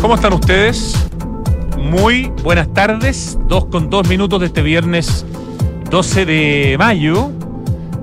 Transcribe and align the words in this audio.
¿Cómo 0.00 0.14
están 0.14 0.32
ustedes? 0.34 0.94
Muy 1.78 2.30
buenas 2.42 2.72
tardes. 2.72 3.38
Dos 3.48 3.66
con 3.66 3.90
dos 3.90 4.06
minutos 4.08 4.40
de 4.40 4.46
este 4.46 4.62
viernes 4.62 5.24
12 5.90 6.26
de 6.26 6.76
mayo. 6.78 7.30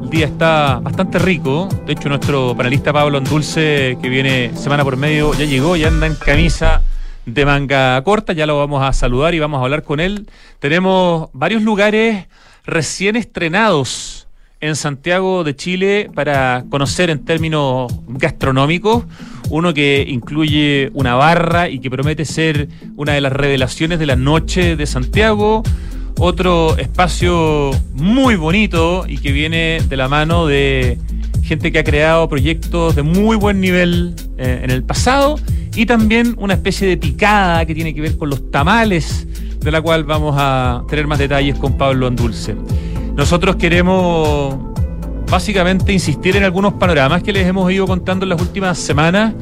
El 0.02 0.10
día 0.10 0.26
está 0.26 0.80
bastante 0.82 1.20
rico. 1.20 1.70
De 1.86 1.94
hecho, 1.94 2.10
nuestro 2.10 2.56
panelista 2.58 2.92
Pablo 2.92 3.20
Andulce, 3.20 3.98
que 4.02 4.10
viene 4.10 4.52
semana 4.56 4.84
por 4.84 4.98
medio, 4.98 5.34
ya 5.34 5.46
llegó, 5.46 5.76
ya 5.76 5.88
anda 5.88 6.08
en 6.08 6.16
camisa 6.16 6.82
de 7.26 7.46
manga 7.46 8.02
corta. 8.04 8.34
Ya 8.34 8.46
lo 8.46 8.58
vamos 8.58 8.84
a 8.84 8.92
saludar 8.92 9.34
y 9.34 9.40
vamos 9.40 9.60
a 9.60 9.64
hablar 9.64 9.84
con 9.84 10.00
él. 10.00 10.28
Tenemos 10.60 11.30
varios 11.34 11.62
lugares 11.62 12.28
recién 12.66 13.16
estrenados 13.16 14.23
en 14.64 14.78
Santiago 14.78 15.44
de 15.44 15.58
Chile 15.58 16.10
para 16.16 16.64
conocer 16.70 17.10
en 17.10 17.26
términos 17.26 17.92
gastronómicos. 18.08 19.04
Uno 19.50 19.74
que 19.74 20.06
incluye 20.08 20.90
una 20.94 21.16
barra 21.16 21.68
y 21.68 21.80
que 21.80 21.92
promete 21.92 22.24
ser 22.24 22.70
una 22.96 23.12
de 23.12 23.20
las 23.20 23.34
revelaciones 23.34 24.00
de 24.00 24.06
la 24.06 24.16
noche 24.16 24.78
de 24.78 24.86
Santiago. 24.86 25.64
Otro 26.18 26.78
espacio 26.78 27.72
muy 27.94 28.38
bonito 28.38 29.04
y 29.06 29.18
que 29.18 29.34
viene 29.34 29.82
de 29.90 29.98
la 29.98 30.08
mano 30.08 30.48
de 30.48 30.98
gente 31.44 31.74
que 31.74 31.80
ha 31.80 31.84
creado 31.84 32.30
proyectos 32.30 32.96
de 32.96 33.04
muy 33.04 33.36
buen 33.36 33.60
nivel 33.60 34.16
eh, 34.38 34.62
en 34.64 34.70
el 34.70 34.84
pasado. 34.84 35.36
Y 35.76 35.86
también 35.88 36.36
una 36.38 36.54
especie 36.54 36.88
de 36.88 36.96
picada 36.96 37.66
que 37.66 37.76
tiene 37.76 37.94
que 37.94 38.00
ver 38.00 38.18
con 38.18 38.30
los 38.30 38.50
tamales, 38.50 39.28
de 39.60 39.72
la 39.72 39.82
cual 39.82 40.06
vamos 40.06 40.36
a 40.38 40.86
tener 40.88 41.06
más 41.06 41.20
detalles 41.20 41.58
con 41.58 41.78
Pablo 41.78 42.08
Andulce. 42.08 42.56
Nosotros 43.16 43.58
queremos 43.58 44.56
básicamente 45.30 45.94
insistir 45.94 46.36
en 46.36 46.44
algunos 46.44 46.74
panoramas 46.74 47.24
que 47.24 47.32
les 47.32 47.48
hemos 47.48 47.72
ido 47.72 47.86
contando 47.86 48.26
en 48.26 48.30
las 48.30 48.42
últimas 48.42 48.78
semanas, 48.78 49.34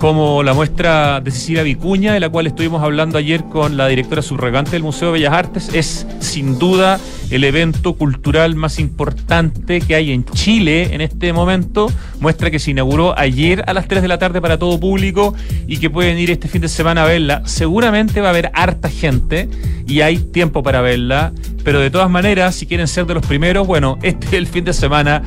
como 0.00 0.42
la 0.42 0.54
muestra 0.54 1.20
de 1.20 1.30
Cecilia 1.30 1.62
Vicuña, 1.62 2.14
de 2.14 2.20
la 2.20 2.30
cual 2.30 2.46
estuvimos 2.46 2.82
hablando 2.82 3.18
ayer 3.18 3.44
con 3.44 3.76
la 3.76 3.86
directora 3.86 4.22
subrogante 4.22 4.70
del 4.70 4.82
Museo 4.82 5.08
de 5.08 5.12
Bellas 5.12 5.34
Artes. 5.34 5.70
Es 5.74 6.06
sin 6.20 6.58
duda 6.58 6.98
el 7.30 7.44
evento 7.44 7.92
cultural 7.92 8.54
más 8.54 8.78
importante 8.78 9.82
que 9.82 9.94
hay 9.94 10.12
en 10.12 10.24
Chile 10.24 10.94
en 10.94 11.02
este 11.02 11.34
momento. 11.34 11.92
Muestra 12.18 12.50
que 12.50 12.58
se 12.58 12.70
inauguró 12.70 13.16
ayer 13.18 13.62
a 13.66 13.74
las 13.74 13.88
3 13.88 14.00
de 14.00 14.08
la 14.08 14.18
tarde 14.18 14.40
para 14.40 14.58
todo 14.58 14.80
público 14.80 15.34
y 15.66 15.76
que 15.76 15.90
pueden 15.90 16.16
ir 16.16 16.30
este 16.30 16.48
fin 16.48 16.62
de 16.62 16.68
semana 16.68 17.02
a 17.02 17.06
verla. 17.06 17.42
Seguramente 17.44 18.22
va 18.22 18.28
a 18.28 18.30
haber 18.30 18.50
harta 18.54 18.88
gente 18.88 19.50
y 19.86 20.00
hay 20.00 20.16
tiempo 20.16 20.62
para 20.62 20.80
verla, 20.80 21.34
pero 21.62 21.78
de 21.78 21.90
todas 21.90 22.08
maneras, 22.08 22.54
si 22.54 22.64
quieren 22.64 22.88
ser 22.88 23.04
de 23.04 23.12
los 23.12 23.26
primeros, 23.26 23.66
bueno, 23.66 23.98
este 24.02 24.28
es 24.28 24.32
el 24.32 24.46
fin 24.46 24.64
de 24.64 24.72
semana 24.72 25.20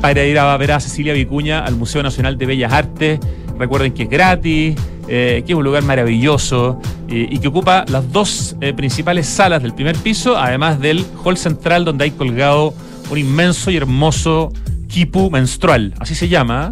para 0.00 0.24
ir 0.24 0.38
a 0.38 0.56
ver 0.56 0.70
a 0.70 0.78
Cecilia 0.78 1.14
Vicuña 1.14 1.64
al 1.64 1.74
Museo 1.74 2.04
Nacional 2.04 2.38
de 2.38 2.46
Bellas 2.46 2.72
Artes. 2.72 3.18
Recuerden 3.60 3.92
que 3.92 4.04
es 4.04 4.08
gratis, 4.08 4.74
eh, 5.06 5.42
que 5.44 5.52
es 5.52 5.54
un 5.54 5.62
lugar 5.62 5.82
maravilloso 5.82 6.80
eh, 7.10 7.28
y 7.30 7.38
que 7.40 7.48
ocupa 7.48 7.84
las 7.88 8.10
dos 8.10 8.56
eh, 8.62 8.72
principales 8.72 9.26
salas 9.26 9.62
del 9.62 9.74
primer 9.74 9.96
piso, 9.96 10.38
además 10.38 10.80
del 10.80 11.04
hall 11.22 11.36
central 11.36 11.84
donde 11.84 12.04
hay 12.04 12.10
colgado 12.12 12.72
un 13.10 13.18
inmenso 13.18 13.70
y 13.70 13.76
hermoso 13.76 14.50
kipu 14.88 15.30
menstrual. 15.30 15.92
Así 15.98 16.14
se 16.14 16.28
llama. 16.28 16.70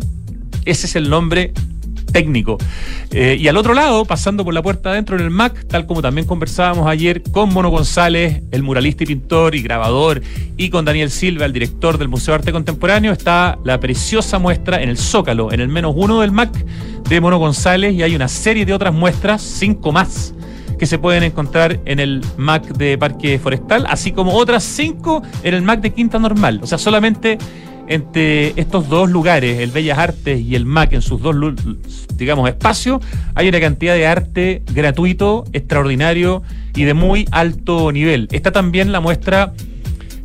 Ese 0.64 0.86
es 0.86 0.96
el 0.96 1.10
nombre 1.10 1.52
técnico. 2.12 2.58
Eh, 3.10 3.36
y 3.38 3.48
al 3.48 3.56
otro 3.56 3.74
lado, 3.74 4.04
pasando 4.04 4.44
por 4.44 4.54
la 4.54 4.62
puerta 4.62 4.90
adentro 4.90 5.16
en 5.16 5.22
el 5.22 5.30
MAC, 5.30 5.66
tal 5.66 5.86
como 5.86 6.02
también 6.02 6.26
conversábamos 6.26 6.86
ayer 6.86 7.22
con 7.22 7.52
Mono 7.52 7.70
González, 7.70 8.42
el 8.50 8.62
muralista 8.62 9.04
y 9.04 9.06
pintor 9.06 9.54
y 9.54 9.62
grabador, 9.62 10.22
y 10.56 10.70
con 10.70 10.84
Daniel 10.84 11.10
Silva, 11.10 11.46
el 11.46 11.52
director 11.52 11.98
del 11.98 12.08
Museo 12.08 12.32
de 12.32 12.36
Arte 12.36 12.52
Contemporáneo, 12.52 13.12
está 13.12 13.58
la 13.64 13.78
preciosa 13.80 14.38
muestra 14.38 14.82
en 14.82 14.88
el 14.88 14.98
Zócalo, 14.98 15.52
en 15.52 15.60
el 15.60 15.68
menos 15.68 15.94
uno 15.96 16.20
del 16.20 16.32
MAC 16.32 16.52
de 17.08 17.20
Mono 17.20 17.38
González, 17.38 17.94
y 17.94 18.02
hay 18.02 18.14
una 18.14 18.28
serie 18.28 18.64
de 18.66 18.74
otras 18.74 18.92
muestras, 18.92 19.42
cinco 19.42 19.92
más 19.92 20.34
que 20.78 20.86
se 20.86 20.98
pueden 20.98 21.24
encontrar 21.24 21.80
en 21.84 21.98
el 21.98 22.22
MAC 22.36 22.64
de 22.76 22.96
Parque 22.96 23.38
Forestal, 23.38 23.84
así 23.88 24.12
como 24.12 24.34
otras 24.34 24.62
cinco 24.62 25.22
en 25.42 25.54
el 25.54 25.62
MAC 25.62 25.80
de 25.80 25.92
Quinta 25.92 26.18
Normal. 26.18 26.60
O 26.62 26.66
sea, 26.66 26.78
solamente 26.78 27.36
entre 27.88 28.52
estos 28.60 28.88
dos 28.88 29.10
lugares, 29.10 29.58
el 29.58 29.70
Bellas 29.70 29.98
Artes 29.98 30.40
y 30.40 30.54
el 30.54 30.66
MAC, 30.66 30.92
en 30.92 31.02
sus 31.02 31.20
dos, 31.20 31.34
digamos, 32.14 32.48
espacios, 32.48 33.02
hay 33.34 33.48
una 33.48 33.60
cantidad 33.60 33.94
de 33.94 34.06
arte 34.06 34.62
gratuito, 34.72 35.44
extraordinario 35.52 36.42
y 36.74 36.84
de 36.84 36.94
muy 36.94 37.26
alto 37.30 37.90
nivel. 37.92 38.28
Está 38.30 38.52
también 38.52 38.92
la 38.92 39.00
muestra 39.00 39.52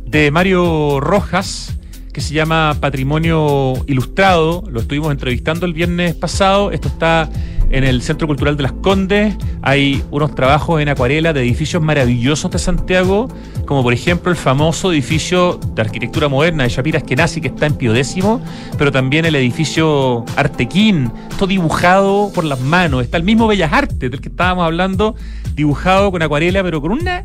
de 0.06 0.30
Mario 0.30 1.00
Rojas, 1.00 1.76
que 2.14 2.20
se 2.20 2.32
llama 2.32 2.76
Patrimonio 2.80 3.74
Ilustrado. 3.88 4.62
Lo 4.70 4.80
estuvimos 4.80 5.10
entrevistando 5.10 5.66
el 5.66 5.72
viernes 5.72 6.14
pasado. 6.14 6.70
Esto 6.70 6.86
está 6.86 7.28
en 7.70 7.82
el 7.82 8.02
Centro 8.02 8.28
Cultural 8.28 8.56
de 8.56 8.62
las 8.62 8.72
Condes. 8.72 9.36
Hay 9.62 10.00
unos 10.12 10.32
trabajos 10.36 10.80
en 10.80 10.88
acuarela 10.88 11.32
de 11.32 11.40
edificios 11.40 11.82
maravillosos 11.82 12.52
de 12.52 12.60
Santiago, 12.60 13.26
como 13.66 13.82
por 13.82 13.92
ejemplo 13.92 14.30
el 14.30 14.36
famoso 14.36 14.92
edificio 14.92 15.58
de 15.74 15.82
arquitectura 15.82 16.28
moderna 16.28 16.62
de 16.62 16.68
Shapira 16.68 16.98
Eskenazi, 16.98 17.40
que 17.40 17.48
está 17.48 17.66
en 17.66 17.74
Pio 17.74 17.92
Décimo, 17.92 18.40
pero 18.78 18.92
también 18.92 19.24
el 19.24 19.34
edificio 19.34 20.24
Artequín, 20.36 21.10
todo 21.36 21.48
dibujado 21.48 22.30
por 22.32 22.44
las 22.44 22.60
manos. 22.60 23.02
Está 23.02 23.16
el 23.16 23.24
mismo 23.24 23.48
Bellas 23.48 23.72
Artes 23.72 24.08
del 24.08 24.20
que 24.20 24.28
estábamos 24.28 24.64
hablando, 24.64 25.16
dibujado 25.56 26.12
con 26.12 26.22
acuarela, 26.22 26.62
pero 26.62 26.80
con 26.80 26.92
una 26.92 27.24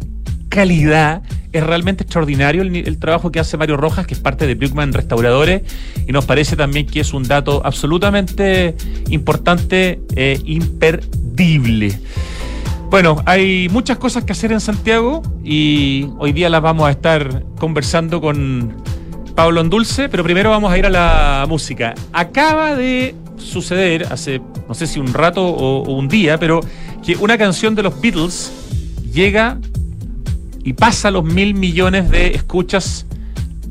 calidad. 0.49 1.21
Es 1.51 1.63
realmente 1.63 2.03
extraordinario 2.03 2.61
el, 2.61 2.97
trabajo 2.99 3.31
que 3.31 3.39
hace 3.39 3.57
Mario 3.57 3.77
Rojas, 3.77 4.05
que 4.05 4.13
es 4.13 4.19
parte 4.19 4.45
de 4.45 4.55
Bruckman 4.55 4.93
Restauradores, 4.93 5.63
y 6.07 6.11
nos 6.11 6.25
parece 6.25 6.55
también 6.55 6.85
que 6.85 6.99
es 6.99 7.13
un 7.13 7.23
dato 7.23 7.61
absolutamente 7.63 8.75
importante 9.09 10.01
e 10.15 10.39
imperdible. 10.45 11.99
Bueno, 12.91 13.21
hay 13.25 13.67
muchas 13.69 13.97
cosas 13.97 14.23
que 14.25 14.33
hacer 14.33 14.51
en 14.51 14.59
Santiago 14.59 15.21
y 15.43 16.07
hoy 16.17 16.33
día 16.33 16.49
las 16.49 16.61
vamos 16.61 16.87
a 16.87 16.91
estar 16.91 17.43
conversando 17.59 18.19
con 18.19 18.75
Pablo 19.35 19.61
Andulce, 19.61 20.09
pero 20.09 20.23
primero 20.23 20.49
vamos 20.49 20.71
a 20.71 20.77
ir 20.77 20.85
a 20.85 20.89
la 20.89 21.45
música. 21.47 21.93
Acaba 22.13 22.75
de 22.75 23.15
suceder 23.37 24.07
hace, 24.11 24.41
no 24.67 24.73
sé 24.73 24.85
si 24.85 24.99
un 24.99 25.13
rato 25.13 25.47
o 25.47 25.95
un 25.95 26.07
día, 26.07 26.39
pero 26.39 26.61
que 27.05 27.15
una 27.15 27.37
canción 27.37 27.75
de 27.75 27.83
los 27.83 28.01
Beatles 28.01 28.51
llega 29.13 29.59
y 30.63 30.73
pasa 30.73 31.11
los 31.11 31.23
mil 31.23 31.53
millones 31.53 32.09
de 32.09 32.35
escuchas 32.35 33.05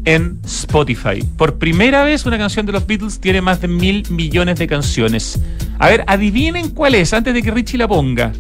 en 0.04 0.41
Spotify. 0.44 1.22
Por 1.37 1.59
primera 1.59 2.03
vez 2.04 2.25
una 2.25 2.38
canción 2.38 2.65
de 2.66 2.72
los 2.72 2.87
Beatles 2.87 3.21
tiene 3.21 3.41
más 3.41 3.60
de 3.60 3.69
mil 3.69 4.04
millones 4.10 4.59
de 4.59 4.66
canciones. 4.66 5.41
A 5.78 5.88
ver, 5.88 6.04
adivinen 6.06 6.71
cuál 6.71 6.94
es 6.94 7.12
antes 7.12 7.34
de 7.34 7.43
que 7.43 7.50
Richie 7.50 7.78
la 7.78 7.87
ponga. 7.87 8.32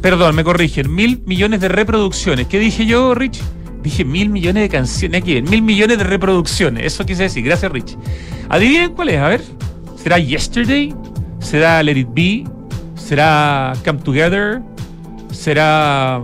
Perdón, 0.00 0.34
me 0.34 0.44
corrigen. 0.44 0.94
Mil 0.94 1.22
millones 1.26 1.60
de 1.60 1.68
reproducciones. 1.68 2.46
¿Qué 2.46 2.58
dije 2.58 2.86
yo, 2.86 3.14
Rich? 3.14 3.40
Dije 3.82 4.04
mil 4.04 4.30
millones 4.30 4.62
de 4.62 4.68
canciones. 4.68 5.22
Aquí, 5.22 5.42
mil 5.42 5.62
millones 5.62 5.98
de 5.98 6.04
reproducciones. 6.04 6.86
Eso 6.86 7.04
quise 7.04 7.24
decir. 7.24 7.44
Gracias, 7.44 7.70
Rich. 7.70 7.96
Adivinen 8.48 8.94
cuál 8.94 9.10
es. 9.10 9.18
A 9.18 9.28
ver. 9.28 9.42
¿Será 10.02 10.18
Yesterday? 10.18 10.94
¿Será 11.40 11.82
Let 11.82 11.98
It 11.98 12.08
Be? 12.14 12.44
¿Será 12.96 13.74
Come 13.84 14.00
Together? 14.00 14.62
¿Será 15.30 16.22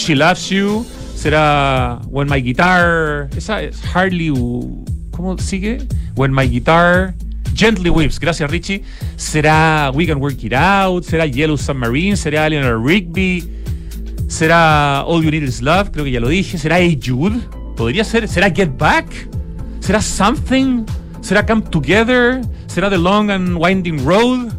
She 0.00 0.14
Loves 0.14 0.48
You, 0.48 0.86
será 1.14 2.00
When 2.08 2.26
My 2.26 2.40
Guitar, 2.40 3.28
esa 3.36 3.62
es 3.62 3.82
Hardly, 3.94 4.30
¿cómo 5.10 5.36
sigue? 5.38 5.86
When 6.16 6.32
My 6.32 6.48
Guitar, 6.48 7.14
Gently 7.54 7.90
Weeps, 7.90 8.18
gracias 8.18 8.50
Richie, 8.50 8.82
será 9.16 9.92
We 9.94 10.06
Can 10.06 10.18
Work 10.18 10.42
It 10.42 10.54
Out, 10.54 11.04
será 11.04 11.26
Yellow 11.26 11.58
Submarine, 11.58 12.16
será 12.16 12.46
Eleanor 12.46 12.82
Rigby, 12.82 13.46
será 14.26 15.02
All 15.02 15.22
You 15.22 15.30
Need 15.30 15.42
Is 15.42 15.60
Love, 15.60 15.90
creo 15.90 16.04
que 16.04 16.12
ya 16.12 16.20
lo 16.20 16.28
dije, 16.28 16.56
será 16.56 16.78
Hey 16.78 16.98
Jude, 16.98 17.38
podría 17.76 18.02
ser, 18.02 18.26
será 18.26 18.50
Get 18.50 18.70
Back, 18.78 19.28
será 19.80 20.00
Something, 20.00 20.86
será 21.20 21.44
Come 21.44 21.60
Together, 21.70 22.40
será 22.68 22.88
The 22.88 22.96
Long 22.96 23.30
and 23.30 23.58
Winding 23.58 24.02
Road. 24.02 24.52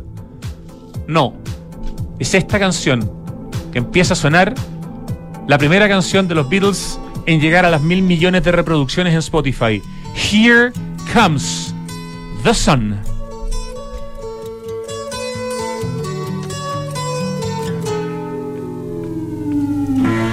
No, 1.07 1.33
es 2.19 2.35
esta 2.35 2.59
canción 2.59 3.09
que 3.71 3.79
empieza 3.79 4.13
a 4.13 4.15
sonar 4.15 4.53
la 5.47 5.57
primera 5.57 5.87
canción 5.87 6.27
de 6.27 6.35
los 6.35 6.49
Beatles 6.49 6.99
en 7.25 7.39
llegar 7.39 7.65
a 7.65 7.69
las 7.69 7.81
mil 7.81 8.01
millones 8.01 8.43
de 8.43 8.51
reproducciones 8.51 9.13
en 9.13 9.19
Spotify. 9.19 9.81
Here 10.13 10.71
Comes 11.13 11.73
the 12.43 12.53
Sun. 12.53 12.97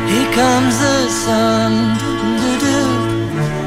Here 0.08 0.32
comes 0.34 0.78
the 0.78 1.08
sun. 1.08 1.72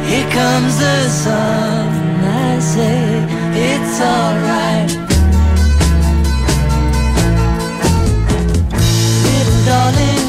Here 0.08 0.30
comes 0.32 0.80
the 0.80 1.10
sun. 1.10 1.88
I 2.24 2.60
say 2.60 3.26
it's 3.54 4.00
alright. 4.02 4.90
Little 9.26 9.66
darling. 9.66 10.20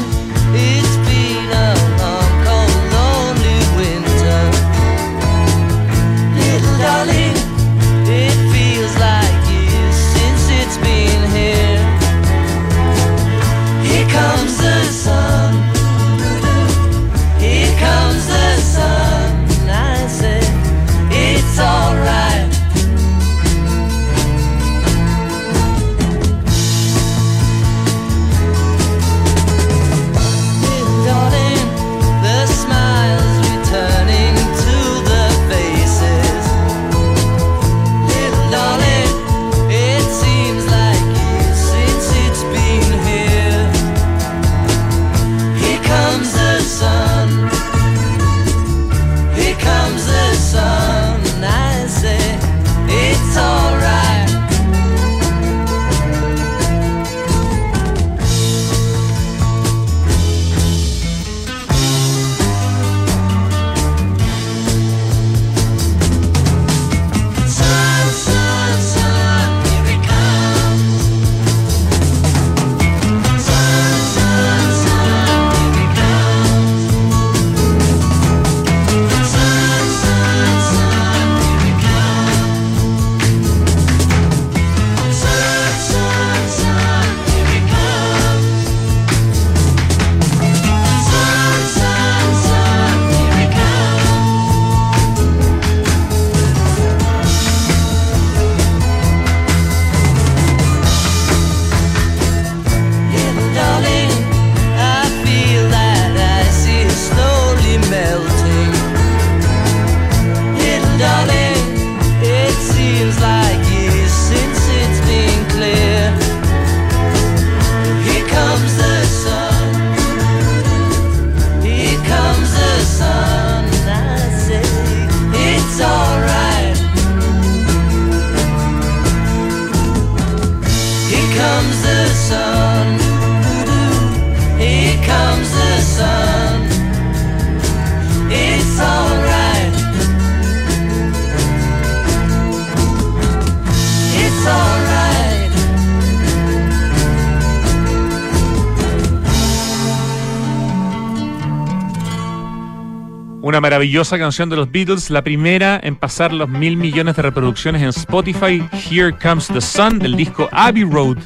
Canción 154.17 154.49
de 154.49 154.55
los 154.55 154.71
Beatles, 154.71 155.09
la 155.09 155.21
primera 155.21 155.79
en 155.83 155.95
pasar 155.95 156.31
los 156.31 156.47
mil 156.47 156.77
millones 156.77 157.15
de 157.15 157.21
reproducciones 157.21 157.81
en 157.81 157.89
Spotify, 157.89 158.63
Here 158.89 159.11
Comes 159.11 159.47
the 159.47 159.59
Sun, 159.59 159.99
del 159.99 160.15
disco 160.15 160.47
Abbey 160.51 160.83
Road, 160.83 161.17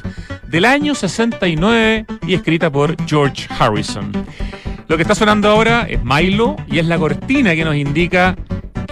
del 0.48 0.64
año 0.64 0.94
69 0.94 2.06
y 2.26 2.34
escrita 2.34 2.70
por 2.70 2.96
George 3.06 3.46
Harrison. 3.58 4.10
Lo 4.88 4.96
que 4.96 5.02
está 5.02 5.14
sonando 5.14 5.48
ahora 5.48 5.86
es 5.88 6.02
Milo 6.02 6.56
y 6.70 6.78
es 6.78 6.86
la 6.86 6.98
cortina 6.98 7.54
que 7.54 7.64
nos 7.64 7.76
indica 7.76 8.34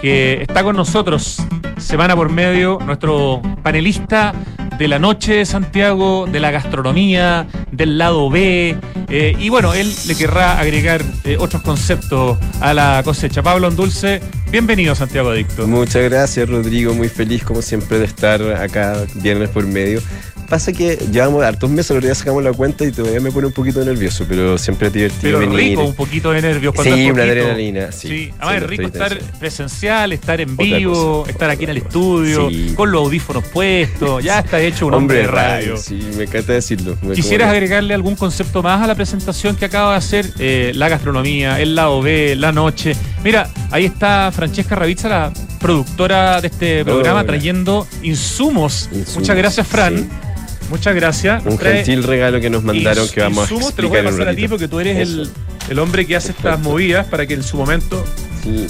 que 0.01 0.41
está 0.41 0.63
con 0.63 0.75
nosotros 0.75 1.37
semana 1.77 2.15
por 2.15 2.29
medio 2.29 2.79
nuestro 2.85 3.41
panelista 3.63 4.33
de 4.77 4.87
la 4.87 4.99
noche 4.99 5.35
de 5.35 5.45
Santiago, 5.45 6.25
de 6.25 6.39
la 6.39 6.51
gastronomía, 6.51 7.47
del 7.71 7.97
lado 7.97 8.29
B. 8.29 8.77
eh, 9.09 9.35
y 9.37 9.49
bueno, 9.49 9.73
él 9.73 9.93
le 10.07 10.15
querrá 10.15 10.59
agregar 10.59 11.01
eh, 11.23 11.37
otros 11.39 11.61
conceptos 11.61 12.37
a 12.59 12.73
la 12.73 13.01
cosecha. 13.03 13.41
Pablo 13.41 13.69
Dulce, 13.71 14.21
bienvenido 14.51 14.95
Santiago 14.95 15.29
Adicto. 15.29 15.67
Muchas 15.67 16.03
gracias, 16.03 16.49
Rodrigo. 16.49 16.93
Muy 16.93 17.07
feliz, 17.07 17.43
como 17.43 17.61
siempre, 17.61 17.99
de 17.99 18.05
estar 18.05 18.41
acá 18.41 19.05
viernes 19.15 19.49
por 19.49 19.65
medio. 19.65 20.01
Pasa 20.49 20.71
que 20.71 20.95
llevamos 21.11 21.43
hartos 21.43 21.69
meses, 21.69 21.91
ahora 21.91 22.07
ya 22.07 22.15
sacamos 22.15 22.41
la 22.41 22.53
cuenta 22.53 22.85
y 22.85 22.91
todavía 22.93 23.19
me 23.19 23.31
pone 23.31 23.47
un 23.47 23.53
poquito 23.53 23.83
nervioso, 23.83 24.25
pero 24.29 24.57
siempre 24.57 24.87
es 24.87 24.93
divertido 24.93 25.39
Pero 25.39 25.51
venir. 25.51 25.71
rico, 25.71 25.83
un 25.83 25.93
poquito 25.93 26.31
de 26.31 26.41
nervios. 26.41 26.73
cuando 26.73 26.95
Sí, 26.95 27.11
una 27.11 27.23
adrenalina, 27.23 27.91
sí. 27.91 28.07
Sí, 28.07 28.07
Sí, 28.07 28.33
además 28.39 28.63
es 28.63 28.69
rico 28.69 28.83
estar 28.83 29.09
tenso. 29.17 29.25
presencial, 29.39 30.13
estar 30.13 30.39
en 30.39 30.55
vivo, 30.55 31.19
cosa. 31.19 31.31
estar 31.31 31.49
aquí 31.49 31.65
en 31.65 31.71
el 31.71 31.77
estudio, 31.77 32.49
Sí. 32.49 32.71
con 32.77 32.91
los 32.93 33.01
audífonos 33.03 33.43
puestos. 33.43 34.23
Ya 34.23 34.39
está 34.39 34.61
hecho 34.61 34.87
un 34.87 34.93
hombre, 34.93 35.17
de 35.17 35.27
radio. 35.27 35.75
Sí, 35.75 35.99
me 36.15 36.23
encanta 36.23 36.53
decirlo. 36.53 36.95
Me- 37.01 37.13
¿Quisieras 37.13 37.49
agregarle 37.51 37.93
algún 37.93 38.15
concepto 38.15 38.63
más 38.63 38.81
a 38.81 38.87
la 38.87 38.95
presentación 38.95 39.57
que 39.57 39.65
acaba 39.65 39.91
de 39.91 39.97
hacer? 39.97 40.29
Eh, 40.39 40.71
la 40.75 40.87
gastronomía, 40.87 41.59
el 41.59 41.75
lado 41.75 42.01
B, 42.01 42.37
la 42.37 42.53
noche. 42.53 42.95
Mira, 43.21 43.49
ahí 43.69 43.83
está 43.83 44.31
Francesca 44.31 44.75
Ravizza, 44.75 45.09
la 45.09 45.33
productora 45.59 46.39
de 46.39 46.47
este 46.47 46.85
programa, 46.85 47.25
trayendo 47.25 47.85
insumos. 48.01 48.87
Insumos, 48.93 49.17
Muchas 49.17 49.35
gracias, 49.35 49.67
Fran. 49.67 49.97
sí. 49.97 50.07
Muchas 50.69 50.95
gracias. 50.95 51.45
Un 51.45 51.57
Trae 51.57 51.77
gentil 51.77 52.03
regalo 52.03 52.39
que 52.41 52.49
nos 52.49 52.63
mandaron 52.63 53.07
que 53.09 53.21
vamos 53.21 53.39
a 53.39 53.53
insumos, 53.53 53.73
te 53.73 53.81
lo 53.81 53.89
voy 53.89 53.97
a 53.97 54.01
explicar 54.01 54.25
pasar 54.27 54.33
a 54.33 54.35
ti 54.35 54.47
porque 54.47 54.67
tú 54.67 54.79
eres 54.79 54.97
el, 54.97 55.29
el 55.69 55.79
hombre 55.79 56.05
que 56.05 56.15
hace 56.15 56.31
estas 56.31 56.59
movidas 56.59 57.05
para 57.07 57.25
que 57.25 57.33
en 57.35 57.43
su 57.43 57.57
momento. 57.57 58.03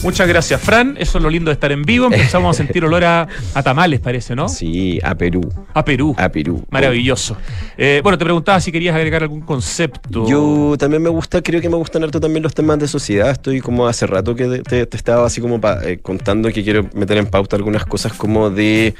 Muchas 0.01 0.27
gracias, 0.27 0.59
Fran. 0.59 0.95
Eso 0.99 1.19
es 1.19 1.23
lo 1.23 1.29
lindo 1.29 1.49
de 1.49 1.53
estar 1.53 1.71
en 1.71 1.83
vivo. 1.83 2.05
Empezamos 2.07 2.55
a 2.55 2.57
sentir 2.63 2.83
olor 2.83 3.03
a, 3.03 3.27
a 3.53 3.61
tamales, 3.63 3.99
parece, 3.99 4.35
¿no? 4.35 4.49
Sí, 4.49 4.99
a 5.03 5.13
Perú. 5.13 5.41
A 5.73 5.85
Perú. 5.85 6.15
A 6.17 6.29
Perú. 6.29 6.65
Maravilloso. 6.71 7.37
Eh, 7.77 7.99
bueno, 8.01 8.17
te 8.17 8.23
preguntaba 8.25 8.59
si 8.59 8.71
querías 8.71 8.95
agregar 8.95 9.21
algún 9.21 9.41
concepto. 9.41 10.27
Yo 10.27 10.75
también 10.79 11.03
me 11.03 11.09
gusta, 11.09 11.43
creo 11.43 11.61
que 11.61 11.69
me 11.69 11.75
gustan 11.75 12.03
harto 12.03 12.19
también 12.19 12.41
los 12.41 12.55
temas 12.55 12.79
de 12.79 12.87
sociedad. 12.87 13.29
Estoy 13.29 13.61
como 13.61 13.85
hace 13.87 14.07
rato 14.07 14.35
que 14.35 14.63
te, 14.67 14.87
te 14.87 14.97
estaba 14.97 15.27
así 15.27 15.41
como 15.41 15.61
pa- 15.61 15.79
eh, 15.83 15.99
contando 16.01 16.49
que 16.51 16.63
quiero 16.63 16.89
meter 16.95 17.17
en 17.17 17.27
pauta 17.27 17.55
algunas 17.55 17.85
cosas 17.85 18.13
como 18.13 18.49
de 18.49 18.95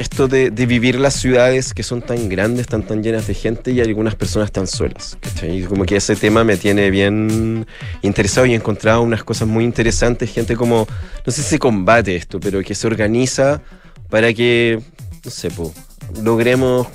esto 0.00 0.28
de, 0.28 0.50
de 0.50 0.64
vivir 0.64 0.98
las 0.98 1.12
ciudades 1.12 1.74
que 1.74 1.82
son 1.82 2.00
tan 2.00 2.30
grandes, 2.30 2.66
tan 2.66 2.82
tan 2.82 3.02
llenas 3.02 3.26
de 3.26 3.34
gente 3.34 3.70
y 3.72 3.82
algunas 3.82 4.14
personas 4.14 4.50
tan 4.50 4.66
solas. 4.66 5.18
¿cachai? 5.20 5.58
Y 5.58 5.64
como 5.64 5.84
que 5.84 5.96
ese 5.96 6.16
tema 6.16 6.42
me 6.42 6.56
tiene 6.56 6.90
bien 6.90 7.66
interesado 8.00 8.46
y 8.46 8.52
he 8.52 8.56
encontrado 8.56 9.02
unas 9.02 9.22
cosas 9.22 9.46
muy 9.46 9.62
interesantes, 9.62 10.32
gente 10.32 10.56
como, 10.56 10.88
no 11.26 11.30
sé 11.30 11.42
si 11.42 11.58
combate 11.58 12.16
esto, 12.16 12.40
pero 12.40 12.62
que 12.62 12.74
se 12.74 12.86
organiza 12.86 13.60
para 14.08 14.32
que, 14.32 14.80
no 15.22 15.30
sé, 15.30 15.50
po, 15.50 15.70
logremos 16.22 16.86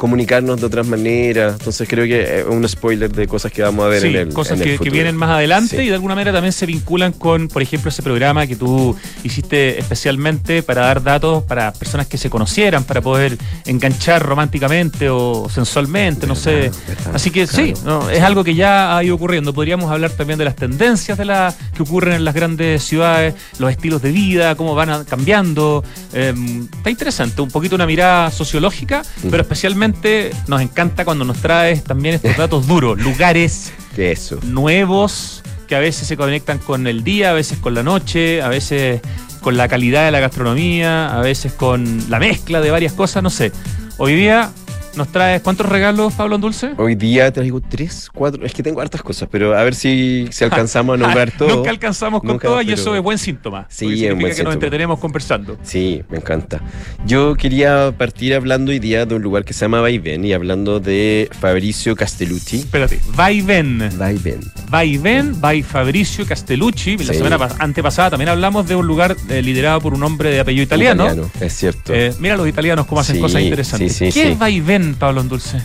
comunicarnos 0.00 0.58
de 0.58 0.64
otras 0.64 0.86
maneras. 0.86 1.56
Entonces 1.58 1.86
creo 1.86 2.06
que 2.06 2.40
es 2.40 2.46
un 2.46 2.66
spoiler 2.66 3.12
de 3.12 3.28
cosas 3.28 3.52
que 3.52 3.60
vamos 3.60 3.84
a 3.84 3.88
ver 3.88 4.00
Sí, 4.00 4.08
en 4.08 4.16
el 4.16 4.32
cosas 4.32 4.58
en 4.58 4.66
el 4.66 4.80
que, 4.80 4.88
vienen 4.88 5.14
más 5.14 5.28
adelante 5.28 5.76
Sí. 5.76 5.82
y 5.82 5.88
de 5.88 5.94
alguna 5.94 6.14
manera 6.14 6.32
también 6.32 6.54
se 6.54 6.64
vinculan 6.64 7.12
con, 7.12 7.48
por 7.48 7.60
ejemplo, 7.60 7.90
ese 7.90 8.02
programa 8.02 8.46
que 8.46 8.56
tú 8.56 8.96
hiciste 9.24 9.78
especialmente 9.78 10.62
para 10.62 10.86
dar 10.86 11.02
datos 11.02 11.44
para 11.44 11.70
personas 11.74 12.06
que 12.06 12.16
se 12.16 12.30
conocieran, 12.30 12.84
para 12.84 13.02
poder 13.02 13.36
enganchar 13.66 14.22
románticamente 14.22 15.10
o 15.10 15.50
sensualmente, 15.50 16.26
no 16.26 16.34
sé. 16.34 16.70
Así 17.12 17.30
que 17.30 17.46
sí, 17.46 17.74
no, 17.84 18.08
es 18.08 18.22
algo 18.22 18.42
que 18.42 18.54
ya 18.54 18.96
ha 18.96 19.04
ido 19.04 19.14
ocurriendo. 19.14 19.52
Podríamos 19.52 19.90
hablar 19.90 20.12
también 20.12 20.38
de 20.38 20.46
las 20.46 20.56
tendencias 20.56 21.18
de 21.18 21.26
la, 21.26 21.54
que 21.76 21.82
ocurren 21.82 22.14
en 22.14 22.24
las 22.24 22.34
grandes 22.34 22.82
ciudades, 22.84 23.34
los 23.58 23.70
estilos 23.70 24.00
de 24.00 24.12
vida, 24.12 24.54
cómo 24.54 24.74
van 24.74 25.04
cambiando. 25.04 25.84
Eh, 26.14 26.32
está 26.74 26.88
interesante, 26.88 27.42
un 27.42 27.50
poquito 27.50 27.74
una 27.74 27.86
mirada 27.86 28.30
sociológica, 28.30 29.02
pero 29.30 29.42
especialmente 29.42 29.89
nos 30.46 30.60
encanta 30.60 31.04
cuando 31.04 31.24
nos 31.24 31.38
traes 31.38 31.84
también 31.84 32.16
estos 32.16 32.36
datos 32.36 32.66
duros, 32.66 32.98
lugares 33.02 33.72
eso. 33.96 34.38
nuevos 34.42 35.42
que 35.66 35.76
a 35.76 35.80
veces 35.80 36.08
se 36.08 36.16
conectan 36.16 36.58
con 36.58 36.86
el 36.86 37.04
día, 37.04 37.30
a 37.30 37.32
veces 37.32 37.58
con 37.58 37.74
la 37.74 37.82
noche, 37.82 38.42
a 38.42 38.48
veces 38.48 39.00
con 39.40 39.56
la 39.56 39.68
calidad 39.68 40.04
de 40.04 40.10
la 40.10 40.20
gastronomía, 40.20 41.16
a 41.16 41.20
veces 41.20 41.52
con 41.52 42.10
la 42.10 42.18
mezcla 42.18 42.60
de 42.60 42.70
varias 42.70 42.92
cosas, 42.92 43.22
no 43.22 43.30
sé. 43.30 43.52
Hoy 43.96 44.14
día 44.14 44.50
nos 44.96 45.08
traes 45.08 45.40
cuántos 45.42 45.66
regalos, 45.68 46.12
Pablo 46.14 46.38
Dulce? 46.38 46.72
Hoy 46.76 46.94
día 46.94 47.32
traigo 47.32 47.60
tres, 47.60 48.08
cuatro, 48.12 48.44
es 48.44 48.52
que 48.52 48.62
tengo 48.62 48.80
hartas 48.80 49.02
cosas, 49.02 49.28
pero 49.30 49.56
a 49.56 49.62
ver 49.62 49.74
si, 49.74 50.26
si 50.30 50.44
alcanzamos 50.44 50.94
a 50.94 50.96
nombrar 51.02 51.30
todo. 51.30 51.48
Nunca 51.56 51.70
alcanzamos 51.70 52.22
con 52.22 52.38
todas 52.38 52.64
y 52.66 52.72
eso 52.72 52.94
es 52.96 53.02
buen 53.02 53.18
síntoma. 53.18 53.66
Sí, 53.68 53.86
es 53.86 53.90
significa 53.92 54.08
buen 54.14 54.18
que 54.20 54.26
nos 54.28 54.36
síntoma. 54.36 54.54
entretenemos 54.54 54.98
conversando. 54.98 55.58
Sí, 55.62 56.02
me 56.10 56.18
encanta. 56.18 56.60
Yo 57.06 57.34
quería 57.34 57.92
partir 57.96 58.34
hablando 58.34 58.70
hoy 58.72 58.78
día 58.78 59.06
de 59.06 59.14
un 59.14 59.22
lugar 59.22 59.44
que 59.44 59.52
se 59.52 59.60
llama 59.64 59.80
Vaivén 59.80 60.24
y 60.24 60.32
hablando 60.32 60.80
de 60.80 61.28
Fabricio 61.40 61.94
Castellucci. 61.96 62.58
Espérate. 62.60 63.00
Vaivén. 63.14 63.90
Va 64.72 64.84
y 64.84 64.98
ven, 64.98 65.40
by 65.40 65.62
Fabricio 65.62 66.26
Castellucci. 66.26 66.96
La 66.98 67.04
Sí. 67.12 67.14
semana 67.14 67.38
pas- 67.38 67.56
antepasada 67.58 68.10
también 68.10 68.28
hablamos 68.28 68.66
de 68.68 68.74
un 68.76 68.86
lugar 68.86 69.16
eh, 69.28 69.42
liderado 69.42 69.80
por 69.80 69.94
un 69.94 70.02
hombre 70.02 70.30
de 70.30 70.40
apellido 70.40 70.62
italiano. 70.64 71.06
es 71.40 71.52
cierto. 71.54 71.92
Eh, 71.94 72.12
mira 72.18 72.36
los 72.36 72.48
italianos 72.48 72.86
cómo 72.86 73.00
hacen 73.00 73.16
Sí, 73.16 73.22
cosas 73.22 73.42
interesantes. 73.42 73.94
sí, 73.96 74.10
¿Qué 74.12 74.32
es 74.32 74.40
va 74.40 74.50
y 74.80 74.84
ven, 74.86 74.94
Pablo? 74.94 75.20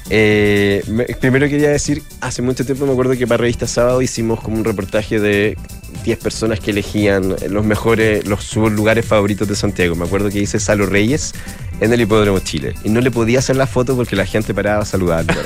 Eh, 0.09 0.83
me- 0.87 1.05
primero 1.05 1.47
quería 1.47 1.69
decir, 1.69 2.01
hace 2.21 2.41
mucho 2.41 2.65
tiempo 2.65 2.85
me 2.85 2.91
acuerdo 2.91 3.13
que 3.17 3.25
para 3.27 3.37
Revista 3.41 3.67
Sábado 3.67 4.01
hicimos 4.01 4.39
como 4.41 4.57
un 4.57 4.63
reportaje 4.65 5.19
de 5.19 5.57
10 6.03 6.17
personas 6.19 6.59
que 6.59 6.71
elegían 6.71 7.35
los 7.49 7.65
mejores, 7.65 8.27
los 8.27 8.43
sus 8.43 8.71
lugares 8.71 9.05
favoritos 9.05 9.47
de 9.47 9.55
Santiago. 9.55 9.95
Me 9.95 10.05
acuerdo 10.05 10.29
que 10.29 10.39
hice 10.39 10.59
Salo 10.59 10.85
Reyes 10.85 11.33
en 11.79 11.91
el 11.93 12.01
Hipódromo 12.01 12.39
Chile. 12.39 12.73
Y 12.83 12.89
no 12.89 13.01
le 13.01 13.11
podía 13.11 13.39
hacer 13.39 13.55
la 13.55 13.67
foto 13.67 13.95
porque 13.95 14.15
la 14.15 14.25
gente 14.25 14.53
paraba 14.53 14.81
a 14.81 14.85
saludarlo. 14.85 15.33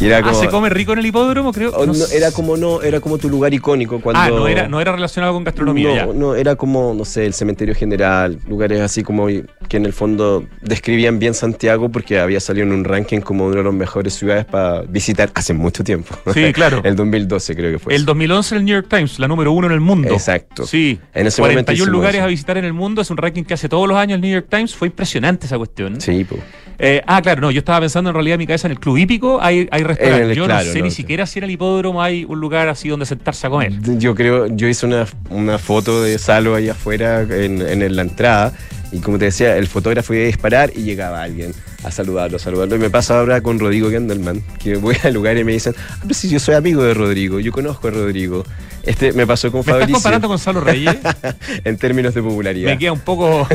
Y 0.00 0.06
era 0.06 0.18
Ah, 0.18 0.22
como, 0.22 0.40
¿se 0.40 0.48
come 0.48 0.68
rico 0.68 0.92
en 0.92 1.00
el 1.00 1.06
hipódromo? 1.06 1.52
Creo. 1.52 1.70
o 1.70 1.84
no 1.84 1.92
no, 1.92 2.06
era 2.12 2.30
como 2.30 2.56
no, 2.56 2.82
era 2.82 3.00
como 3.00 3.18
tu 3.18 3.28
lugar 3.28 3.52
icónico 3.52 4.00
cuando. 4.00 4.20
Ah, 4.22 4.28
no 4.30 4.46
era, 4.46 4.68
no 4.68 4.80
era 4.80 4.92
relacionado 4.92 5.32
con 5.34 5.42
gastronomía. 5.42 5.92
ya. 5.92 6.06
No, 6.06 6.12
no, 6.12 6.34
era 6.36 6.54
como, 6.54 6.94
no 6.94 7.04
sé, 7.04 7.26
el 7.26 7.34
cementerio 7.34 7.74
general, 7.74 8.38
lugares 8.46 8.80
así 8.80 9.02
como 9.02 9.26
que 9.26 9.76
en 9.76 9.86
el 9.86 9.92
fondo 9.92 10.44
describían 10.62 11.18
bien 11.18 11.34
Santiago 11.34 11.88
porque 11.88 12.20
había 12.20 12.38
salido 12.38 12.64
en 12.66 12.72
un 12.74 12.84
ranking 12.84 13.18
como 13.20 13.46
una 13.46 13.56
de 13.56 13.64
las 13.64 13.74
mejores 13.74 14.14
ciudades 14.14 14.44
para 14.44 14.82
visitar 14.82 15.30
hace 15.34 15.52
mucho 15.52 15.82
tiempo. 15.82 16.14
Sí, 16.32 16.52
claro. 16.52 16.80
el 16.84 16.94
2012 16.94 17.56
creo 17.56 17.72
que 17.72 17.78
fue. 17.80 17.92
El 17.94 18.02
eso. 18.02 18.06
2011 18.06 18.54
el 18.54 18.64
New 18.66 18.74
York 18.76 18.86
Times, 18.88 19.18
la 19.18 19.26
número 19.26 19.37
uno 19.46 19.66
en 19.66 19.72
el 19.72 19.80
mundo. 19.80 20.12
Exacto. 20.12 20.66
Sí. 20.66 20.98
En 21.14 21.26
ese 21.26 21.40
momento 21.40 21.64
41 21.64 21.74
hicimos 21.74 21.88
lugares 21.88 22.16
eso. 22.16 22.24
a 22.24 22.28
visitar 22.28 22.58
en 22.58 22.64
el 22.64 22.72
mundo. 22.72 23.02
Es 23.02 23.10
un 23.10 23.16
ranking 23.16 23.44
que 23.44 23.54
hace 23.54 23.68
todos 23.68 23.86
los 23.86 23.96
años 23.96 24.16
el 24.16 24.20
New 24.20 24.32
York 24.32 24.46
Times. 24.50 24.74
Fue 24.74 24.88
impresionante 24.88 25.46
esa 25.46 25.56
cuestión. 25.58 26.00
Sí, 26.00 26.24
pues. 26.24 26.40
Eh, 26.78 27.02
ah, 27.06 27.20
claro, 27.22 27.40
no. 27.40 27.50
Yo 27.50 27.58
estaba 27.60 27.80
pensando 27.80 28.10
en 28.10 28.14
realidad 28.14 28.34
en 28.34 28.38
mi 28.38 28.46
cabeza 28.46 28.68
en 28.68 28.72
el 28.72 28.80
Club 28.80 28.98
Hípico 28.98 29.40
hay, 29.40 29.68
hay 29.70 29.82
restaurantes. 29.82 30.36
Yo 30.36 30.44
claro, 30.44 30.64
no 30.64 30.72
sé 30.72 30.78
no, 30.78 30.84
ni 30.84 30.90
siquiera 30.90 31.26
si 31.26 31.38
en 31.38 31.44
el 31.44 31.50
hipódromo 31.50 32.02
hay 32.02 32.24
un 32.24 32.40
lugar 32.40 32.68
así 32.68 32.88
donde 32.88 33.06
sentarse 33.06 33.46
a 33.46 33.50
comer. 33.50 33.72
Yo 33.98 34.14
creo, 34.14 34.46
yo 34.46 34.68
hice 34.68 34.86
una, 34.86 35.06
una 35.30 35.58
foto 35.58 36.02
de 36.02 36.18
Salo 36.18 36.54
ahí 36.54 36.68
afuera 36.68 37.22
en, 37.22 37.62
en 37.62 37.96
la 37.96 38.02
entrada 38.02 38.52
y 38.92 39.00
como 39.00 39.18
te 39.18 39.26
decía, 39.26 39.56
el 39.56 39.66
fotógrafo 39.66 40.14
iba 40.14 40.22
a 40.22 40.26
disparar 40.26 40.72
y 40.74 40.82
llegaba 40.82 41.22
alguien 41.22 41.52
a 41.84 41.90
saludarlo, 41.90 42.36
a 42.36 42.40
saludarlo. 42.40 42.76
Y 42.76 42.78
me 42.78 42.90
pasa 42.90 43.18
ahora 43.18 43.40
con 43.40 43.58
Rodrigo 43.58 43.90
Gendelman, 43.90 44.42
que 44.62 44.76
voy 44.76 44.96
al 45.04 45.14
lugar 45.14 45.36
y 45.38 45.44
me 45.44 45.52
dicen, 45.52 45.74
ah, 45.78 45.98
pero 46.02 46.14
si 46.14 46.28
yo 46.28 46.40
soy 46.40 46.54
amigo 46.56 46.82
de 46.82 46.94
Rodrigo, 46.94 47.38
yo 47.40 47.52
conozco 47.52 47.88
a 47.88 47.90
Rodrigo. 47.92 48.44
Este 48.84 49.12
me 49.12 49.26
pasó 49.26 49.50
con 49.50 49.58
¿Me 49.58 49.60
estás 49.62 49.74
Fabricio 49.74 49.94
comparando 49.96 50.28
con 50.28 50.38
Salo 50.38 50.60
Reyes? 50.60 50.96
en 51.64 51.76
términos 51.76 52.14
de 52.14 52.22
popularidad. 52.22 52.70
me 52.70 52.78
queda 52.78 52.92
un 52.92 53.00
poco 53.00 53.46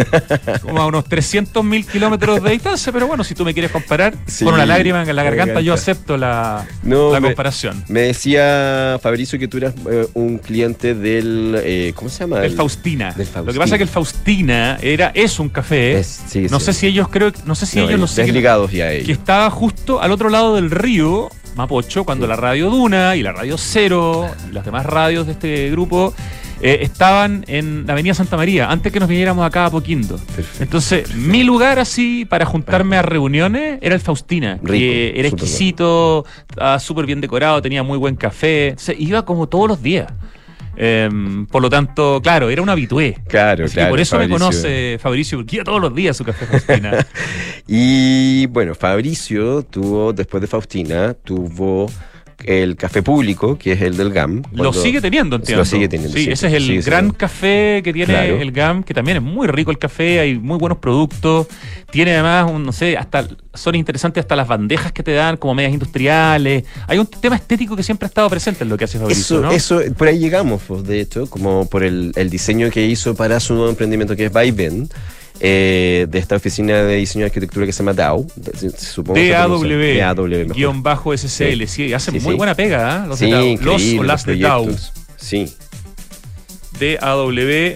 como 0.61 0.79
a 0.81 0.85
unos 0.85 1.05
300 1.05 1.63
mil 1.63 1.87
kilómetros 1.87 2.43
de 2.43 2.51
distancia, 2.51 2.91
pero 2.91 3.07
bueno, 3.07 3.23
si 3.23 3.33
tú 3.33 3.43
me 3.43 3.53
quieres 3.53 3.71
comparar 3.71 4.13
Sí, 4.27 4.45
con 4.45 4.53
una 4.53 4.65
lágrima 4.65 5.01
en 5.01 5.15
la 5.15 5.23
garganta, 5.23 5.59
yo 5.61 5.73
acepto 5.73 6.17
la, 6.17 6.67
No, 6.83 7.11
la 7.11 7.19
me- 7.19 7.29
comparación. 7.29 7.83
Me 7.87 8.01
decía 8.01 8.99
Fabricio 9.01 9.39
que 9.39 9.47
tú 9.47 9.57
eras 9.57 9.73
eh, 9.89 10.07
un 10.13 10.37
cliente 10.37 10.93
del, 10.93 11.59
eh, 11.63 11.93
¿cómo 11.95 12.09
se 12.09 12.19
llama? 12.19 12.39
Del 12.39 12.51
El- 12.51 12.57
Faustina. 12.57 13.13
del 13.13 13.27
Lo 13.45 13.53
que 13.53 13.59
pasa 13.59 13.75
es 13.75 13.79
que 13.79 13.83
el 13.83 13.89
Faustina 13.89 14.77
era, 14.81 15.11
es 15.15 15.39
un 15.39 15.49
café. 15.49 15.97
Es- 15.99 16.21
no 16.51 16.59
sé 16.59 16.73
si 16.73 16.85
ellos 16.85 17.07
creo, 17.09 17.31
no 17.45 17.55
sé 17.55 17.65
si 17.65 17.77
No, 17.77 17.83
ellos 17.83 17.99
lo 17.99 18.05
ellos 18.05 18.12
siguen. 18.13 18.27
desligados 18.27 18.71
ya 18.71 18.89
Que 18.89 18.97
ellos. 18.97 19.09
estaba 19.17 19.49
justo 19.49 20.01
al 20.01 20.11
otro 20.11 20.29
lado 20.29 20.55
del 20.55 20.71
río, 20.71 21.29
Mapocho, 21.55 22.03
cuando 22.03 22.25
Sí. 22.25 22.29
la 22.29 22.35
radio 22.35 22.69
Duna 22.69 23.15
y 23.15 23.23
la 23.23 23.31
radio 23.31 23.57
Cero 23.57 24.27
y 24.49 24.53
las 24.53 24.65
demás 24.65 24.85
radios 24.85 25.25
de 25.27 25.33
este 25.33 25.69
grupo 25.71 26.13
eh, 26.65 26.79
estaban 26.81 27.43
en 27.49 27.85
la 27.85 27.91
Avenida 27.91 28.13
Santa 28.13 28.37
María, 28.37 28.69
antes 28.71 28.93
que 28.93 28.99
nos 28.99 29.09
viniéramos 29.09 29.45
acá 29.45 29.65
a 29.65 29.69
Poquindo. 29.69 30.15
Perfecto. 30.33 30.63
Entonces, 30.63 31.13
mi 31.13 31.43
lugar 31.43 31.77
así 31.77 32.23
para 32.23 32.45
juntarme 32.45 32.95
a 32.95 33.01
reuniones 33.01 33.79
era 33.81 33.95
el 33.95 33.99
Faustina, 34.01 34.59
Rico, 34.63 34.71
que 34.71 35.13
era 35.19 35.27
exquisito, 35.27 36.25
estaba 36.49 36.79
súper 36.79 37.05
bien 37.05 37.19
decorado, 37.19 37.61
tenía 37.61 37.83
muy 37.83 37.97
buen 37.97 38.15
café. 38.15 38.69
Entonces, 38.69 38.95
iba 38.97 39.25
como 39.25 39.47
todos 39.49 39.67
los 39.67 39.83
días. 39.83 40.07
Em, 40.75 41.45
por 41.45 41.61
lo 41.61 41.69
tanto, 41.69 42.19
claro, 42.21 42.49
era 42.49 42.61
un 42.61 42.69
habitué. 42.69 43.17
Claro, 43.27 43.65
Así 43.65 43.73
que 43.73 43.79
claro. 43.79 43.91
por 43.91 43.99
eso 43.99 44.15
Fabricio. 44.15 44.33
me 44.33 44.39
conoce 44.39 44.97
Fabricio, 44.99 45.45
iba 45.49 45.63
todos 45.63 45.81
los 45.81 45.93
días 45.93 46.17
su 46.17 46.23
café 46.23 46.45
Faustina. 46.45 47.05
Y 47.67 48.45
bueno, 48.47 48.75
Fabricio 48.75 49.63
tuvo, 49.63 50.11
después 50.11 50.41
de 50.41 50.47
Faustina, 50.47 51.13
tuvo 51.13 51.89
el 52.45 52.75
café 52.75 53.01
público, 53.01 53.57
que 53.57 53.73
es 53.73 53.81
el 53.81 53.97
del 53.97 54.11
GAM. 54.11 54.43
Lo 54.53 54.73
sigue 54.73 55.01
teniendo, 55.01 55.35
entiendo. 55.37 55.61
Lo 55.61 55.65
sigue 55.65 55.87
teniendo. 55.87 56.15
Sí, 56.17 56.25
sí, 56.25 56.31
ese 56.31 56.47
es 56.47 56.53
el 56.53 56.81
gran 56.83 57.11
café 57.11 57.81
que 57.83 57.93
tiene 57.93 58.13
Claro. 58.13 58.41
el 58.41 58.51
GAM, 58.51 58.83
que 58.83 58.93
también 58.93 59.17
es 59.17 59.23
muy 59.23 59.47
rico 59.47 59.71
el 59.71 59.77
café, 59.77 60.19
hay 60.19 60.37
muy 60.37 60.57
buenos 60.57 60.77
productos. 60.79 61.47
Tiene 61.91 62.13
además, 62.13 62.51
un, 62.51 62.63
no 62.63 62.71
sé, 62.71 62.97
hasta 62.97 63.27
son 63.53 63.75
interesantes 63.75 64.21
hasta 64.21 64.35
las 64.35 64.47
bandejas 64.47 64.91
que 64.91 65.03
te 65.03 65.11
dan 65.13 65.37
como 65.37 65.53
medias 65.55 65.73
industriales. 65.73 66.63
Hay 66.87 66.97
un 66.97 67.05
tema 67.07 67.35
estético 67.35 67.75
que 67.75 67.83
siempre 67.83 68.05
ha 68.05 68.09
estado 68.09 68.29
presente 68.29 68.63
en 68.63 68.69
lo 68.69 68.77
que 68.77 68.85
hace 68.85 68.97
Fabricio, 68.99 69.37
Eso, 69.37 69.41
¿no? 69.41 69.51
eso, 69.51 69.81
por 69.97 70.07
ahí 70.07 70.19
llegamos, 70.19 70.61
pues, 70.67 70.83
de 70.85 70.99
hecho, 71.01 71.27
como 71.29 71.67
por 71.69 71.83
el, 71.83 72.11
el 72.15 72.29
diseño 72.29 72.69
que 72.69 72.85
hizo 72.85 73.15
para 73.15 73.39
su 73.39 73.53
nuevo 73.53 73.69
emprendimiento 73.69 74.15
que 74.15 74.25
es 74.25 74.31
Vaivén, 74.31 74.89
eh, 75.45 76.07
de 76.09 76.19
esta 76.19 76.37
oficina 76.37 76.83
de 76.83 76.95
diseño 76.95 77.23
de 77.23 77.27
arquitectura 77.27 77.65
que 77.65 77.73
se 77.73 77.79
llama 77.79 77.93
DAO. 77.93 78.25
de- 78.37 78.71
supongo. 78.71 79.19
DAW, 79.19 80.47
guion 80.53 80.81
bajo 80.81 81.11
SCL. 81.15 81.67
Sí, 81.67 81.93
hacen 81.93 82.13
Sí, 82.13 82.19
muy 82.21 82.31
sí. 82.33 82.37
buena 82.37 82.55
pega, 82.55 83.03
¿eh? 83.03 83.07
Los 83.09 83.19
de. 83.19 83.59
Los 83.61 83.81
o 83.99 84.03
las 84.03 84.25
de 84.25 84.37
proyectos. 84.37 84.93
Sí, 85.17 85.53
DAW, 86.79 87.29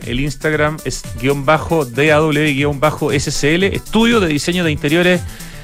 el 0.05 0.19
Instagram 0.19 0.77
es 0.85 1.03
guion 1.21 1.45
bajo 1.45 1.85
DAW 1.85 2.31
guion 2.31 2.79
bajo 2.79 3.11
SCL, 3.11 3.63
estudio 3.65 4.19
de 4.19 4.27
diseño 4.27 4.63
de 4.63 4.71
interiores 4.71 5.21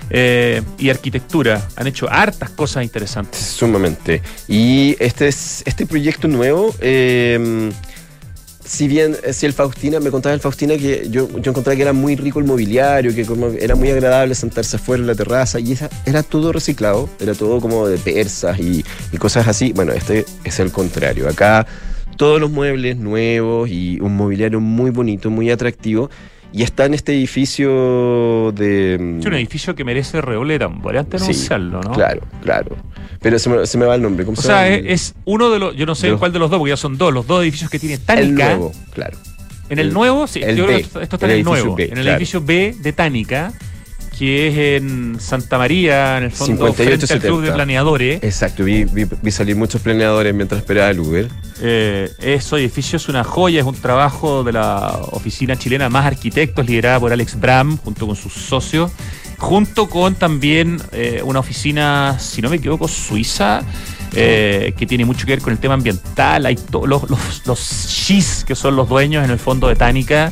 eh, 0.09 0.61
y 0.77 0.89
arquitectura. 0.89 1.67
Han 1.75 1.87
hecho 1.87 2.09
hartas 2.11 2.49
cosas 2.51 2.83
interesantes. 2.83 3.39
sumamente. 3.39 4.21
Y 4.47 4.95
este, 4.99 5.27
es, 5.29 5.63
este 5.65 5.85
proyecto 5.85 6.27
nuevo, 6.27 6.75
eh, 6.81 7.71
si 8.65 8.87
bien 8.87 9.15
eh, 9.23 9.33
si 9.33 9.45
el 9.45 9.53
Faustina, 9.53 9.99
me 9.99 10.11
contaba 10.11 10.33
el 10.33 10.41
Faustina 10.41 10.77
que 10.77 11.07
yo, 11.09 11.27
yo 11.39 11.51
encontraba 11.51 11.75
que 11.75 11.81
era 11.81 11.93
muy 11.93 12.15
rico 12.15 12.39
el 12.39 12.45
mobiliario, 12.45 13.13
que 13.13 13.25
como 13.25 13.47
era 13.47 13.75
muy 13.75 13.89
agradable 13.89 14.35
sentarse 14.35 14.77
afuera 14.77 15.01
en 15.01 15.07
la 15.07 15.15
terraza, 15.15 15.59
y 15.59 15.73
esa, 15.73 15.89
era 16.05 16.23
todo 16.23 16.51
reciclado, 16.51 17.09
era 17.19 17.33
todo 17.33 17.59
como 17.59 17.87
de 17.87 17.97
persas 17.97 18.59
y, 18.59 18.83
y 19.11 19.17
cosas 19.17 19.47
así. 19.47 19.73
Bueno, 19.73 19.93
este 19.93 20.25
es 20.43 20.59
el 20.59 20.71
contrario. 20.71 21.27
Acá 21.27 21.65
todos 22.17 22.39
los 22.39 22.51
muebles 22.51 22.97
nuevos 22.97 23.69
y 23.69 23.99
un 23.99 24.15
mobiliario 24.15 24.59
muy 24.59 24.91
bonito, 24.91 25.29
muy 25.29 25.49
atractivo. 25.49 26.09
Y 26.55 26.61
está 26.61 26.85
en 26.85 26.93
este 26.93 27.13
edificio 27.13 28.51
de... 28.53 28.97
mm, 28.99 29.19
Es 29.21 29.25
un 29.25 29.33
edificio 29.33 29.73
que 29.75 29.83
merece 29.83 30.21
redoble 30.21 30.53
de 30.53 30.59
tambores 30.59 30.99
antes 31.01 31.21
Sí, 31.21 31.31
anunciarlo, 31.31 31.81
¿no? 31.81 31.91
Claro, 31.93 32.21
claro. 32.43 32.77
Pero 33.21 33.39
se 33.39 33.49
me, 33.49 33.65
se 33.65 33.77
me 33.77 33.85
va 33.85 33.95
el 33.95 34.01
nombre. 34.03 34.23
¿Cómo 34.23 34.37
O 34.37 34.41
se 34.41 34.47
sea, 34.49 34.67
es, 34.69 34.83
es 34.85 35.15
uno 35.25 35.49
de 35.49 35.57
los, 35.59 35.75
yo 35.75 35.85
no 35.87 35.95
sé 35.95 36.09
los- 36.09 36.19
cuál 36.19 36.31
de 36.31 36.37
los 36.39 36.49
dos, 36.51 36.59
porque 36.59 36.69
ya 36.69 36.77
son 36.77 36.97
dos, 36.97 37.11
los 37.13 37.25
dos 37.25 37.41
edificios 37.41 37.71
que 37.71 37.79
tiene 37.79 37.95
el 37.95 38.01
Tánica. 38.01 38.45
nuevo, 38.49 38.71
claro. 38.93 39.17
En 39.69 39.79
el, 39.79 39.87
El- 39.87 39.93
nuevo, 39.93 40.27
sí, 40.27 40.41
el 40.43 40.55
yo 40.55 40.65
creo 40.65 40.77
que 40.77 40.83
esto, 40.83 41.01
esto 41.01 41.15
está 41.15 41.25
el 41.25 41.31
en 41.31 41.37
el 41.39 41.43
nuevo. 41.45 41.75
B, 41.75 41.85
en 41.85 41.97
el 41.97 42.03
claro. 42.03 42.17
edificio 42.17 42.41
B 42.41 42.75
de 42.79 42.93
Tánica, 42.93 43.51
que 44.17 44.47
es 44.47 44.81
en 44.81 45.17
Santa 45.19 45.57
María, 45.57 46.17
en 46.17 46.25
el 46.25 46.31
fondo, 46.31 46.67
58, 46.67 47.07
frente 47.07 47.13
al 47.13 47.19
Club 47.21 47.41
de 47.41 47.47
70. 47.47 47.53
Planeadores. 47.55 48.23
Exacto, 48.23 48.63
vi, 48.63 48.83
vi- 48.85 49.07
vi 49.21 49.31
salir 49.31 49.55
muchos 49.55 49.81
planeadores 49.81 50.33
mientras 50.33 50.59
esperaba 50.61 50.89
el 50.91 50.99
Uber. 50.99 51.27
Eh, 51.61 52.09
ese 52.19 52.55
edificio 52.57 52.97
es 52.97 53.09
una 53.09 53.23
joya, 53.23 53.59
es 53.61 53.65
un 53.65 53.75
trabajo 53.75 54.43
de 54.43 54.53
la 54.53 54.99
oficina 55.11 55.55
chilena 55.55 55.89
más 55.89 56.05
arquitectos, 56.05 56.65
liderada 56.65 56.99
por 56.99 57.11
Alex 57.11 57.39
Bram, 57.39 57.77
junto 57.77 58.05
con 58.07 58.15
sus 58.15 58.33
socios, 58.33 58.91
junto 59.39 59.89
con 59.89 60.15
también 60.15 60.79
eh, 60.91 61.21
una 61.23 61.39
oficina, 61.39 62.17
si 62.19 62.41
no 62.41 62.49
me 62.49 62.57
equivoco, 62.57 62.87
suiza, 62.87 63.61
eh, 64.15 64.73
que 64.77 64.85
tiene 64.85 65.05
mucho 65.05 65.25
que 65.25 65.31
ver 65.33 65.41
con 65.41 65.51
el 65.53 65.59
tema 65.59 65.73
ambiental. 65.73 66.45
Hay 66.45 66.55
todos 66.55 66.87
los, 66.87 67.09
los, 67.09 67.41
los 67.47 67.59
SHIS, 67.59 68.43
que 68.45 68.53
son 68.55 68.75
los 68.75 68.87
dueños 68.87 69.25
en 69.25 69.31
el 69.31 69.39
fondo 69.39 69.67
de 69.67 69.75
Tánica. 69.75 70.31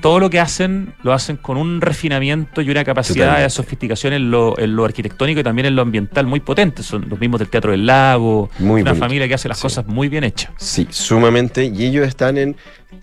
Todo 0.00 0.20
lo 0.20 0.30
que 0.30 0.38
hacen, 0.40 0.94
lo 1.02 1.12
hacen 1.12 1.36
con 1.36 1.56
un 1.56 1.80
refinamiento 1.80 2.60
y 2.62 2.70
una 2.70 2.84
capacidad 2.84 3.26
Totalmente. 3.26 3.42
de 3.44 3.50
sofisticación 3.50 4.12
en 4.12 4.30
lo, 4.30 4.58
en 4.58 4.76
lo 4.76 4.84
arquitectónico 4.84 5.40
y 5.40 5.42
también 5.42 5.66
en 5.66 5.76
lo 5.76 5.82
ambiental 5.82 6.26
muy 6.26 6.40
potente. 6.40 6.82
Son 6.82 7.08
los 7.08 7.18
mismos 7.18 7.38
del 7.40 7.48
Teatro 7.48 7.72
del 7.72 7.86
Lago, 7.86 8.50
Muy 8.58 8.82
una 8.82 8.90
bonito. 8.92 9.04
familia 9.06 9.28
que 9.28 9.34
hace 9.34 9.48
las 9.48 9.58
Sí. 9.58 9.62
cosas 9.62 9.86
muy 9.86 10.08
bien 10.08 10.24
hechas. 10.24 10.52
Sí, 10.56 10.86
sumamente. 10.90 11.64
Y 11.64 11.84
ellos 11.86 12.06
están 12.06 12.38
en 12.38 12.56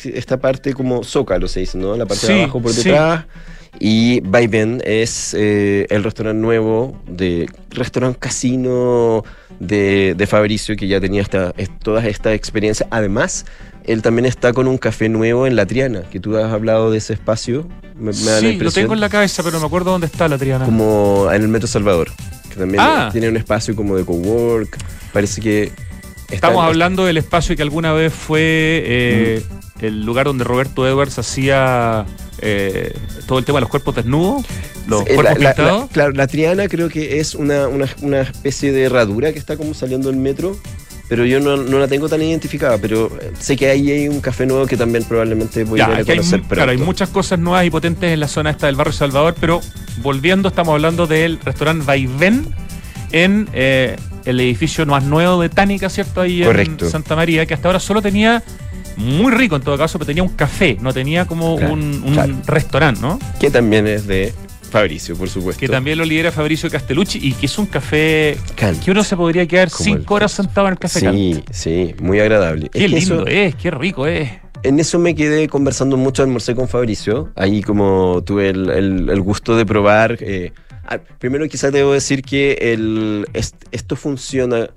esta 0.04 0.38
parte 0.40 0.74
como 0.74 1.04
zócalo, 1.04 1.48
se 1.48 1.62
dice, 1.62 1.78
¿no? 1.78 1.96
La 1.96 2.06
parte 2.06 2.26
Sí, 2.28 2.34
de 2.34 2.44
abajo 2.44 2.62
por 2.62 2.72
sí. 2.72 2.84
detrás. 2.90 3.26
Y 3.78 4.22
Vaivén 4.22 4.82
es 4.86 5.34
eh, 5.38 5.86
el 5.90 6.04
restaurante 6.06 6.40
nuevo, 6.42 6.98
de 7.08 7.50
restaurante 7.72 8.18
casino 8.20 9.24
de, 9.60 10.14
de 10.16 10.28
Fabricio, 10.28 10.78
que 10.78 10.88
ya 10.88 11.02
tenía 11.02 11.22
esta, 11.22 11.54
es- 11.58 11.78
toda 11.80 12.06
esta 12.08 12.34
experiencia. 12.34 12.88
Además, 12.90 13.46
él 13.88 14.02
también 14.02 14.26
está 14.26 14.54
con 14.54 14.68
un 14.68 14.78
café 14.78 15.10
nuevo 15.10 15.48
en 15.48 15.56
La 15.56 15.66
Triana, 15.66 16.02
que 16.10 16.20
tú 16.20 16.36
has 16.38 16.52
hablado 16.52 16.92
de 16.92 16.98
ese 16.98 17.14
espacio. 17.14 17.68
Me, 17.96 18.12
me 18.12 18.24
da 18.26 18.42
la 18.42 18.50
Sí, 18.50 18.58
lo 18.58 18.72
tengo 18.72 18.94
en 18.94 19.00
la 19.00 19.10
cabeza, 19.10 19.44
pero 19.44 19.54
no 19.56 19.62
me 19.62 19.68
acuerdo 19.68 19.92
dónde 19.92 20.08
está 20.08 20.28
la 20.28 20.38
Triana. 20.38 20.66
como 20.66 21.28
en 21.32 21.42
el 21.42 21.48
Metro 21.48 21.68
Salvador, 21.68 22.10
que 22.50 22.56
también 22.56 22.82
Ah. 22.84 23.10
tiene 23.12 23.30
un 23.30 23.38
espacio 23.38 23.76
como 23.76 23.96
de 23.96 24.04
cowork. 24.06 24.78
Parece 25.14 25.42
que 25.42 25.72
Estamos 26.32 26.64
hablando 26.66 27.06
del 27.06 27.18
espacio 27.18 27.56
que 27.56 27.62
alguna 27.62 27.94
vez 27.94 28.12
fue 28.12 28.42
eh, 28.42 29.44
Mm. 29.80 29.86
el 29.86 30.04
lugar 30.06 30.26
donde 30.26 30.44
Roberto 30.44 30.88
Edwards 30.88 31.20
hacía 31.20 32.06
eh, 32.42 32.92
todo 33.28 33.38
el 33.40 33.46
tema 33.46 33.58
de 33.58 33.62
los 33.62 33.70
cuerpos 33.70 33.96
desnudos, 33.96 34.44
los 34.88 35.04
Sí, 35.06 35.14
cuerpos 35.14 35.24
la, 35.24 35.50
la- 35.50 35.54
pintados. 35.56 35.82
la- 35.84 35.88
claro, 35.88 36.12
la 36.14 36.28
Triana 36.28 36.68
creo 36.68 36.90
que 36.90 37.20
es 37.20 37.34
una, 37.36 37.68
una, 37.68 37.88
una 38.02 38.22
especie 38.22 38.72
de 38.74 38.84
herradura 38.84 39.32
que 39.32 39.40
está 39.40 39.56
como 39.56 39.74
saliendo 39.74 40.10
del 40.10 40.18
metro, 40.20 40.58
pero 41.08 41.26
yo 41.26 41.40
no, 41.40 41.58
no 41.58 41.80
la 41.80 41.88
tengo 41.88 42.10
tan 42.10 42.22
identificada, 42.22 42.78
pero 42.78 43.12
sé 43.40 43.56
que 43.56 43.70
ahí 43.70 43.92
hay 43.92 44.08
un 44.08 44.22
café 44.22 44.46
nuevo 44.46 44.66
que 44.66 44.76
también 44.78 45.04
probablemente 45.04 45.64
voy 45.64 45.80
Ya, 45.80 45.88
a 45.88 45.90
ir 45.92 45.96
a 45.98 46.00
es 46.00 46.06
que 46.06 46.12
hay, 46.14 46.18
conocer 46.18 46.42
claro, 46.44 46.72
hay 46.72 46.78
muchas 46.78 47.10
cosas 47.10 47.38
nuevas 47.40 47.66
y 47.66 47.70
potentes 47.70 48.12
en 48.12 48.20
la 48.20 48.28
zona 48.28 48.50
esta 48.52 48.66
del 48.68 48.76
barrio 48.76 48.94
Salvador, 48.94 49.36
pero 49.40 49.62
volviendo, 50.02 50.50
estamos 50.50 50.74
hablando 50.74 51.06
del 51.08 51.40
restaurante 51.42 51.86
Vaivén 51.86 52.48
en 53.12 53.48
eh, 53.54 53.96
el 54.26 54.40
edificio 54.40 54.86
más 54.86 55.04
nuevo 55.04 55.42
de 55.42 55.50
Tánica, 55.50 55.90
¿cierto? 55.90 56.22
Ahí 56.22 56.44
Correcto. 56.44 56.86
en 56.86 56.92
Santa 56.92 57.16
María, 57.16 57.46
que 57.46 57.54
hasta 57.54 57.68
ahora 57.70 57.80
solo 57.80 58.02
tenía, 58.02 58.42
muy 58.98 59.32
rico 59.32 59.56
en 59.58 59.62
todo 59.62 59.78
caso, 59.78 60.00
pero 60.00 60.08
tenía 60.08 60.24
un 60.24 60.30
café, 60.30 60.78
no 60.82 60.92
tenía 60.94 61.26
como 61.26 61.58
Claro, 61.58 61.74
un, 61.74 62.02
un 62.04 62.14
claro. 62.14 62.34
restaurante, 62.48 63.02
¿no? 63.02 63.20
Que 63.40 63.52
también 63.52 63.86
es 63.88 64.08
de 64.08 64.34
Fabricio, 64.70 65.16
por 65.16 65.30
supuesto. 65.30 65.60
Que 65.60 65.68
también 65.70 65.98
lo 65.98 66.06
lidera 66.06 66.32
Fabricio 66.32 66.70
Castellucci 66.70 67.20
y 67.22 67.34
que 67.34 67.46
es 67.46 67.58
un 67.58 67.66
café 67.66 68.38
que 68.84 68.92
uno 68.92 69.04
se 69.04 69.16
podría 69.16 69.46
quedar 69.48 69.70
Como 69.72 69.84
cinco 69.84 70.16
el- 70.16 70.22
horas 70.24 70.32
sentado 70.34 70.68
en 70.68 70.74
el 70.74 70.80
café. 70.80 71.00
Sí, 71.00 71.44
sí, 71.52 71.96
muy 72.02 72.20
agradable. 72.20 72.70
Qué 72.70 72.86
Es 72.86 72.92
lindo 72.92 73.16
eso- 73.22 73.28
es, 73.28 73.56
qué 73.56 73.72
rico 73.72 74.06
es. 74.08 74.30
En 74.64 74.80
eso 74.80 74.98
me 75.00 75.14
quedé 75.16 75.48
conversando 75.48 75.96
mucho, 75.96 76.24
almorcé 76.24 76.56
con 76.56 76.68
Fabricio. 76.68 77.32
Ahí 77.36 77.62
como 77.62 78.24
tuve 78.26 78.50
el, 78.50 78.70
el- 78.70 79.10
el 79.10 79.22
gusto 79.22 79.56
de 79.56 79.66
probar. 79.66 80.18
eh, 80.22 80.52
ah, 80.88 80.98
primero 81.20 81.48
quizás 81.48 81.72
debo 81.72 81.94
decir 81.94 82.22
que 82.24 82.54
el, 82.62 83.28
est- 83.34 83.64
esto 83.72 83.96
funciona 83.96 84.70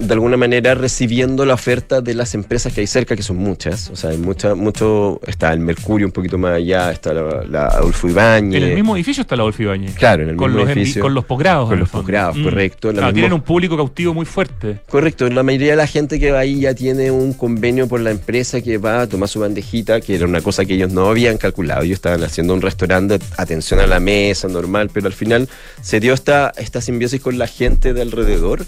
de 0.00 0.14
alguna 0.14 0.36
manera 0.38 0.74
recibiendo 0.74 1.44
la 1.44 1.54
oferta 1.54 2.00
de 2.00 2.14
las 2.14 2.34
empresas 2.34 2.72
que 2.72 2.80
hay 2.80 2.86
cerca, 2.86 3.14
que 3.16 3.22
son 3.22 3.36
muchas. 3.36 3.90
O 3.90 3.96
sea, 3.96 4.10
hay 4.10 4.16
mucha, 4.18 4.54
mucho, 4.54 5.20
está 5.26 5.52
el 5.52 5.60
Mercurio 5.60 6.06
un 6.06 6.12
poquito 6.12 6.38
más 6.38 6.54
allá, 6.54 6.90
está 6.90 7.12
la, 7.12 7.44
la 7.44 7.66
Adolfo 7.66 8.08
Ibáñez. 8.08 8.62
En 8.62 8.68
el 8.70 8.74
mismo 8.76 8.96
edificio 8.96 9.20
está 9.20 9.36
la 9.36 9.42
Adolfo 9.42 9.62
Ibáñez. 9.62 9.94
Claro, 9.94 10.22
en 10.22 10.30
el 10.30 10.36
Con 10.36 10.50
mismo 10.52 10.64
los, 10.64 10.70
envi- 10.70 10.78
edificio. 10.80 11.02
con 11.02 11.12
los 11.14 11.24
posgrados. 11.26 11.68
Con 11.68 11.78
los 11.78 11.88
posgrados, 11.90 12.36
correcto, 12.38 12.88
la 12.88 12.92
Claro, 12.94 13.06
misma- 13.08 13.12
tienen 13.14 13.32
un 13.34 13.42
público 13.42 13.76
cautivo 13.76 14.14
muy 14.14 14.24
fuerte. 14.24 14.78
Correcto, 14.88 15.28
la 15.28 15.42
mayoría 15.42 15.72
de 15.72 15.76
la 15.76 15.86
gente 15.86 16.18
que 16.18 16.30
va 16.32 16.38
ahí 16.40 16.60
ya 16.60 16.74
tiene 16.74 17.10
un 17.10 17.34
convenio 17.34 17.86
por 17.86 18.00
la 18.00 18.10
empresa 18.10 18.60
que 18.62 18.78
va 18.78 19.02
a 19.02 19.06
tomar 19.06 19.28
su 19.28 19.40
bandejita, 19.40 20.00
que 20.00 20.14
era 20.14 20.24
una 20.26 20.40
cosa 20.40 20.64
que 20.64 20.74
ellos 20.74 20.90
no 20.92 21.08
habían 21.08 21.36
calculado. 21.36 21.82
Ellos 21.82 21.96
estaban 21.96 22.24
haciendo 22.24 22.54
un 22.54 22.62
restaurante 22.62 23.18
atención 23.36 23.80
a 23.80 23.86
la 23.86 24.00
mesa, 24.00 24.48
normal, 24.48 24.90
pero 24.92 25.06
al 25.08 25.12
final 25.12 25.48
se 25.82 26.00
dio 26.00 26.14
esta, 26.14 26.52
esta 26.56 26.80
simbiosis 26.80 27.20
con 27.20 27.36
la 27.38 27.46
gente 27.46 27.92
de 27.92 28.00
alrededor 28.02 28.64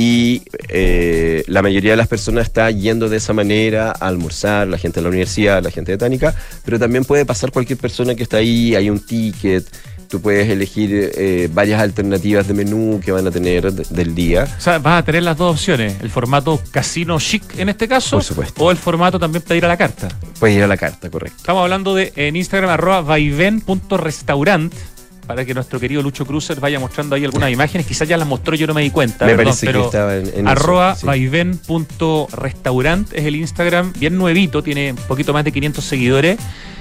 y 0.00 0.42
eh, 0.68 1.42
la 1.48 1.60
mayoría 1.60 1.90
de 1.90 1.96
las 1.96 2.06
personas 2.06 2.46
está 2.46 2.70
yendo 2.70 3.08
de 3.08 3.16
esa 3.16 3.32
manera 3.32 3.88
a 3.90 4.06
almorzar, 4.06 4.68
la 4.68 4.78
gente 4.78 5.00
de 5.00 5.02
la 5.02 5.08
universidad, 5.08 5.60
la 5.60 5.72
gente 5.72 5.90
de 5.90 5.98
Tánica, 5.98 6.32
pero 6.64 6.78
también 6.78 7.04
puede 7.04 7.26
pasar 7.26 7.50
cualquier 7.50 7.78
persona 7.80 8.14
que 8.14 8.22
está 8.22 8.36
ahí, 8.36 8.76
hay 8.76 8.90
un 8.90 9.00
ticket. 9.00 9.64
Tú 10.08 10.20
puedes 10.22 10.48
elegir 10.48 11.10
eh, 11.16 11.48
varias 11.52 11.80
alternativas 11.82 12.46
de 12.46 12.54
menú 12.54 13.00
que 13.04 13.10
van 13.10 13.26
a 13.26 13.30
tener 13.32 13.72
de- 13.72 13.84
del 13.90 14.14
día. 14.14 14.46
O 14.56 14.60
sea, 14.60 14.78
vas 14.78 15.02
a 15.02 15.04
tener 15.04 15.24
las 15.24 15.36
dos 15.36 15.54
opciones, 15.56 15.96
el 16.00 16.10
formato 16.10 16.62
casino 16.70 17.18
chic 17.18 17.58
en 17.58 17.68
este 17.68 17.88
caso, 17.88 18.16
Por 18.16 18.22
supuesto. 18.24 18.64
o 18.64 18.70
el 18.70 18.76
formato 18.76 19.18
también 19.18 19.42
para 19.42 19.56
ir 19.56 19.64
a 19.64 19.68
la 19.68 19.76
carta. 19.76 20.06
Puedes 20.38 20.56
ir 20.56 20.62
a 20.62 20.68
la 20.68 20.76
carta, 20.76 21.10
correcto. 21.10 21.38
Estamos 21.38 21.62
hablando 21.64 21.94
de 21.96 22.12
en 22.14 22.36
Instagram 22.36 22.70
arroba 22.70 23.00
vaiven.restaurant 23.02 24.72
para 25.28 25.44
que 25.44 25.52
nuestro 25.54 25.78
querido 25.78 26.02
Lucho 26.02 26.26
Cruzer 26.26 26.58
vaya 26.58 26.80
mostrando 26.80 27.14
ahí 27.14 27.24
algunas 27.24 27.52
imágenes. 27.52 27.86
Quizás 27.86 28.08
ya 28.08 28.16
las 28.16 28.26
mostró, 28.26 28.56
yo 28.56 28.66
no 28.66 28.74
me 28.74 28.82
di 28.82 28.90
cuenta. 28.90 29.26
Me 29.26 29.32
perdón, 29.36 29.44
parece 29.44 29.66
que 29.66 29.72
pero 29.72 29.84
estaba 29.84 30.16
en, 30.16 30.30
en 30.34 30.48
arroba 30.48 30.92
eso, 30.92 31.00
sí. 31.02 31.06
es 33.12 33.24
el 33.26 33.36
Instagram, 33.36 33.92
bien 33.98 34.16
nuevito, 34.16 34.62
tiene 34.62 34.90
un 34.92 34.96
poquito 35.06 35.32
más 35.34 35.44
de 35.44 35.52
500 35.52 35.84
seguidores. 35.84 36.38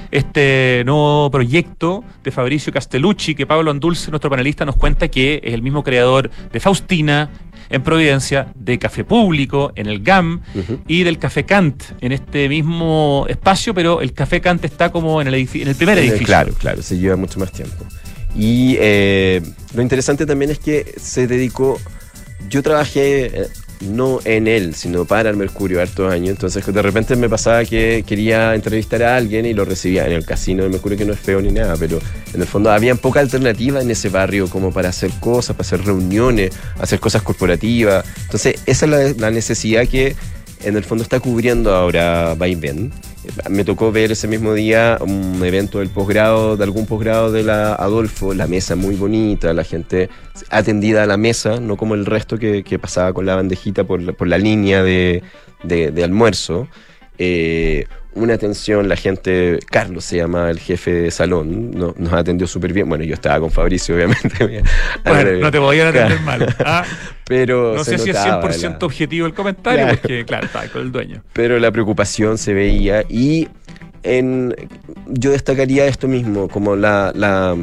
Este 0.10 0.84
nuevo 0.86 1.30
proyecto 1.30 2.04
de 2.24 2.32
Fabricio 2.32 2.72
Castellucci, 2.72 3.36
que 3.36 3.46
Pablo 3.46 3.70
Andulce, 3.72 4.10
nuestro 4.10 4.30
panelista, 4.30 4.64
nos 4.64 4.78
cuenta 4.78 5.10
que 5.10 5.42
es 5.44 5.54
el 5.54 5.62
mismo 5.62 5.84
creador 5.84 6.32
de 6.52 6.60
Faustina 6.62 7.30
en 7.70 7.84
Providencia, 7.84 8.48
de 8.56 8.80
Café 8.80 9.04
Público 9.04 9.74
en 9.76 9.88
el 9.88 10.02
GAM 10.02 10.40
y 10.88 11.04
del 11.04 11.20
Café 11.20 11.44
Kant 11.46 11.84
en 12.00 12.14
este 12.14 12.48
mismo 12.48 13.26
espacio, 13.28 13.74
pero 13.74 14.00
el 14.00 14.14
Café 14.14 14.40
Kant 14.40 14.64
está 14.64 14.90
como 14.94 15.22
en 15.22 15.28
el, 15.28 15.34
edifi- 15.34 15.64
en 15.64 15.68
el 15.68 15.76
primer 15.76 15.98
edificio. 15.98 16.26
Claro, 16.26 16.54
claro, 16.54 16.82
se 16.82 16.98
lleva 16.98 17.18
mucho 17.18 17.38
más 17.42 17.52
tiempo. 17.52 17.84
Y 18.38 18.78
eh, 18.80 19.42
lo 19.74 19.82
interesante 19.82 20.26
también 20.26 20.52
es 20.52 20.60
que 20.60 20.94
se 21.02 21.26
dedicó, 21.26 21.80
yo 22.50 22.62
trabajé 22.62 23.26
eh, 23.26 23.48
no 23.82 24.20
en 24.26 24.48
él, 24.48 24.76
sino 24.76 25.06
para 25.06 25.30
el 25.30 25.38
Mercurio 25.38 25.82
hartos 25.82 26.12
años, 26.12 26.30
entonces 26.30 26.66
de 26.66 26.82
repente 26.82 27.16
me 27.16 27.30
pasaba 27.30 27.66
que 27.66 28.04
quería 28.06 28.54
entrevistar 28.54 29.02
a 29.04 29.16
alguien 29.16 29.46
y 29.46 29.54
lo 29.54 29.66
recibía 29.66 30.06
en 30.06 30.14
el 30.14 30.26
casino 30.26 30.64
del 30.64 30.72
Mercurio, 30.72 30.98
que 30.98 31.06
no 31.06 31.14
es 31.14 31.20
feo 31.20 31.42
ni 31.42 31.52
nada, 31.52 31.76
pero 31.78 32.00
en 32.34 32.42
el 32.42 32.48
fondo 32.48 32.72
había 32.72 32.94
poca 32.96 33.20
alternativa 33.20 33.82
en 33.82 33.90
ese 33.90 34.10
barrio 34.10 34.48
como 34.50 34.72
para 34.72 34.90
hacer 34.90 35.12
cosas, 35.20 35.56
para 35.56 35.66
hacer 35.66 35.84
reuniones, 35.84 36.52
hacer 36.80 37.00
cosas 37.00 37.24
corporativas. 37.24 38.06
Entonces 38.24 38.62
esa 38.68 38.86
es 38.86 38.92
la, 39.18 39.28
la 39.28 39.32
necesidad 39.32 39.88
que 39.88 40.16
en 40.64 40.76
el 40.76 40.84
fondo 40.84 41.04
está 41.04 41.20
cubriendo 41.20 41.76
ahora 41.76 42.36
Vaivén. 42.36 42.92
Me 43.50 43.64
tocó 43.64 43.92
ver 43.92 44.12
ese 44.12 44.28
mismo 44.28 44.54
día 44.54 44.98
un 45.02 45.42
evento 45.44 45.80
del 45.80 45.90
posgrado, 45.90 46.58
de 46.58 46.64
algún 46.64 46.86
posgrado 46.86 47.32
de 47.32 47.44
la 47.44 47.74
Adolfo, 47.76 48.34
la 48.34 48.48
mesa 48.48 48.76
muy 48.76 48.96
bonita, 48.96 49.54
la 49.54 49.64
gente 49.64 50.10
atendida 50.50 51.04
a 51.04 51.06
la 51.06 51.18
mesa, 51.18 51.60
no 51.60 51.78
como 51.78 51.96
el 51.96 52.06
resto 52.06 52.38
que, 52.38 52.64
pasaba 52.82 53.14
con 53.14 53.26
la 53.26 53.36
bandejita 53.36 53.84
por 53.84 54.02
la, 54.02 54.14
por 54.14 54.28
la 54.28 54.38
línea 54.38 54.84
de, 54.84 55.24
de- 55.64 55.92
de 55.92 56.04
almuerzo. 56.04 56.68
Eh, 57.18 57.86
una 58.18 58.34
atención, 58.34 58.88
la 58.90 58.96
gente, 58.96 59.60
Carlos 59.70 60.04
se 60.06 60.18
llama 60.18 60.50
el 60.50 60.60
jefe 60.60 60.92
de 60.92 61.12
salón, 61.12 61.72
no- 61.72 61.94
nos 61.98 62.14
atendió 62.14 62.48
súper 62.48 62.74
bien. 62.74 62.90
Bueno, 62.90 63.04
yo 63.04 63.14
estaba 63.14 63.40
con 63.40 63.52
Fabricio, 63.52 63.96
obviamente. 63.96 64.64
Bueno, 65.06 65.32
no 65.40 65.52
te 65.52 65.58
a 65.58 65.90
atender 65.90 66.20
mal. 66.22 66.56
Ah, 66.66 66.84
pero 67.26 67.76
no 67.76 67.84
sé 67.84 67.98
si 67.98 68.10
es 68.10 68.16
notaba 68.16 68.50
100% 68.52 68.80
la- 68.80 68.86
objetivo 68.86 69.28
el 69.28 69.34
comentario, 69.34 69.84
Claro. 69.86 70.00
porque 70.02 70.26
claro, 70.26 70.46
está 70.46 70.68
con 70.70 70.82
el 70.82 70.92
dueño. 70.92 71.24
pero 71.34 71.60
la 71.60 71.72
preocupación 71.72 72.38
se 72.38 72.54
veía 72.54 73.04
y 73.10 73.48
en, 74.04 74.56
yo 75.08 75.32
destacaría 75.32 75.86
esto 75.88 76.08
mismo, 76.08 76.48
como 76.48 76.76
la, 76.76 77.12
la, 77.16 77.56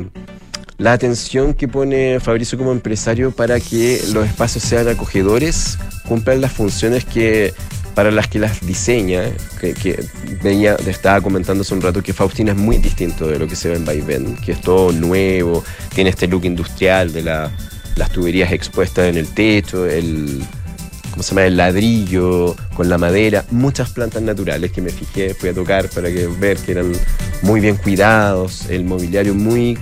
la 0.78 0.92
atención 0.92 1.54
que 1.54 1.68
pone 1.68 2.18
Fabricio 2.20 2.58
como 2.58 2.72
empresario 2.72 3.30
para 3.30 3.58
que 3.60 4.00
los 4.12 4.26
espacios 4.26 4.64
sean 4.64 4.88
acogedores, 4.88 5.78
cumplan 6.06 6.40
las 6.40 6.52
funciones 6.52 7.04
que 7.04 7.54
para 7.94 8.10
las 8.10 8.28
que 8.28 8.38
las 8.38 8.60
diseña, 8.66 9.22
que, 9.60 10.04
veía, 10.42 10.74
estaba 10.86 11.20
comentando 11.20 11.62
hace 11.62 11.74
un 11.74 11.80
rato 11.82 12.02
que 12.02 12.12
Faustina 12.12 12.52
es 12.52 12.58
muy 12.58 12.78
distinto 12.78 13.26
de 13.26 13.38
lo 13.38 13.46
que 13.46 13.56
se 13.56 13.68
ve 13.68 13.76
en 13.76 13.84
Vaivén, 13.84 14.36
que 14.36 14.52
es 14.52 14.60
todo 14.60 14.92
nuevo, 14.92 15.64
tiene 15.94 16.10
este 16.10 16.26
look 16.26 16.44
industrial 16.44 17.12
de 17.12 17.22
la- 17.22 17.50
las 17.96 18.10
tuberías 18.10 18.50
expuestas 18.52 19.06
en 19.08 19.16
el 19.16 19.28
techo, 19.28 19.86
el, 19.86 20.42
¿cómo 21.12 21.22
se 21.22 21.30
llama? 21.30 21.46
El 21.46 21.56
ladrillo 21.56 22.56
con 22.74 22.88
la 22.88 22.98
madera, 22.98 23.44
muchas 23.52 23.90
plantas 23.90 24.22
naturales 24.22 24.72
que 24.72 24.82
me 24.82 24.90
fijé, 24.90 25.32
fui 25.34 25.50
a 25.50 25.54
tocar 25.54 25.88
para 25.88 26.08
que, 26.12 26.26
ver 26.26 26.56
que 26.58 26.72
eran 26.72 26.92
muy 27.42 27.60
bien 27.60 27.76
cuidados, 27.76 28.66
el 28.68 28.84
mobiliario 28.84 29.34
muy 29.34 29.78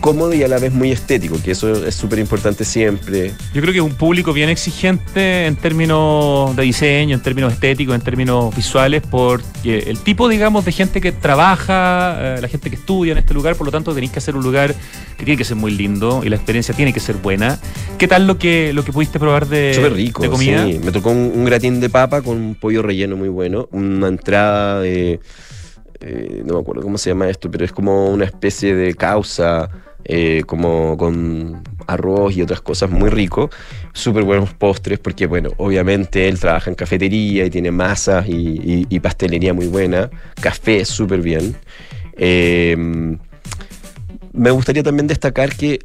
cómodo 0.00 0.32
y 0.34 0.42
a 0.42 0.48
la 0.48 0.58
vez 0.58 0.72
muy 0.72 0.92
estético, 0.92 1.36
que 1.42 1.52
eso 1.52 1.86
es 1.86 1.94
súper 1.94 2.18
importante 2.18 2.64
siempre. 2.64 3.32
Yo 3.54 3.60
creo 3.60 3.72
que 3.72 3.78
es 3.78 3.84
un 3.84 3.94
público 3.94 4.32
bien 4.32 4.48
exigente 4.48 5.46
en 5.46 5.56
términos 5.56 6.54
de 6.56 6.62
diseño, 6.62 7.14
en 7.16 7.22
términos 7.22 7.52
estéticos, 7.52 7.94
en 7.94 8.00
términos 8.00 8.54
visuales, 8.54 9.02
porque 9.10 9.78
el 9.86 9.98
tipo, 9.98 10.28
digamos, 10.28 10.64
de 10.64 10.72
gente 10.72 11.00
que 11.00 11.12
trabaja, 11.12 12.16
eh, 12.36 12.38
la 12.40 12.48
gente 12.48 12.70
que 12.70 12.76
estudia 12.76 13.12
en 13.12 13.18
este 13.18 13.34
lugar, 13.34 13.56
por 13.56 13.66
lo 13.66 13.72
tanto 13.72 13.94
tenéis 13.94 14.12
que 14.12 14.18
hacer 14.18 14.36
un 14.36 14.42
lugar 14.42 14.74
que 15.16 15.24
tiene 15.24 15.36
que 15.38 15.44
ser 15.44 15.56
muy 15.56 15.72
lindo 15.72 16.22
y 16.24 16.28
la 16.28 16.36
experiencia 16.36 16.74
tiene 16.74 16.92
que 16.92 17.00
ser 17.00 17.16
buena. 17.16 17.58
¿Qué 17.98 18.06
tal 18.08 18.26
lo 18.26 18.38
que, 18.38 18.72
lo 18.72 18.84
que 18.84 18.92
pudiste 18.92 19.18
probar 19.18 19.46
de, 19.48 19.72
Súper 19.74 19.94
rico, 19.94 20.22
de 20.22 20.28
comida? 20.28 20.66
sí. 20.66 20.78
Me 20.84 20.92
tocó 20.92 21.10
un, 21.10 21.32
un 21.34 21.44
gratín 21.44 21.80
de 21.80 21.88
papa 21.90 22.22
con 22.22 22.36
un 22.36 22.54
pollo 22.54 22.82
relleno 22.82 23.16
muy 23.16 23.28
bueno, 23.28 23.68
una 23.72 24.08
entrada 24.08 24.80
de... 24.80 25.12
eh, 25.12 25.20
no 26.44 26.54
me 26.54 26.60
acuerdo 26.60 26.82
cómo 26.82 26.98
se 26.98 27.10
llama 27.10 27.28
esto, 27.28 27.50
pero 27.50 27.64
es 27.64 27.72
como 27.72 28.08
una 28.10 28.24
especie 28.24 28.74
de 28.74 28.94
causa, 28.94 29.68
eh, 30.04 30.42
como 30.46 30.96
con 30.96 31.62
arroz 31.86 32.36
y 32.36 32.42
otras 32.42 32.60
cosas 32.60 32.90
muy 32.90 33.10
rico. 33.10 33.50
Súper 33.92 34.24
buenos 34.24 34.52
postres, 34.54 34.98
porque 34.98 35.26
bueno, 35.26 35.50
obviamente 35.56 36.28
él 36.28 36.38
trabaja 36.38 36.70
en 36.70 36.76
cafetería 36.76 37.44
y 37.44 37.50
tiene 37.50 37.70
masas 37.70 38.26
y, 38.28 39.00
pastelería 39.00 39.52
muy 39.54 39.66
buena. 39.66 40.10
Café 40.40 40.84
súper 40.84 41.20
bien. 41.20 41.56
Eh, 42.16 42.76
me 44.32 44.50
gustaría 44.50 44.82
también 44.82 45.06
destacar 45.06 45.54
que 45.54 45.80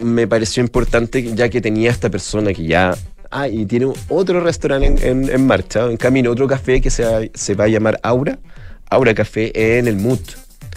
me 0.00 0.26
pareció 0.26 0.62
importante 0.62 1.22
ya 1.34 1.48
que 1.48 1.60
tenía 1.60 1.90
esta 1.90 2.10
persona 2.10 2.52
que 2.52 2.64
ya... 2.64 2.94
Ah, 3.30 3.46
y 3.46 3.66
tiene 3.66 3.92
otro 4.08 4.40
restaurante 4.40 5.06
en, 5.06 5.28
en- 5.28 5.46
marcha, 5.46 5.84
en 5.90 5.98
camino, 5.98 6.30
otro 6.30 6.46
café 6.46 6.80
que 6.80 6.88
se, 6.88 7.30
se 7.34 7.54
va 7.54 7.64
a 7.64 7.68
llamar 7.68 8.00
Aura. 8.02 8.38
Aura 8.90 9.14
Café 9.14 9.78
en 9.78 9.86
el 9.88 9.96
MUT. 9.96 10.20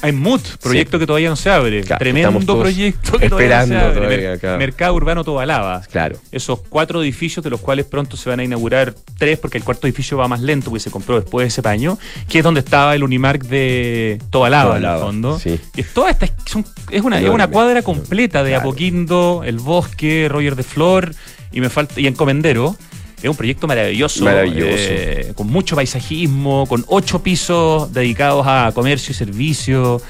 Hay 0.04 0.14
MUT, 0.14 0.42
proyecto 0.60 0.98
que 0.98 1.06
todavía 1.06 1.30
no 1.30 1.36
se 1.36 1.52
abre. 1.52 1.84
Claro, 1.84 2.00
Tremendo 2.00 2.58
proyecto 2.60 3.20
que 3.20 3.30
todavía 3.30 3.60
no 3.60 3.66
se 3.68 3.74
esperando 3.76 3.78
abre. 3.86 4.08
todavía 4.08 4.34
acá. 4.34 4.58
Mercado 4.58 4.96
Urbano 4.96 5.24
Tobalaba. 5.24 5.82
Claro. 5.92 6.18
Esos 6.32 6.60
cuatro 6.70 7.04
edificios, 7.04 7.44
de 7.44 7.52
los 7.52 7.60
cuales 7.62 7.86
pronto 7.86 8.18
se 8.18 8.28
van 8.28 8.40
a 8.40 8.44
inaugurar 8.44 8.96
tres, 9.20 9.38
porque 9.38 9.60
el 9.60 9.64
cuarto 9.64 9.86
edificio 9.86 10.18
va 10.18 10.28
más 10.28 10.42
lento, 10.42 10.72
porque 10.72 10.80
se 10.80 10.90
compró 10.90 11.20
después 11.20 11.44
de 11.44 11.48
ese 11.50 11.62
paño, 11.62 12.00
que 12.28 12.40
es 12.40 12.44
donde 12.44 12.62
estaba 12.62 12.96
el 12.96 13.04
Unimark 13.04 13.44
de 13.44 14.20
Tobalaba, 14.32 14.78
en 14.80 14.86
el 14.86 14.98
fondo. 15.00 15.38
sí. 15.38 15.60
Y 15.76 15.82
es 15.82 15.94
toda 15.94 16.10
esta, 16.10 16.28
son- 16.46 16.66
es 16.90 17.02
una, 17.04 17.20
es 17.20 17.30
una 17.30 17.48
cuadra 17.48 17.84
completa 17.84 18.44
de 18.44 18.52
Claro. 18.52 18.62
Apoquindo, 18.70 19.44
El 19.46 19.60
Bosque, 19.60 20.28
Roger 20.32 20.56
de 20.56 20.64
Flor, 20.64 21.14
y 21.52 21.62
me 21.62 21.70
falta, 21.70 22.00
y 22.02 22.08
Encomendero. 22.08 22.76
Es 23.22 23.30
un 23.30 23.36
proyecto 23.36 23.68
maravilloso, 23.68 24.24
Maravilloso. 24.26 24.66
eh, 24.70 25.32
con 25.36 25.48
mucho 25.48 25.76
paisajismo, 25.76 26.66
con 26.68 26.84
ocho 26.88 27.22
pisos 27.22 27.94
dedicados 27.94 28.46
a 28.48 28.72
comercio 28.74 29.12
y 29.12 29.16
servicio. 29.16 30.02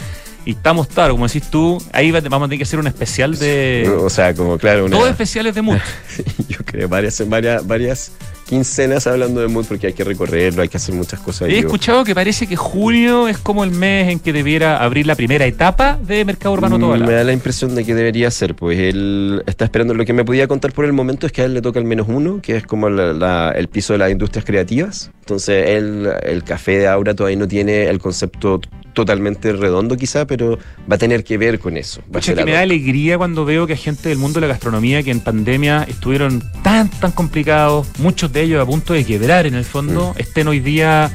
Y 0.45 0.51
estamos, 0.51 0.87
claro, 0.87 1.13
como 1.13 1.27
decís 1.27 1.43
tú, 1.51 1.77
ahí 1.91 2.09
va- 2.09 2.19
vamos 2.21 2.45
a 2.45 2.49
tener 2.49 2.57
que 2.57 2.63
hacer 2.63 2.79
un 2.79 2.87
especial 2.87 3.37
de... 3.37 3.87
O 4.01 4.09
sea, 4.09 4.33
como 4.33 4.57
claro, 4.57 4.85
una, 4.85 4.95
Todos 4.97 5.09
especiales 5.11 5.53
de 5.53 5.61
MUT. 5.61 5.79
yo 6.47 6.57
creo 6.65 6.87
varias, 6.89 7.27
varias, 7.29 7.67
varias 7.67 8.11
quincenas 8.55 9.07
hablando 9.07 9.39
de 9.39 9.47
MUT 9.47 9.65
porque 9.65 9.87
hay 9.87 9.93
que 9.93 10.03
recorrerlo, 10.03 10.61
hay 10.61 10.67
que 10.67 10.75
hacer 10.75 10.93
muchas 10.93 11.21
cosas. 11.21 11.47
He 11.47 11.53
Yo- 11.53 11.59
escuchado 11.59 12.03
que 12.03 12.13
parece 12.13 12.47
que 12.47 12.57
junio 12.57 13.29
es 13.29 13.37
como 13.37 13.63
el 13.63 13.71
mes 13.71 14.09
en 14.09 14.19
que 14.19 14.33
debiera 14.33 14.83
abrir 14.83 15.07
la 15.07 15.15
primera 15.15 15.45
etapa 15.45 15.97
de 16.05 16.25
Mercado 16.25 16.51
Urbano 16.53 16.77
Mm, 16.77 16.81
Tobalaba. 16.81 17.09
Me 17.09 17.15
da 17.15 17.23
la 17.23 17.31
impresión 17.31 17.73
de 17.75 17.85
que 17.85 17.95
debería 17.95 18.29
ser, 18.29 18.53
pues 18.53 18.77
él 18.77 19.41
está 19.47 19.63
esperando. 19.63 19.93
Lo 19.93 20.03
que 20.03 20.11
me 20.11 20.25
podía 20.25 20.49
contar 20.49 20.73
por 20.73 20.83
el 20.83 20.91
momento 20.91 21.25
es 21.27 21.31
que 21.31 21.43
a 21.43 21.45
él 21.45 21.53
le 21.53 21.61
toca 21.61 21.79
el 21.79 21.85
menos 21.85 22.07
uno, 22.09 22.41
que 22.41 22.57
es 22.57 22.65
como 22.65 22.89
la- 22.89 23.13
la- 23.13 23.51
el 23.55 23.69
piso 23.69 23.93
de 23.93 23.99
las 23.99 24.11
industrias 24.11 24.43
creativas. 24.43 25.11
Entonces, 25.21 25.69
él, 25.69 26.09
el 26.23 26.43
café 26.43 26.77
de 26.79 26.87
Aura 26.89 27.13
todavía 27.15 27.37
no 27.37 27.47
tiene 27.47 27.85
el 27.85 27.99
concepto 27.99 28.59
totalmente 28.93 29.53
redondo, 29.53 29.95
quizá, 29.95 30.27
pero 30.27 30.59
va 30.91 30.95
a 30.95 30.97
tener 30.97 31.23
que 31.23 31.37
ver 31.37 31.59
con 31.59 31.77
eso. 31.77 32.01
Va 32.01 32.05
a 32.05 32.11
Pucha, 32.19 32.25
ser 32.25 32.35
que 32.39 32.43
me 32.43 32.51
da 32.51 32.59
alegría 32.59 33.17
cuando 33.17 33.45
veo 33.45 33.65
que 33.65 33.71
hay 33.73 33.79
gente 33.79 34.09
del 34.09 34.17
mundo 34.17 34.41
de 34.41 34.47
la 34.47 34.53
gastronomía 34.53 35.01
que 35.01 35.11
en 35.11 35.21
pandemia 35.21 35.83
estuvieron 35.87 36.43
tan, 36.61 36.89
tan 36.89 37.13
complicados, 37.13 37.87
muchos 37.99 38.33
de 38.33 38.40
ellos 38.41 38.61
a 38.61 38.65
punto 38.65 38.93
de 38.93 39.05
quebrar 39.05 39.45
en 39.47 39.55
el 39.55 39.65
fondo, 39.65 40.13
Mm. 40.15 40.19
estén 40.21 40.47
hoy 40.47 40.59
día 40.59 41.11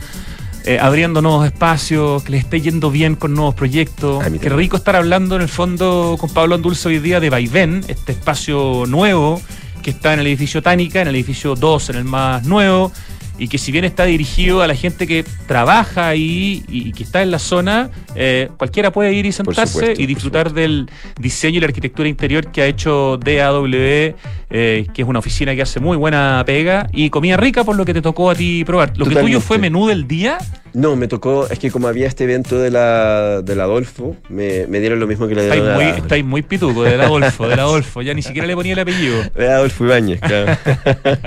eh, 0.65 0.79
abriendo 0.81 1.23
nuevos 1.23 1.47
espacios, 1.47 2.25
que 2.25 2.33
les 2.33 2.41
esté 2.45 2.61
yendo 2.61 2.91
bien 2.91 3.15
con 3.15 3.35
nuevos 3.35 3.55
proyectos. 3.55 4.25
Qué 4.41 4.49
rico 4.49 4.77
estar 4.77 4.97
hablando 4.97 5.37
en 5.37 5.43
el 5.43 5.49
fondo 5.49 6.17
con 6.19 6.29
Pablo 6.31 6.57
Andulce 6.57 6.89
hoy 6.89 6.99
día 6.99 7.21
de 7.21 7.31
Vaivén, 7.31 7.85
este 7.87 8.11
espacio 8.13 8.83
nuevo 8.89 9.41
que 9.83 9.91
está 9.91 10.15
en 10.15 10.19
el 10.21 10.27
edificio 10.27 10.63
Tánica, 10.63 11.01
en 11.01 11.07
el 11.07 11.15
edificio 11.15 11.55
2, 11.55 11.91
en 11.91 11.97
el 11.97 12.05
más 12.05 12.45
nuevo, 12.45 12.91
y 13.39 13.49
que 13.49 13.59
si 13.59 13.73
bien 13.73 13.85
está 13.85 14.05
dirigido 14.05 14.63
a 14.63 14.67
la 14.67 14.75
gente 14.75 15.07
que 15.07 15.25
trabaja 15.47 16.09
ahí 16.09 16.65
y, 16.69 16.89
y 16.89 16.93
que 16.93 17.03
está 17.03 17.23
en 17.23 17.31
la 17.31 17.39
zona, 17.39 17.91
eh, 18.15 18.49
cualquiera 18.57 18.91
puede 18.93 19.13
ir 19.13 19.27
y 19.27 19.33
sentarse 19.33 19.73
supuesto, 19.73 20.03
y 20.03 20.07
disfrutar 20.07 20.53
del 20.53 20.89
diseño 21.19 21.59
y 21.59 21.61
la 21.61 21.67
arquitectura 21.67 22.09
interior 22.09 22.51
que 22.51 22.63
ha 22.63 22.67
hecho 22.67 23.19
DAW, 23.19 23.67
eh, 24.49 24.87
que 24.95 25.03
es 25.03 25.09
una 25.09 25.19
oficina 25.19 25.55
que 25.55 25.63
hace 25.63 25.81
muy 25.81 25.97
buena 25.97 26.43
pega 26.47 26.89
y 26.93 27.11
comida 27.11 27.37
rica 27.37 27.65
por 27.65 27.77
lo 27.77 27.85
que 27.85 27.93
te 27.93 28.03
tocó 28.03 28.31
a 28.31 28.35
ti 28.35 28.65
probar. 28.65 28.97
Lo 28.97 29.07
que 29.07 29.17
tuyo 29.17 29.41
fue 29.41 29.59
menú 29.59 29.87
del 29.87 30.07
día. 30.07 30.39
No, 30.77 30.95
me 30.95 31.09
tocó, 31.09 31.49
es 31.49 31.59
que 31.59 31.71
como 31.71 31.89
había 31.89 32.07
este 32.07 32.25
evento 32.25 32.59
de 32.59 32.71
la, 32.71 33.41
del 33.41 33.61
Adolfo, 33.63 34.15
me, 34.29 34.67
me 34.67 34.79
dieron 34.79 35.01
lo 35.01 35.07
mismo 35.07 35.27
que 35.27 35.35
le 35.35 35.45
Estáis 35.45 35.63
dieron 35.63 35.77
muy, 35.79 35.85
a, 35.87 35.97
estáis 35.97 36.23
muy 36.25 36.43
pituco, 36.43 36.83
del 36.83 37.01
Adolfo, 37.01 37.49
del 37.49 37.61
Adolfo. 37.61 38.03
Ya 38.03 38.13
ni 38.13 38.21
siquiera 38.21 38.47
le 38.47 38.55
ponía 38.55 38.75
el 38.75 38.79
apellido. 38.81 39.23
de 39.35 39.49
Adolfo 39.51 39.85
Ibáñez, 39.87 40.21
claro. 40.21 40.55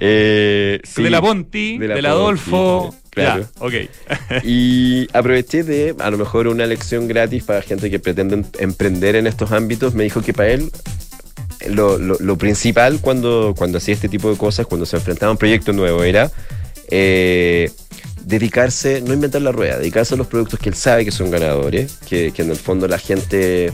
Eh, 0.00 0.80
sí. 0.84 1.02
de 1.02 1.10
la 1.10 1.20
Ponti, 1.22 1.78
de 1.78 1.88
la 1.88 1.94
del 1.94 2.06
Adolfo. 2.06 2.90
Ponti, 2.90 3.06
claro. 3.10 3.42
Ya, 3.42 3.64
ok. 3.64 3.72
Y 4.44 5.06
aproveché 5.16 5.62
de, 5.62 5.94
a 5.98 6.10
lo 6.10 6.18
mejor, 6.18 6.48
una 6.48 6.66
lección 6.66 7.08
gratis 7.08 7.44
para 7.44 7.62
gente 7.62 7.90
que 7.90 7.98
pretende 7.98 8.34
em- 8.34 8.44
emprender 8.58 9.16
en 9.16 9.26
estos 9.26 9.52
ámbitos. 9.52 9.94
Me 9.94 10.04
dijo 10.04 10.22
que 10.22 10.32
para 10.32 10.50
él 10.50 10.70
lo, 11.68 11.98
lo- 11.98 12.18
lo 12.18 12.36
principal 12.36 13.00
cuando, 13.00 13.54
cuando 13.56 13.78
hacía 13.78 13.94
este 13.94 14.08
tipo 14.08 14.30
de 14.30 14.36
cosas, 14.36 14.66
cuando 14.66 14.86
se 14.86 14.96
enfrentaba 14.96 15.28
a 15.30 15.32
un 15.32 15.38
proyecto 15.38 15.72
nuevo, 15.72 16.02
era 16.04 16.30
eh, 16.90 17.70
dedicarse, 18.26 19.00
no 19.02 19.14
inventar 19.14 19.40
la 19.40 19.52
rueda, 19.52 19.78
dedicarse 19.78 20.14
a 20.14 20.16
los 20.16 20.26
productos 20.26 20.58
que 20.58 20.68
él 20.68 20.74
sabe 20.74 21.04
que 21.04 21.12
son 21.12 21.30
ganadores, 21.30 21.96
que, 22.08 22.32
que 22.32 22.42
en 22.42 22.50
el 22.50 22.56
fondo 22.56 22.88
la 22.88 22.98
gente 22.98 23.72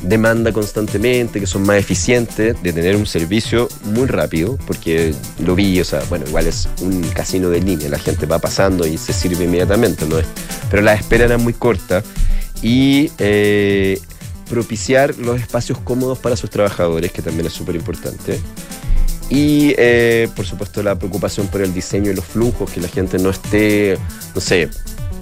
demanda 0.00 0.50
constantemente, 0.50 1.38
que 1.38 1.46
son 1.46 1.62
más 1.62 1.76
eficientes, 1.76 2.60
de 2.62 2.72
tener 2.72 2.96
un 2.96 3.04
servicio 3.04 3.68
muy 3.84 4.06
rápido, 4.06 4.58
porque 4.66 5.14
lo 5.38 5.54
vi, 5.54 5.78
o 5.78 5.84
sea, 5.84 6.02
bueno, 6.08 6.24
igual 6.26 6.46
es 6.46 6.70
un 6.80 7.02
casino 7.10 7.50
de 7.50 7.60
línea, 7.60 7.90
la 7.90 7.98
gente 7.98 8.24
va 8.24 8.38
pasando 8.38 8.86
y 8.86 8.96
se 8.96 9.12
sirve 9.12 9.44
inmediatamente, 9.44 10.06
¿no? 10.06 10.16
Pero 10.70 10.82
la 10.82 10.94
espera 10.94 11.26
era 11.26 11.36
muy 11.36 11.52
corta 11.52 12.02
y 12.62 13.10
eh, 13.18 14.00
propiciar 14.48 15.16
los 15.18 15.38
espacios 15.38 15.78
cómodos 15.78 16.18
para 16.18 16.36
sus 16.36 16.48
trabajadores, 16.48 17.12
que 17.12 17.20
también 17.20 17.46
es 17.46 17.52
súper 17.52 17.76
importante. 17.76 18.40
Y, 19.34 19.74
eh, 19.78 20.28
por 20.36 20.44
supuesto, 20.44 20.82
la 20.82 20.94
preocupación 20.94 21.46
por 21.46 21.62
el 21.62 21.72
diseño 21.72 22.10
y 22.10 22.14
los 22.14 22.26
flujos, 22.26 22.70
que 22.70 22.82
la 22.82 22.88
gente 22.88 23.16
no 23.18 23.30
esté, 23.30 23.96
no 24.34 24.42
sé, 24.42 24.68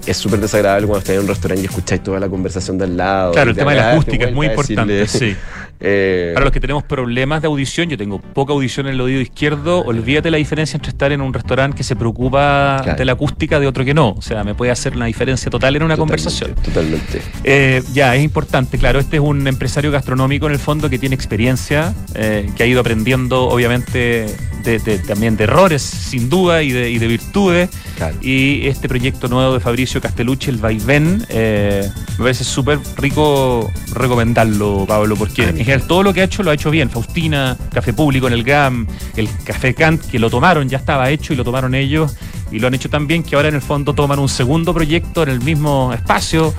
es 0.05 0.17
súper 0.17 0.39
desagradable 0.39 0.87
cuando 0.87 0.99
estáis 0.99 1.17
en 1.17 1.23
un 1.23 1.29
restaurante 1.29 1.61
y 1.63 1.65
escucháis 1.65 2.03
toda 2.03 2.19
la 2.19 2.27
conversación 2.29 2.77
de 2.77 2.85
al 2.85 2.97
lado. 2.97 3.31
Claro, 3.33 3.49
el 3.51 3.55
te 3.55 3.61
tema 3.61 3.71
de 3.71 3.77
la 3.77 3.91
acústica 3.93 4.25
es 4.25 4.33
muy 4.33 4.47
importante. 4.47 4.93
decirle, 4.93 5.31
Sí. 5.33 5.37
eh, 5.79 6.31
Para 6.33 6.45
los 6.45 6.53
que 6.53 6.59
tenemos 6.59 6.83
problemas 6.83 7.41
de 7.41 7.47
audición, 7.47 7.89
yo 7.89 7.97
tengo 7.97 8.19
poca 8.19 8.53
audición 8.53 8.87
en 8.87 8.93
el 8.93 9.01
oído 9.01 9.21
izquierdo, 9.21 9.79
olvídate 9.83 10.29
la 10.31 10.37
diferencia 10.37 10.77
entre 10.77 10.89
estar 10.91 11.11
en 11.11 11.21
un 11.21 11.33
restaurante 11.33 11.77
que 11.77 11.83
se 11.83 11.95
preocupa 11.95 12.79
Claro. 12.83 12.97
de 12.97 13.05
la 13.05 13.11
acústica 13.13 13.59
de 13.59 13.67
otro 13.67 13.83
que 13.85 13.93
no. 13.93 14.09
O 14.11 14.21
sea, 14.21 14.43
me 14.43 14.55
puede 14.55 14.71
hacer 14.71 14.95
una 14.95 15.05
diferencia 15.05 15.49
total 15.51 15.75
en 15.75 15.83
una 15.83 15.95
totalmente, 15.95 16.23
conversación. 16.23 16.55
Totalmente. 16.63 17.21
Eh, 17.43 17.83
ya, 17.93 18.15
es 18.15 18.23
importante, 18.23 18.77
claro. 18.77 18.99
Este 18.99 19.17
es 19.17 19.21
un 19.21 19.47
empresario 19.47 19.91
gastronómico 19.91 20.47
en 20.47 20.53
el 20.53 20.59
fondo 20.59 20.89
que 20.89 20.97
tiene 20.99 21.15
experiencia, 21.15 21.93
eh, 22.15 22.49
que 22.55 22.63
ha 22.63 22.65
ido 22.65 22.79
aprendiendo, 22.81 23.47
obviamente, 23.49 24.25
de- 24.63 24.79
de- 24.79 24.99
también 24.99 25.35
de 25.37 25.43
errores, 25.45 25.81
sin 25.81 26.29
duda, 26.29 26.61
y 26.63 26.71
de, 26.71 26.89
y 26.89 26.97
de 26.99 27.07
virtudes. 27.07 27.69
Claro. 27.97 28.15
Y 28.21 28.67
este 28.67 28.87
proyecto 28.87 29.27
nuevo 29.27 29.53
de 29.55 29.59
Fabricio 29.59 30.01
Castellucci, 30.01 30.49
el 30.49 30.57
Vaivén, 30.57 31.25
eh, 31.29 31.89
me 32.17 32.23
parece 32.25 32.43
súper 32.43 32.79
rico 32.97 33.71
recomendarlo, 33.93 34.85
Pablo, 34.87 35.15
porque 35.15 35.43
en 35.43 35.57
general 35.57 35.87
todo 35.87 36.03
lo 36.03 36.13
que 36.13 36.21
ha 36.21 36.23
hecho 36.25 36.43
lo 36.43 36.51
ha 36.51 36.53
hecho 36.53 36.69
bien. 36.71 36.89
Faustina, 36.89 37.57
Café 37.73 37.93
Público 37.93 38.27
en 38.27 38.33
el 38.33 38.43
GAM, 38.43 38.87
el 39.15 39.29
Café 39.43 39.73
Kant, 39.73 40.01
que 40.05 40.19
lo 40.19 40.29
tomaron, 40.29 40.67
ya 40.69 40.77
estaba 40.77 41.09
hecho 41.09 41.33
y 41.33 41.35
lo 41.35 41.43
tomaron 41.43 41.75
ellos. 41.75 42.15
Y 42.51 42.59
lo 42.59 42.67
han 42.67 42.73
hecho 42.73 42.89
tan 42.89 43.07
bien 43.07 43.23
que 43.23 43.35
ahora 43.37 43.47
en 43.47 43.55
el 43.55 43.61
fondo 43.61 43.93
toman 43.93 44.19
un 44.19 44.27
segundo 44.27 44.73
proyecto 44.73 45.23
en 45.23 45.29
el 45.29 45.39
mismo 45.39 45.93
espacio. 45.93 46.53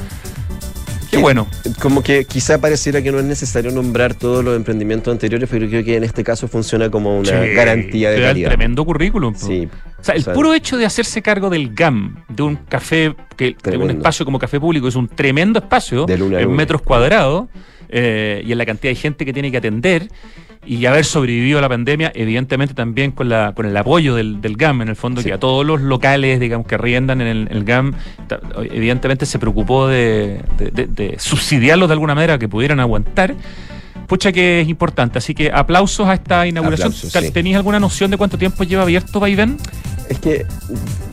Qué 1.13 1.19
Que- 1.19 1.23
bueno. 1.23 1.47
Como 1.79 2.03
que 2.03 2.25
quizá 2.25 2.59
pareciera 2.59 3.03
que 3.03 3.13
no 3.13 3.19
es 3.19 3.25
necesario 3.27 3.71
nombrar 3.71 4.15
todos 4.15 4.43
los 4.43 4.57
emprendimientos 4.57 5.13
anteriores, 5.13 5.47
pero 5.53 5.69
creo 5.69 5.85
que 5.85 5.95
en 5.97 6.05
este 6.05 6.25
caso 6.25 6.49
funciona 6.49 6.91
como 6.91 7.19
una 7.19 7.31
garantía 7.55 8.11
de 8.11 8.23
calidad. 8.23 8.49
tremendo 8.49 8.83
currículum. 8.87 9.35
Sí. 9.37 9.69
O 10.01 10.03
sea, 10.05 10.15
el 10.15 10.23
O 10.23 10.25
sea, 10.25 10.33
puro 10.33 10.55
hecho 10.55 10.79
de 10.79 10.87
hacerse 10.87 11.21
cargo 11.21 11.51
del 11.51 11.75
GAM, 11.75 12.17
de 12.31 12.43
un 12.43 12.57
café, 12.57 13.15
que, 13.37 13.55
de 13.63 13.77
un 13.77 13.91
espacio 13.91 14.25
como 14.25 14.39
café 14.39 14.59
público, 14.59 14.89
es 14.89 14.97
un 14.97 15.07
tremendo 15.07 15.59
espacio 15.59 16.07
De 16.07 16.15
en 16.15 16.51
metros 16.57 16.81
cuadrados 16.81 17.49
eh, 17.93 18.43
y 18.45 18.51
en 18.51 18.59
la 18.59 18.67
cantidad 18.67 18.91
de 18.91 18.97
gente 18.97 19.25
que 19.25 19.33
tiene 19.33 19.51
que 19.53 19.59
atender. 19.59 20.09
Y 20.65 20.87
haber 20.87 21.05
sobrevivido 21.05 21.59
a 21.59 21.61
la 21.61 21.69
pandemia, 21.69 22.13
evidentemente 22.15 22.73
también 22.73 23.11
con, 23.11 23.29
la, 23.29 23.53
con 23.53 23.67
el 23.67 23.77
apoyo 23.77 24.15
del, 24.15 24.41
del 24.41 24.57
GAM, 24.57 24.83
en 24.83 24.89
el 24.91 24.95
fondo, 24.97 25.21
Sí. 25.21 25.27
que 25.29 25.35
a 25.35 25.39
todos 25.41 25.67
los 25.67 25.81
locales, 25.81 26.39
digamos, 26.39 26.69
que 26.69 26.77
arriendan 26.77 27.21
en 27.21 27.27
el, 27.27 27.49
el 27.51 27.65
GAM, 27.65 27.95
evidentemente 28.71 29.27
se 29.27 29.41
preocupó 29.41 29.89
de, 29.89 30.41
de- 30.59 30.71
de- 30.71 30.87
de 30.87 31.19
subsidiarlos 31.19 31.89
de 31.89 31.95
alguna 31.95 32.15
manera, 32.15 32.39
que 32.39 32.49
pudieran 32.49 32.79
aguantar. 32.79 33.35
Pucha 34.13 34.31
que 34.31 34.61
es 34.61 34.69
importante, 34.69 35.17
así 35.17 35.35
que 35.35 35.51
aplausos 35.51 36.07
a 36.07 36.13
esta 36.13 36.47
inauguración. 36.47 36.89
Aplausos, 36.89 37.11
sí. 37.11 37.31
¿Tenéis 37.31 37.57
alguna 37.57 37.81
noción 37.81 38.11
de 38.11 38.19
cuánto 38.19 38.37
tiempo 38.37 38.63
lleva 38.63 38.83
abierto 38.83 39.19
Vaivén? 39.21 39.57
Es 40.11 40.19
que 40.19 40.45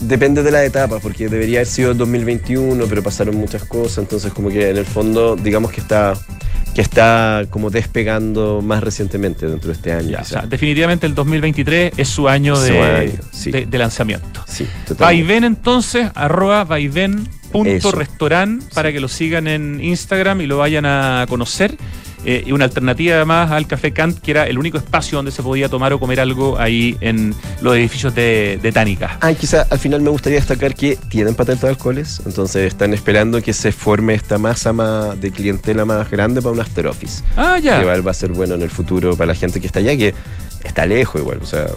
depende 0.02 0.44
de 0.44 0.52
la 0.52 0.66
etapa, 0.66 1.00
porque 1.00 1.30
debería 1.30 1.60
haber 1.60 1.68
sido 1.68 1.92
el 1.92 1.98
2021, 1.98 2.86
pero 2.90 3.02
pasaron 3.02 3.38
muchas 3.38 3.64
cosas, 3.64 4.00
entonces 4.00 4.34
como 4.34 4.50
que 4.50 4.70
en 4.72 4.76
el 4.76 4.84
fondo 4.86 5.38
digamos 5.38 5.72
que 5.72 5.80
está 5.80 6.14
que 6.76 6.82
está 6.82 7.46
como 7.50 7.70
despegando 7.70 8.62
más 8.62 8.84
recientemente 8.84 9.48
dentro 9.48 9.68
de 9.70 9.76
este 9.76 9.94
año. 9.94 10.10
Ya, 10.10 10.18
o 10.18 10.20
quizá. 10.24 10.42
sea, 10.42 10.50
definitivamente 10.50 11.08
el 11.08 11.16
2023 11.16 11.94
es 11.96 12.08
su 12.10 12.28
año, 12.28 12.58
Su 12.58 12.64
de, 12.64 12.82
año, 12.82 13.12
sí. 13.32 13.50
de- 13.52 13.66
de 13.66 13.78
lanzamiento. 13.78 14.44
sí. 14.46 14.68
Vaivén 14.98 15.46
entonces, 15.46 16.12
arroba 16.16 16.66
vaivén 16.66 17.30
punto 17.54 17.70
Eso. 17.72 17.92
restaurant 17.94 18.62
para 18.74 18.92
que 18.92 19.00
lo 19.00 19.08
sigan 19.08 19.48
en 19.48 19.80
Instagram 19.82 20.42
y 20.42 20.48
lo 20.48 20.58
vayan 20.58 20.86
a 20.86 21.26
conocer. 21.30 21.78
Eh, 22.26 22.44
y 22.46 22.52
una 22.52 22.66
alternativa 22.66 23.16
además 23.16 23.52
al 23.52 23.66
Café 23.68 23.92
Kant, 23.94 24.20
que 24.20 24.32
era 24.32 24.46
el 24.48 24.58
único 24.60 24.78
espacio 24.78 25.18
donde 25.18 25.32
se 25.32 25.42
podía 25.42 25.70
tomar 25.70 25.94
o 25.94 26.00
comer 26.00 26.20
algo 26.20 26.60
ahí 26.60 26.98
en 27.02 27.34
los 27.62 27.76
edificios 27.76 28.14
de, 28.14 28.60
de 28.62 28.72
Tánica. 28.72 29.18
Ah, 29.22 29.32
y 29.32 29.36
quizá 29.36 29.66
al 29.70 29.80
final 29.80 30.02
me 30.02 30.10
gustaría 30.10 30.38
destacar 30.40 30.76
que 30.76 30.98
tienen 31.10 31.36
patente 31.36 31.66
de 31.66 31.72
alcoholes, 31.72 32.22
entonces 32.26 32.68
están 32.68 32.94
esperando 32.94 33.42
que 33.42 33.54
se 33.54 33.72
forme 33.72 34.14
esta 34.16 34.38
masa 34.38 34.74
más 34.74 35.20
de 35.20 35.32
clientela 35.32 35.86
más 35.86 36.10
grande 36.12 36.42
para 36.42 36.54
un 36.54 36.60
after 36.60 36.88
office. 36.88 37.24
Ah, 37.38 37.56
Que 37.58 37.64
ya. 37.64 37.82
igual 37.82 38.06
va 38.06 38.12
a 38.12 38.14
ser 38.16 38.32
bueno 38.32 38.56
en 38.56 38.62
el 38.64 38.70
futuro 38.70 39.16
para 39.16 39.28
la 39.28 39.36
gente 39.36 39.62
que 39.62 39.68
está 39.68 39.80
allá, 39.80 39.96
que 39.96 40.14
está 40.64 40.86
lejos 40.86 41.22
igual, 41.22 41.40
o 41.42 41.46
sea, 41.46 41.68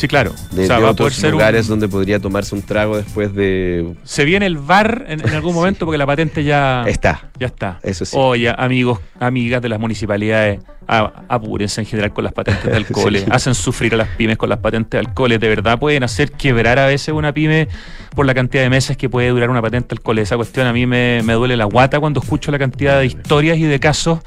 Sí, 0.00 0.08
claro. 0.08 0.32
de, 0.52 0.64
o 0.64 0.66
sea, 0.66 0.76
de 0.76 0.82
va 0.82 0.88
a 0.88 0.92
poder 0.94 1.08
otros 1.12 1.14
ser 1.14 1.26
un- 1.26 1.32
lugares 1.32 1.66
donde 1.66 1.86
podría 1.86 2.18
tomarse 2.20 2.54
un 2.54 2.62
trago 2.62 2.96
después 2.96 3.34
de... 3.34 3.92
Se 4.02 4.24
viene 4.24 4.46
el 4.46 4.56
bar 4.56 5.04
en, 5.08 5.20
en 5.20 5.34
algún 5.34 5.54
momento 5.60 5.84
porque 5.84 5.98
la 5.98 6.06
patente 6.06 6.42
ya... 6.42 6.84
Está. 6.86 7.28
Ya 7.38 7.48
está. 7.48 7.78
Eso 7.82 8.06
sí. 8.06 8.16
Oye, 8.18 8.50
amigos, 8.56 8.98
amigas 9.18 9.60
de 9.60 9.68
las 9.68 9.78
municipalidades, 9.78 10.60
apúrense 10.90 11.80
en 11.80 11.86
general 11.86 12.12
con 12.12 12.24
las 12.24 12.32
patentes 12.32 12.64
de 12.64 12.76
alcoholes. 12.76 13.22
Sí. 13.22 13.28
Hacen 13.30 13.54
sufrir 13.54 13.94
a 13.94 13.96
las 13.96 14.08
pymes 14.08 14.36
con 14.36 14.48
las 14.48 14.58
patentes 14.58 14.90
de 14.90 14.98
alcoholes. 14.98 15.40
De 15.40 15.48
verdad 15.48 15.78
pueden 15.78 16.02
hacer 16.02 16.32
quebrar 16.32 16.78
a 16.78 16.86
veces 16.86 17.14
una 17.14 17.32
pyme 17.32 17.68
por 18.14 18.26
la 18.26 18.34
cantidad 18.34 18.62
de 18.62 18.70
meses 18.70 18.96
que 18.96 19.08
puede 19.08 19.28
durar 19.28 19.50
una 19.50 19.62
patente 19.62 19.88
de 19.94 19.98
alcoholes. 19.98 20.24
Esa 20.24 20.36
cuestión 20.36 20.66
a 20.66 20.72
mí 20.72 20.86
me, 20.86 21.22
me 21.22 21.34
duele 21.34 21.56
la 21.56 21.64
guata 21.64 22.00
cuando 22.00 22.20
escucho 22.20 22.50
la 22.50 22.58
cantidad 22.58 22.98
de 22.98 23.06
historias 23.06 23.58
y 23.58 23.62
de 23.62 23.78
casos 23.78 24.18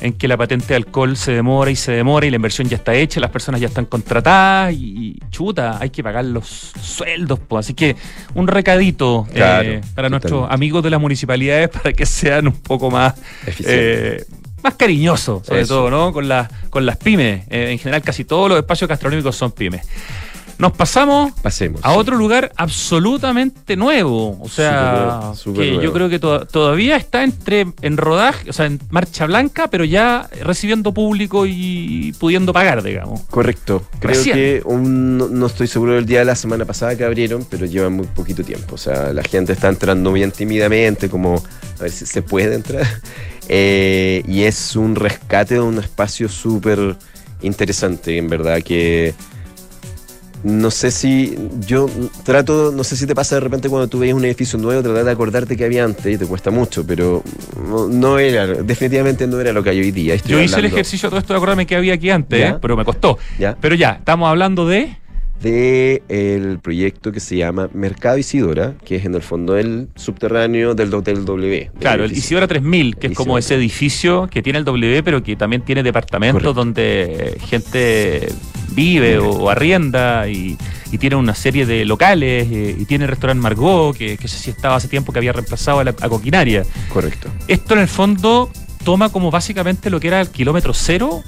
en 0.00 0.14
que 0.14 0.28
la 0.28 0.36
patente 0.36 0.68
de 0.68 0.76
alcohol 0.76 1.16
se 1.16 1.32
demora 1.32 1.70
y 1.70 1.76
se 1.76 1.92
demora 1.92 2.26
y 2.26 2.30
la 2.30 2.36
inversión 2.36 2.68
ya 2.68 2.76
está 2.76 2.94
hecha, 2.94 3.20
las 3.20 3.30
personas 3.30 3.60
ya 3.60 3.66
están 3.66 3.84
contratadas 3.84 4.72
y, 4.72 4.76
y 4.78 5.18
chuta, 5.30 5.78
hay 5.78 5.90
que 5.90 6.02
pagar 6.02 6.24
los 6.24 6.46
sueldos. 6.80 7.38
Pues. 7.38 7.66
Así 7.66 7.74
que 7.74 7.96
un 8.34 8.46
recadito 8.48 9.26
eh, 9.34 9.80
para 9.94 10.08
nuestros 10.08 10.50
amigos 10.50 10.82
de 10.82 10.90
las 10.90 11.00
municipalidades 11.00 11.68
para 11.82 11.92
que 11.92 12.06
sean 12.06 12.46
un 12.46 12.54
poco 12.54 12.90
más 12.90 13.14
Eficiente. 13.46 14.16
eh, 14.16 14.24
más 14.62 14.74
cariñosos, 14.74 15.46
sobre 15.46 15.62
Eso. 15.62 15.74
todo, 15.76 15.90
¿no? 15.90 16.12
Con, 16.12 16.28
las 16.28 16.48
con 16.70 16.86
las 16.86 16.96
pymes. 16.96 17.44
Eh, 17.50 17.70
en 17.72 17.78
general, 17.78 18.02
casi 18.02 18.24
todos 18.24 18.48
los 18.48 18.58
espacios 18.58 18.88
gastronómicos 18.88 19.36
son 19.36 19.52
pymes. 19.52 19.86
Nos 20.58 20.72
pasamos 20.72 21.32
Pasemos. 21.40 21.80
a 21.82 21.92
otro 21.94 22.16
lugar 22.16 22.52
absolutamente 22.54 23.76
nuevo. 23.76 24.36
O 24.42 24.48
sea, 24.50 25.32
que 25.54 25.80
yo 25.80 25.90
creo 25.90 26.10
que 26.10 26.18
to- 26.18 26.44
todavía 26.46 26.96
está 26.96 27.24
entre 27.24 27.66
en 27.80 27.96
rodaje, 27.96 28.50
o 28.50 28.52
sea, 28.52 28.66
en 28.66 28.78
marcha 28.90 29.24
blanca, 29.24 29.68
pero 29.68 29.86
ya 29.86 30.28
recibiendo 30.42 30.92
público 30.92 31.46
y 31.46 32.12
pudiendo 32.20 32.52
pagar, 32.52 32.82
digamos. 32.82 33.22
Correcto. 33.30 33.84
Creo 34.00 34.12
Recién. 34.14 34.36
que 34.36 34.60
un- 34.66 35.16
no, 35.16 35.28
no 35.28 35.46
estoy 35.46 35.66
seguro 35.66 35.94
del 35.94 36.04
día 36.04 36.18
de 36.18 36.26
la 36.26 36.36
semana 36.36 36.66
pasada 36.66 36.94
que 36.94 37.04
abrieron, 37.04 37.46
pero 37.48 37.64
llevan 37.64 37.94
muy 37.94 38.06
poquito 38.08 38.44
tiempo. 38.44 38.74
O 38.74 38.78
sea, 38.78 39.14
la 39.14 39.22
gente 39.22 39.54
está 39.54 39.68
entrando 39.68 40.12
bien 40.12 40.30
tímidamente, 40.30 41.08
como 41.08 41.42
a 41.78 41.82
ver 41.84 41.90
si 41.90 42.04
se 42.04 42.20
puede 42.20 42.54
entrar. 42.54 42.86
Eh, 43.52 44.22
y 44.28 44.44
es 44.44 44.76
un 44.76 44.94
rescate 44.94 45.54
de 45.54 45.60
un 45.60 45.78
espacio 45.78 46.28
súper 46.28 46.94
interesante, 47.42 48.16
en 48.16 48.28
verdad, 48.28 48.62
que 48.62 49.12
no 50.44 50.70
sé 50.70 50.92
si 50.92 51.36
yo 51.66 51.88
trato, 52.22 52.70
no 52.72 52.84
sé 52.84 52.96
si 52.96 53.08
te 53.08 53.14
pasa 53.14 53.34
de 53.34 53.40
repente 53.40 53.68
cuando 53.68 53.88
tú 53.88 53.98
veis 53.98 54.14
un 54.14 54.24
edificio 54.24 54.56
nuevo, 54.56 54.82
tratar 54.84 55.04
de 55.04 55.10
acordarte 55.10 55.56
que 55.56 55.64
había 55.64 55.84
antes 55.84 56.14
y 56.14 56.16
te 56.16 56.26
cuesta 56.26 56.52
mucho, 56.52 56.86
pero 56.86 57.24
no, 57.68 57.88
no 57.88 58.20
era, 58.20 58.46
definitivamente 58.46 59.26
no 59.26 59.40
era 59.40 59.52
lo 59.52 59.64
que 59.64 59.70
hay 59.70 59.80
hoy 59.80 59.90
día. 59.90 60.14
Estoy 60.14 60.30
Yo 60.30 60.40
hice 60.40 60.60
el 60.60 60.66
ejercicio 60.66 61.08
todo 61.08 61.18
esto 61.18 61.32
de 61.32 61.38
acordarme 61.38 61.66
que 61.66 61.74
había 61.74 61.94
aquí 61.94 62.08
antes, 62.10 62.38
Ya. 62.38 62.50
¿eh? 62.50 62.56
pero 62.62 62.76
me 62.76 62.84
costó. 62.84 63.18
Ya. 63.36 63.56
Pero 63.60 63.74
ya, 63.74 63.96
estamos 63.98 64.28
hablando 64.28 64.64
de... 64.68 64.96
de 65.42 66.02
el 66.08 66.58
proyecto 66.58 67.12
que 67.12 67.20
se 67.20 67.36
llama 67.36 67.68
Mercado 67.72 68.18
Isidora, 68.18 68.74
que 68.84 68.96
es 68.96 69.04
en 69.04 69.14
el 69.14 69.22
fondo 69.22 69.56
el 69.56 69.88
subterráneo 69.96 70.74
del 70.74 70.92
Hotel 70.92 71.24
W. 71.24 71.58
del 71.58 71.70
Claro, 71.78 72.04
el. 72.04 72.12
Isidora 72.12 72.46
3000, 72.46 72.96
que 72.96 73.06
es 73.08 73.14
como 73.14 73.38
Isidora. 73.38 73.38
ese 73.40 73.54
edificio 73.56 74.28
que 74.30 74.42
tiene 74.42 74.58
el 74.58 74.64
W, 74.64 75.02
pero 75.02 75.22
que 75.22 75.36
también 75.36 75.62
tiene 75.62 75.82
departamentos 75.82 76.42
Correcto. 76.42 76.54
donde 76.54 77.38
gente 77.46 78.28
vive 78.72 79.18
o, 79.18 79.30
o 79.30 79.50
arrienda 79.50 80.28
y, 80.28 80.56
y 80.92 80.98
tiene 80.98 81.16
una 81.16 81.34
serie 81.34 81.66
de 81.66 81.84
locales, 81.84 82.46
eh, 82.50 82.76
y 82.78 82.84
tiene 82.84 83.04
el 83.04 83.10
restaurante 83.10 83.42
Margot, 83.42 83.96
que, 83.96 84.16
que 84.16 84.28
sé 84.28 84.38
si 84.38 84.50
estaba 84.50 84.76
hace 84.76 84.88
tiempo 84.88 85.12
que 85.12 85.18
había 85.18 85.32
reemplazado 85.32 85.80
a, 85.80 85.84
la, 85.84 85.90
a 85.90 86.08
Coquinaria. 86.08 86.64
Correcto. 86.92 87.28
Esto 87.48 87.74
en 87.74 87.80
el 87.80 87.88
fondo 87.88 88.50
toma 88.84 89.08
como 89.10 89.30
básicamente 89.30 89.90
lo 89.90 90.00
que 90.00 90.08
era 90.08 90.20
el 90.20 90.28
kilómetro 90.28 90.72
cero 90.74 91.22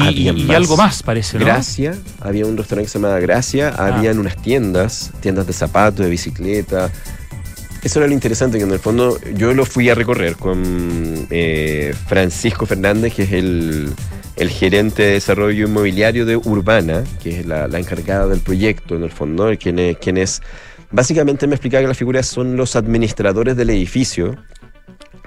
y, 0.00 0.50
algo 0.52 0.76
más, 0.76 1.02
parece, 1.02 1.38
¿no? 1.38 1.44
Gracia, 1.44 1.94
había 2.20 2.46
un 2.46 2.56
restaurante 2.56 2.86
que 2.86 2.92
se 2.92 2.98
llamaba 2.98 3.20
Gracia, 3.20 3.72
Ah. 3.76 3.86
habían 3.96 4.18
unas 4.18 4.36
tiendas, 4.40 5.12
tiendas 5.20 5.46
de 5.46 5.52
zapatos, 5.52 6.04
de 6.04 6.10
bicicleta. 6.10 6.90
Eso 7.82 7.98
era 7.98 8.08
lo 8.08 8.14
interesante, 8.14 8.58
que 8.58 8.64
en 8.64 8.70
el 8.72 8.78
fondo 8.78 9.18
yo 9.36 9.52
lo 9.52 9.66
fui 9.66 9.90
a 9.90 9.94
recorrer 9.94 10.36
con 10.36 11.26
eh, 11.30 11.94
Francisco 12.06 12.64
Fernández, 12.66 13.14
que 13.14 13.24
es 13.24 13.32
el, 13.32 13.90
el 14.36 14.48
gerente 14.50 15.02
de 15.02 15.12
desarrollo 15.12 15.66
inmobiliario 15.68 16.24
de 16.24 16.36
Urbana, 16.36 17.04
que 17.22 17.40
es 17.40 17.46
la, 17.46 17.68
la 17.68 17.78
encargada 17.78 18.26
del 18.26 18.40
proyecto, 18.40 18.96
en 18.96 19.02
el 19.04 19.10
fondo, 19.10 19.48
el 19.48 19.58
quien 19.58 19.78
es, 19.78 19.98
quien 19.98 20.16
es- 20.16 20.40
Básicamente 20.90 21.46
me 21.48 21.56
explicaba 21.56 21.82
que 21.82 21.88
las 21.88 21.98
figuras 21.98 22.26
son 22.26 22.56
los 22.56 22.76
administradores 22.76 23.56
del 23.56 23.68
edificio, 23.70 24.36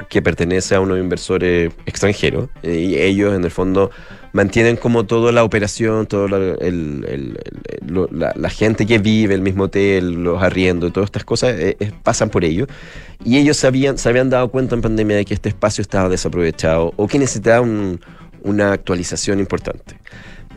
que 0.10 0.22
pertenece 0.22 0.76
a 0.76 0.80
unos 0.80 0.98
inversores 0.98 1.74
extranjeros 1.86 2.50
eh, 2.64 2.74
y 2.90 2.96
ellos 2.96 3.36
en 3.36 3.44
el 3.44 3.52
fondo 3.52 3.92
mantienen 4.34 4.76
como 4.76 5.06
toda 5.06 5.32
la 5.32 5.44
operación, 5.44 6.06
toda 6.08 6.28
la, 6.30 6.38
el- 6.38 7.06
el- 7.08 7.40
el- 7.80 8.08
la- 8.20 8.34
la 8.36 8.50
gente 8.50 8.86
que 8.86 9.00
vive, 9.00 9.34
el 9.34 9.42
mismo 9.42 9.64
hotel, 9.64 10.24
los 10.24 10.42
arriendos, 10.44 10.92
todas 10.94 11.08
estas 11.08 11.24
cosas 11.24 11.56
eh, 11.58 11.78
eh, 11.80 11.92
pasan 12.04 12.30
por 12.30 12.44
ello. 12.44 12.68
Y 13.24 13.38
ellos 13.38 13.58
se 13.58 13.68
habían, 13.68 13.98
se 13.98 14.10
habían 14.10 14.30
dado 14.30 14.50
cuenta 14.50 14.76
en 14.76 14.82
pandemia 14.82 15.18
de 15.18 15.26
que 15.26 15.34
este 15.34 15.50
espacio 15.50 15.82
estaba 15.82 16.10
desaprovechado 16.10 16.94
o 16.98 17.08
que 17.08 17.18
necesitaba 17.20 17.62
un- 17.62 18.00
una 18.44 18.72
actualización 18.74 19.40
importante. 19.40 19.98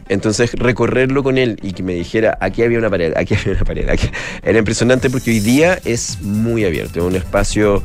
Entonces, 0.09 0.52
recorrerlo 0.54 1.22
con 1.22 1.38
él 1.38 1.56
y 1.62 1.72
que 1.72 1.85
me 1.85 1.94
dijera, 1.94 2.37
aquí 2.40 2.62
había 2.62 2.78
una 2.78 2.90
pared, 2.90 3.12
aquí 3.16 3.35
había 3.35 3.52
una 3.52 3.64
pared, 3.64 3.88
aquí... 3.88 4.09
era 4.42 4.59
impresionante 4.59 5.09
porque 5.09 5.30
hoy 5.30 5.38
día 5.40 5.78
es 5.85 6.20
muy 6.20 6.64
abierto, 6.64 6.98
es 6.98 7.04
un 7.06 7.14
espacio, 7.14 7.80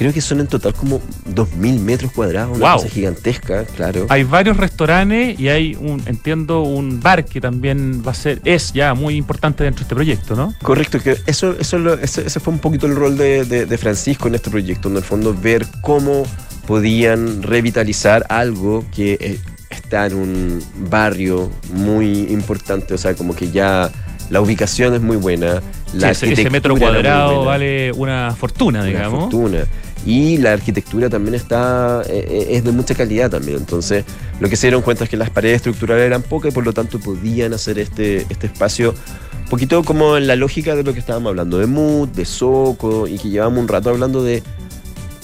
creo 0.00 0.14
que 0.14 0.22
son 0.22 0.40
en 0.40 0.46
total 0.46 0.72
como 0.72 0.98
2.000 1.28 1.78
metros 1.78 2.10
cuadrados, 2.12 2.56
una 2.56 2.70
Wow. 2.72 2.76
cosa 2.82 2.88
gigantesca, 2.88 3.64
claro. 3.76 4.06
Hay 4.08 4.24
varios 4.24 4.56
restaurantes 4.56 5.38
y 5.38 5.48
hay 5.50 5.74
un, 5.78 6.02
entiendo, 6.06 6.62
un 6.62 7.00
bar 7.02 7.26
que 7.26 7.38
también 7.38 8.02
va 8.06 8.12
a 8.12 8.14
ser, 8.14 8.40
es 8.46 8.72
ya 8.72 8.94
muy 8.94 9.16
importante 9.16 9.62
dentro 9.62 9.80
de 9.80 9.82
este 9.84 9.94
proyecto, 9.94 10.34
¿no? 10.36 10.54
Correcto, 10.62 11.00
que 11.00 11.18
eso, 11.26 11.54
eso 11.60 11.76
es 11.76 11.82
lo- 11.82 11.92
ese, 11.98 12.26
ese 12.26 12.40
fue 12.40 12.54
un 12.54 12.60
poquito 12.60 12.86
el 12.86 12.96
rol 12.96 13.18
de, 13.18 13.44
de- 13.44 13.66
de 13.66 13.76
Francisco 13.78 14.26
en 14.28 14.36
este 14.36 14.48
proyecto, 14.48 14.88
en 14.88 14.96
el 14.96 15.02
fondo 15.02 15.34
ver 15.38 15.66
cómo 15.82 16.22
podían 16.66 17.42
revitalizar 17.42 18.24
algo 18.30 18.84
que 18.94 19.18
eh, 19.20 19.38
está 19.68 20.06
en 20.06 20.14
un 20.14 20.64
barrio 20.88 21.50
muy 21.74 22.22
importante, 22.30 22.94
o 22.94 22.98
sea, 22.98 23.12
como 23.14 23.34
que 23.36 23.50
ya 23.50 23.90
la 24.30 24.40
ubicación 24.40 24.94
es 24.94 25.02
muy 25.02 25.16
buena, 25.18 25.60
la 25.92 26.14
Sí, 26.14 26.26
ese, 26.26 26.32
ese 26.42 26.50
metro 26.50 26.76
cuadrado 26.76 27.44
vale 27.44 27.90
una 27.92 28.34
fortuna, 28.38 28.78
Una 28.80 28.88
digamos. 28.88 29.20
fortuna. 29.24 29.64
Y 30.06 30.38
la 30.38 30.52
arquitectura 30.52 31.10
también 31.10 31.34
está 31.34 32.02
eh, 32.08 32.26
eh, 32.28 32.46
es 32.50 32.64
de 32.64 32.72
mucha 32.72 32.94
calidad 32.94 33.30
también. 33.30 33.58
Entonces, 33.58 34.04
lo 34.40 34.48
que 34.48 34.56
se 34.56 34.68
dieron 34.68 34.82
cuenta 34.82 35.04
es 35.04 35.10
que 35.10 35.16
las 35.16 35.30
paredes 35.30 35.56
estructurales 35.56 36.06
eran 36.06 36.22
pocas 36.22 36.52
y 36.52 36.54
por 36.54 36.64
lo 36.64 36.72
tanto 36.72 36.98
podían 36.98 37.52
hacer 37.52 37.78
este, 37.78 38.26
este 38.30 38.46
espacio 38.46 38.94
un 39.42 39.48
poquito 39.50 39.82
como 39.82 40.16
en 40.16 40.26
la 40.26 40.36
lógica 40.36 40.76
de 40.76 40.84
lo 40.84 40.92
que 40.92 41.00
estábamos 41.00 41.30
hablando 41.30 41.58
de 41.58 41.66
Mood, 41.66 42.08
de 42.10 42.24
Soco, 42.24 43.08
y 43.08 43.18
que 43.18 43.30
llevamos 43.30 43.58
un 43.58 43.68
rato 43.68 43.90
hablando 43.90 44.22
de 44.22 44.42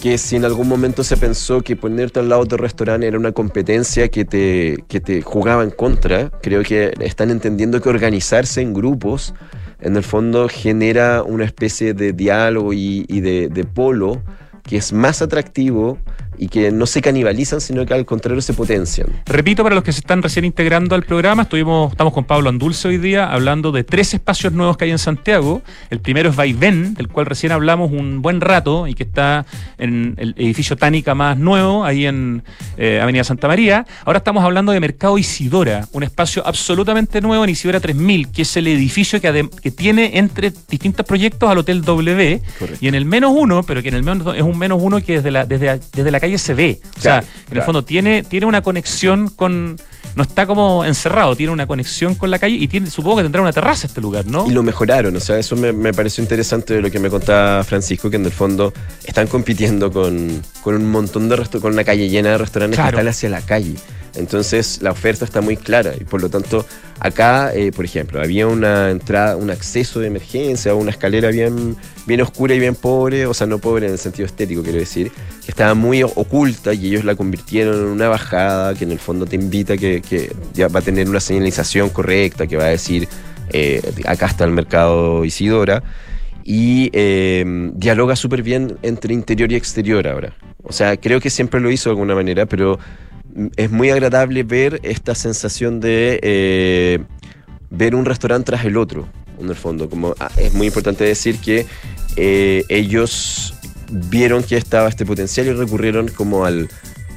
que 0.02 0.18
si 0.18 0.36
en 0.36 0.44
algún 0.44 0.68
momento 0.68 1.04
se 1.04 1.16
pensó 1.16 1.62
que 1.62 1.74
ponerte 1.74 2.20
al 2.20 2.28
lado 2.28 2.44
de 2.44 2.56
restaurante 2.56 3.06
era 3.06 3.18
una 3.18 3.32
competencia 3.32 4.08
que 4.08 4.24
te, 4.24 4.84
que 4.88 5.00
te 5.00 5.22
jugaba 5.22 5.62
en 5.62 5.70
contra, 5.70 6.30
creo 6.42 6.62
que 6.62 6.92
están 7.00 7.30
entendiendo 7.30 7.80
que 7.80 7.88
organizarse 7.88 8.60
en 8.60 8.74
grupos 8.74 9.32
en 9.80 9.96
el 9.96 10.02
fondo 10.02 10.48
genera 10.48 11.22
una 11.22 11.44
especie 11.44 11.94
de 11.94 12.12
diálogo 12.12 12.72
y, 12.72 13.04
y 13.08 13.20
de, 13.20 13.48
de 13.48 13.64
polo 13.64 14.22
que 14.66 14.76
es 14.76 14.92
más 14.92 15.22
atractivo 15.22 15.98
y 16.38 16.48
que 16.48 16.70
no 16.70 16.86
se 16.86 17.00
canibalizan, 17.00 17.60
sino 17.60 17.84
que 17.86 17.94
al 17.94 18.04
contrario 18.04 18.40
se 18.40 18.54
potencian. 18.54 19.08
Repito, 19.26 19.62
para 19.62 19.74
los 19.74 19.84
que 19.84 19.92
se 19.92 20.00
están 20.00 20.22
recién 20.22 20.44
integrando 20.44 20.94
al 20.94 21.02
programa, 21.02 21.42
estuvimos, 21.42 21.92
estamos 21.92 22.12
con 22.12 22.24
Pablo 22.24 22.48
Andulce 22.48 22.88
hoy 22.88 22.98
día 22.98 23.30
hablando 23.30 23.72
de 23.72 23.84
tres 23.84 24.14
espacios 24.14 24.52
nuevos 24.52 24.76
que 24.76 24.84
hay 24.84 24.90
en 24.90 24.98
Santiago. 24.98 25.62
El 25.90 26.00
primero 26.00 26.30
es 26.30 26.36
Vaivén, 26.36 26.94
del 26.94 27.08
cual 27.08 27.26
recién 27.26 27.52
hablamos 27.52 27.90
un 27.92 28.22
buen 28.22 28.40
rato 28.40 28.86
y 28.86 28.94
que 28.94 29.02
está 29.02 29.46
en 29.78 30.14
el 30.18 30.34
edificio 30.36 30.76
Tánica 30.76 31.14
más 31.14 31.38
nuevo, 31.38 31.84
ahí 31.84 32.06
en 32.06 32.42
eh, 32.76 33.00
Avenida 33.00 33.24
Santa 33.24 33.48
María. 33.48 33.86
Ahora 34.04 34.18
estamos 34.18 34.44
hablando 34.44 34.72
de 34.72 34.80
Mercado 34.80 35.18
Isidora, 35.18 35.88
un 35.92 36.02
espacio 36.02 36.46
absolutamente 36.46 37.20
nuevo 37.20 37.44
en 37.44 37.50
Isidora 37.50 37.80
3000, 37.80 38.30
que 38.30 38.42
es 38.42 38.56
el 38.56 38.66
edificio 38.66 39.20
que, 39.20 39.48
que 39.62 39.70
tiene 39.70 40.18
entre 40.18 40.52
distintos 40.68 41.06
proyectos 41.06 41.48
al 41.48 41.58
Hotel 41.58 41.82
W. 41.82 42.40
Correcto. 42.58 42.84
Y 42.84 42.88
en 42.88 42.94
el 42.94 43.04
menos 43.04 43.32
uno, 43.34 43.62
pero 43.62 43.82
que 43.82 43.88
en 43.88 43.94
el 43.94 44.02
menos 44.02 44.36
es 44.36 44.42
un 44.42 44.58
menos 44.58 44.78
uno 44.82 45.00
que 45.00 45.16
desde 45.16 45.30
la, 45.30 45.46
desde, 45.46 45.80
desde 45.92 46.10
la 46.10 46.20
calle 46.20 46.25
se 46.38 46.54
ve. 46.54 46.80
O 46.98 47.00
sea, 47.00 47.20
Claro, 47.20 47.26
en 47.26 47.42
el 47.44 47.50
claro. 47.52 47.64
fondo 47.66 47.84
tiene, 47.84 48.22
tiene 48.22 48.46
una 48.46 48.62
conexión 48.62 49.28
con. 49.28 49.76
No 50.14 50.22
está 50.22 50.46
como 50.46 50.82
encerrado, 50.84 51.36
tiene 51.36 51.52
una 51.52 51.66
conexión 51.66 52.14
con 52.14 52.30
la 52.30 52.38
calle 52.38 52.54
y 52.56 52.68
tiene, 52.68 52.88
supongo 52.90 53.18
que 53.18 53.22
tendrá 53.24 53.42
una 53.42 53.52
terraza 53.52 53.86
este 53.86 54.00
lugar, 54.00 54.24
¿no? 54.26 54.46
Y 54.46 54.50
lo 54.50 54.62
mejoraron, 54.62 55.14
o 55.14 55.20
sea, 55.20 55.38
eso 55.38 55.56
me, 55.56 55.74
me 55.74 55.92
pareció 55.92 56.22
interesante 56.22 56.72
de 56.72 56.80
lo 56.80 56.90
que 56.90 56.98
me 56.98 57.10
contaba 57.10 57.62
Francisco, 57.64 58.08
que 58.08 58.16
en 58.16 58.24
el 58.24 58.32
fondo 58.32 58.72
están 59.04 59.26
compitiendo 59.26 59.92
con, 59.92 60.42
con 60.62 60.74
un 60.74 60.90
montón 60.90 61.28
de 61.28 61.36
restaurantes, 61.36 61.60
con 61.60 61.72
una 61.74 61.84
calle 61.84 62.08
llena 62.08 62.30
de 62.30 62.38
restaurantes 62.38 62.76
Claro. 62.78 62.92
que 62.92 62.96
están 63.00 63.08
hacia 63.08 63.28
la 63.28 63.42
calle. 63.42 63.74
Entonces 64.16 64.80
la 64.82 64.92
oferta 64.92 65.24
está 65.24 65.40
muy 65.40 65.56
clara 65.56 65.92
y 65.98 66.04
por 66.04 66.22
lo 66.22 66.28
tanto 66.28 66.66
acá, 67.00 67.54
eh, 67.54 67.72
por 67.72 67.84
ejemplo, 67.84 68.20
había 68.20 68.46
una 68.46 68.90
entrada, 68.90 69.36
un 69.36 69.50
acceso 69.50 70.00
de 70.00 70.08
emergencia, 70.08 70.74
una 70.74 70.90
escalera 70.90 71.30
bien, 71.30 71.76
bien 72.06 72.20
oscura 72.20 72.54
y 72.54 72.58
bien 72.58 72.74
pobre, 72.74 73.26
o 73.26 73.34
sea, 73.34 73.46
no 73.46 73.58
pobre 73.58 73.86
en 73.86 73.92
el 73.92 73.98
sentido 73.98 74.26
estético, 74.26 74.62
quiero 74.62 74.78
decir, 74.78 75.10
que 75.44 75.50
estaba 75.50 75.74
muy 75.74 76.02
oculta 76.02 76.72
y 76.74 76.86
ellos 76.86 77.04
la 77.04 77.14
convirtieron 77.14 77.76
en 77.76 77.86
una 77.86 78.08
bajada 78.08 78.74
que 78.74 78.84
en 78.84 78.92
el 78.92 78.98
fondo 78.98 79.26
te 79.26 79.36
invita 79.36 79.76
que, 79.76 80.00
que 80.00 80.34
ya 80.54 80.68
va 80.68 80.80
a 80.80 80.82
tener 80.82 81.08
una 81.08 81.20
señalización 81.20 81.90
correcta, 81.90 82.46
que 82.46 82.56
va 82.56 82.64
a 82.64 82.68
decir, 82.68 83.08
eh, 83.50 83.82
acá 84.06 84.26
está 84.26 84.44
el 84.44 84.52
mercado 84.52 85.24
Isidora. 85.24 85.82
Y 86.48 86.90
eh, 86.92 87.44
dialoga 87.74 88.14
súper 88.14 88.42
bien 88.42 88.78
entre 88.82 89.12
interior 89.12 89.50
y 89.50 89.56
exterior 89.56 90.06
ahora. 90.06 90.32
O 90.62 90.72
sea, 90.72 90.96
creo 90.96 91.20
que 91.20 91.28
siempre 91.28 91.60
lo 91.60 91.70
hizo 91.70 91.88
de 91.88 91.94
alguna 91.94 92.14
manera, 92.14 92.46
pero 92.46 92.78
es 93.56 93.70
muy 93.70 93.90
agradable 93.90 94.42
ver 94.42 94.80
esta 94.82 95.14
sensación 95.14 95.80
de 95.80 96.18
eh, 96.22 96.98
ver 97.70 97.94
un 97.94 98.04
restaurante 98.04 98.46
tras 98.46 98.64
el 98.64 98.76
otro, 98.76 99.08
en 99.40 99.48
el 99.48 99.56
fondo. 99.56 99.88
Como, 99.88 100.14
ah, 100.20 100.30
es 100.36 100.54
muy 100.54 100.68
importante 100.68 101.04
decir 101.04 101.38
que 101.38 101.66
eh, 102.16 102.64
ellos 102.68 103.54
vieron 103.90 104.42
que 104.42 104.56
estaba 104.56 104.88
este 104.88 105.06
potencial 105.06 105.46
y 105.46 105.52
recurrieron 105.52 106.08
como 106.08 106.44
al 106.44 106.68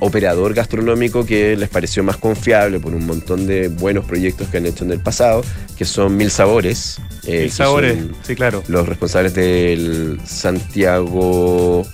operador 0.02 0.54
gastronómico 0.54 1.26
que 1.26 1.58
les 1.58 1.68
pareció 1.70 2.04
más 2.04 2.18
confiable 2.18 2.80
por 2.80 2.94
un 2.94 3.06
montón 3.06 3.48
de 3.48 3.68
buenos 3.68 4.06
proyectos 4.06 4.48
que 4.48 4.58
han 4.58 4.66
hecho 4.66 4.86
en 4.86 4.92
el 4.92 5.02
pasado, 5.02 5.44
que 5.78 5.86
son 5.86 6.16
Mil 6.16 6.32
Sabores. 6.32 7.00
eh, 7.28 7.42
Mil 7.42 7.52
sabores, 7.52 7.98
sí, 8.24 8.36
claro. 8.36 8.64
los 8.68 8.88
responsables 8.88 9.34
del 9.34 10.20
Santiago 10.26 11.86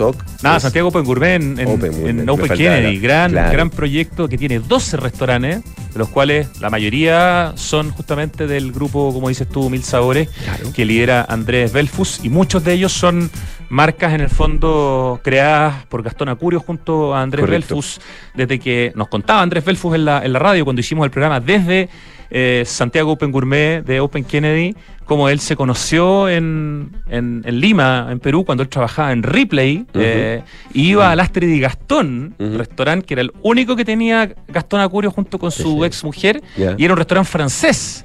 SOC. 0.00 0.24
Nada, 0.42 0.56
es- 0.56 0.62
Santiago 0.62 0.88
Open 0.88 1.04
Gourmet 1.04 1.34
en, 1.36 1.58
en- 1.60 1.68
Open 1.68 1.92
Gourmet, 1.92 2.08
en 2.10 2.24
me 2.24 2.32
Open 2.32 2.46
faltaba, 2.48 2.76
Kennedy, 2.76 2.98
gran, 2.98 3.30
claro. 3.32 3.52
gran 3.52 3.70
proyecto 3.70 4.28
que 4.28 4.38
tiene 4.38 4.58
12 4.60 4.96
restaurantes, 4.96 5.62
de 5.92 5.98
los 5.98 6.08
cuales 6.08 6.48
la 6.60 6.70
mayoría 6.70 7.52
son 7.56 7.90
justamente 7.90 8.46
del 8.46 8.72
grupo, 8.72 9.12
como 9.12 9.28
dices 9.28 9.46
tú, 9.48 9.68
Mil 9.68 9.82
Sabores, 9.82 10.28
Claro. 10.44 10.72
que 10.72 10.84
lidera 10.84 11.26
Andrés 11.28 11.72
Belfus, 11.72 12.20
y 12.24 12.28
muchos 12.30 12.64
de 12.64 12.72
ellos 12.72 12.92
son 12.92 13.30
marcas 13.68 14.14
en 14.14 14.20
el 14.22 14.28
fondo 14.30 15.20
creadas 15.22 15.84
por 15.86 16.02
Gastón 16.02 16.28
Acurio 16.28 16.60
junto 16.60 17.14
a 17.14 17.22
Andrés 17.22 17.44
Correcto. 17.44 17.74
Belfus, 17.74 18.00
desde 18.34 18.58
que 18.58 18.92
nos 18.96 19.08
contaba 19.08 19.42
Andrés 19.42 19.64
Belfus 19.64 19.94
en 19.94 20.04
la, 20.06 20.24
en 20.24 20.32
la 20.32 20.38
radio 20.38 20.64
cuando 20.64 20.80
hicimos 20.80 21.04
el 21.04 21.10
programa 21.10 21.38
desde 21.40 21.88
eh, 22.30 22.62
Santiago 22.66 23.12
Open 23.12 23.30
Gourmet 23.32 23.82
de 23.84 24.00
Open 24.00 24.24
Kennedy, 24.24 24.74
como 25.04 25.28
él 25.28 25.40
se 25.40 25.56
conoció 25.56 26.28
en, 26.28 26.92
en- 27.08 27.42
en 27.44 27.60
Lima, 27.60 28.08
en 28.10 28.20
Perú, 28.20 28.44
cuando 28.44 28.62
él 28.62 28.68
trabajaba 28.68 29.10
en 29.12 29.22
Ripley, 29.24 29.84
eh, 29.94 30.42
y 30.72 30.90
iba 30.90 31.10
al 31.10 31.18
Astrid 31.20 31.48
y 31.48 31.58
Gastón, 31.60 32.34
Ujú. 32.38 32.58
restaurante 32.58 33.06
que 33.06 33.14
era 33.14 33.22
el 33.22 33.32
único 33.42 33.74
que 33.74 33.84
tenía 33.84 34.32
Gastón 34.48 34.80
Acurio 34.80 35.10
junto 35.10 35.38
con 35.38 35.50
su 35.50 35.78
sí. 35.80 35.84
ex 35.84 36.04
mujer, 36.04 36.40
y 36.78 36.84
era 36.84 36.94
un 36.94 36.98
restaurante 36.98 37.30
francés. 37.30 38.04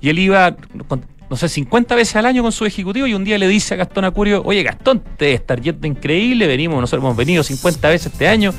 Y 0.00 0.08
él 0.08 0.18
iba, 0.18 0.56
con- 0.88 1.04
no 1.28 1.36
sé, 1.36 1.48
50 1.48 1.94
veces 1.96 2.14
al 2.16 2.24
año 2.26 2.42
con 2.42 2.52
su 2.52 2.64
ejecutivo 2.64 3.06
y 3.06 3.12
un 3.12 3.24
día 3.24 3.36
le 3.36 3.48
dice 3.48 3.74
a 3.74 3.76
Gastón 3.78 4.04
Acurio, 4.04 4.42
oye 4.44 4.62
Gastón, 4.62 5.02
te 5.18 5.24
debe 5.26 5.34
estar 5.34 5.60
yendo 5.60 5.86
increíble, 5.86 6.46
venimos, 6.46 6.80
nosotros 6.80 7.02
hemos 7.04 7.16
venido 7.16 7.42
50 7.42 7.88
veces 7.90 8.12
este 8.12 8.28
año. 8.28 8.54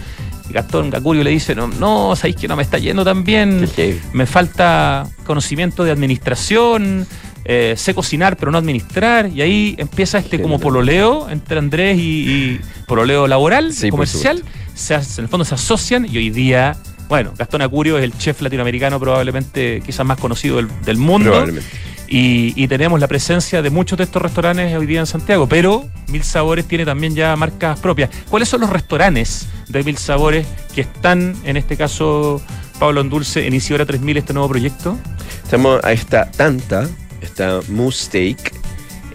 Y 0.50 0.54
Gastón 0.54 0.94
Acurio 0.96 1.24
le 1.24 1.32
dice, 1.32 1.56
no, 1.56 1.68
no, 1.68 2.16
sabéis 2.16 2.38
que 2.38 2.48
no 2.48 2.56
me 2.56 2.64
está 2.64 2.78
yendo 2.78 3.04
tan 3.04 3.24
bien, 3.24 3.70
me 4.14 4.26
falta 4.26 5.08
conocimiento 5.26 5.84
de 5.84 5.92
administración, 5.92 7.06
eh, 7.44 7.76
sé 7.78 7.94
cocinar 7.94 8.38
pero 8.38 8.52
no 8.52 8.58
administrar, 8.58 9.30
y 9.34 9.42
ahí 9.42 9.76
empieza 9.78 10.20
este 10.20 10.42
como 10.42 10.60
pololeo 10.60 11.30
entre 11.30 11.60
Andrés 11.60 11.98
y, 11.98 12.02
y 12.02 12.62
pololeo 12.88 13.28
laboral, 13.28 13.74
Sí, 13.74 13.90
comercial, 13.90 14.44
se, 14.74 14.96
en 14.96 15.02
el 15.18 15.28
fondo 15.28 15.44
se 15.44 15.56
asocian 15.56 16.06
y 16.06 16.18
hoy 16.18 16.30
día, 16.30 16.78
bueno, 17.10 17.34
Gastón 17.38 17.62
Acurio 17.62 17.98
es 17.98 18.04
el 18.04 18.18
chef 18.18 18.42
latinoamericano 18.42 19.00
probablemente 19.00 19.82
quizás 19.86 20.06
más 20.06 20.18
conocido 20.18 20.58
del, 20.58 20.68
del 20.84 20.98
mundo. 20.98 21.32
Probablemente. 21.32 21.70
Y, 22.10 22.68
tenemos 22.68 23.00
la 23.00 23.08
presencia 23.08 23.62
de 23.62 23.70
muchos 23.70 23.98
de 23.98 24.06
estos 24.06 24.22
restaurantes 24.22 24.76
hoy 24.78 24.86
día 24.86 25.00
en 25.00 25.06
Santiago, 25.06 25.48
pero 25.48 25.86
Mil 26.08 26.24
Sabores 26.24 26.66
tiene 26.66 26.86
también 26.86 27.16
ya 27.16 27.36
marcas 27.36 27.80
propias. 27.80 28.10
¿Cuáles 28.30 28.48
son 28.48 28.62
los 28.62 28.70
restaurantes 28.70 29.48
de 29.68 29.84
Mil 29.84 29.98
Sabores 29.98 30.48
que 30.74 30.82
están, 30.82 31.36
en 31.44 31.58
este 31.58 31.76
caso, 31.76 32.42
Pablo 32.80 33.02
Andulce, 33.02 33.46
en 33.46 33.54
Isidora 33.54 33.86
3000, 33.86 34.18
este 34.18 34.34
nuevo 34.34 34.48
proyecto? 34.50 34.98
Estamos, 35.44 35.84
ahí 35.84 35.96
está 35.96 36.32
Tanta, 36.32 36.88
está 37.22 37.60
Moose 37.68 38.06
Steak, 38.06 38.54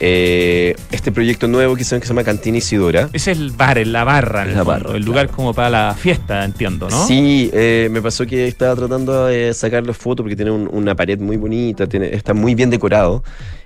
eh, 0.04 0.74
este 0.90 1.12
proyecto 1.12 1.46
nuevo 1.46 1.76
que 1.76 1.84
se, 1.84 1.94
que 2.00 2.02
se 2.02 2.08
llama 2.08 2.24
Cantina 2.24 2.58
Isidora. 2.58 3.08
Ese 3.12 3.30
es 3.30 3.38
el 3.38 3.52
bar, 3.52 3.86
la 3.86 4.02
barra, 4.02 4.42
en 4.42 4.48
el, 4.48 4.54
La 4.56 4.64
fondo, 4.64 4.84
barra, 4.84 4.96
el 4.96 5.04
lugar 5.04 5.28
como 5.28 5.54
para 5.54 5.70
la 5.70 5.94
fiesta, 5.94 6.44
entiendo, 6.44 6.88
¿no? 6.90 7.06
Sí, 7.06 7.50
eh, 7.52 7.88
me 7.92 8.02
pasó 8.02 8.26
que 8.26 8.48
estaba 8.48 8.74
tratando 8.74 9.26
de 9.26 9.54
sacarle 9.54 9.92
fotos 9.94 10.24
porque 10.24 10.34
tiene 10.34 10.50
un- 10.50 10.68
una 10.72 10.96
pared 10.96 11.20
muy 11.20 11.36
bonita, 11.36 11.86
tiene, 11.86 12.12
está 12.14 12.34
muy 12.34 12.56
bien 12.56 12.68
decorado. 12.68 13.22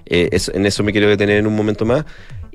Eh, 0.08 0.28
eso- 0.30 0.52
en 0.54 0.66
eso 0.66 0.84
me 0.84 0.92
quiero 0.92 1.08
detener 1.08 1.38
en 1.38 1.46
un 1.46 1.56
momento 1.56 1.84
más. 1.86 2.04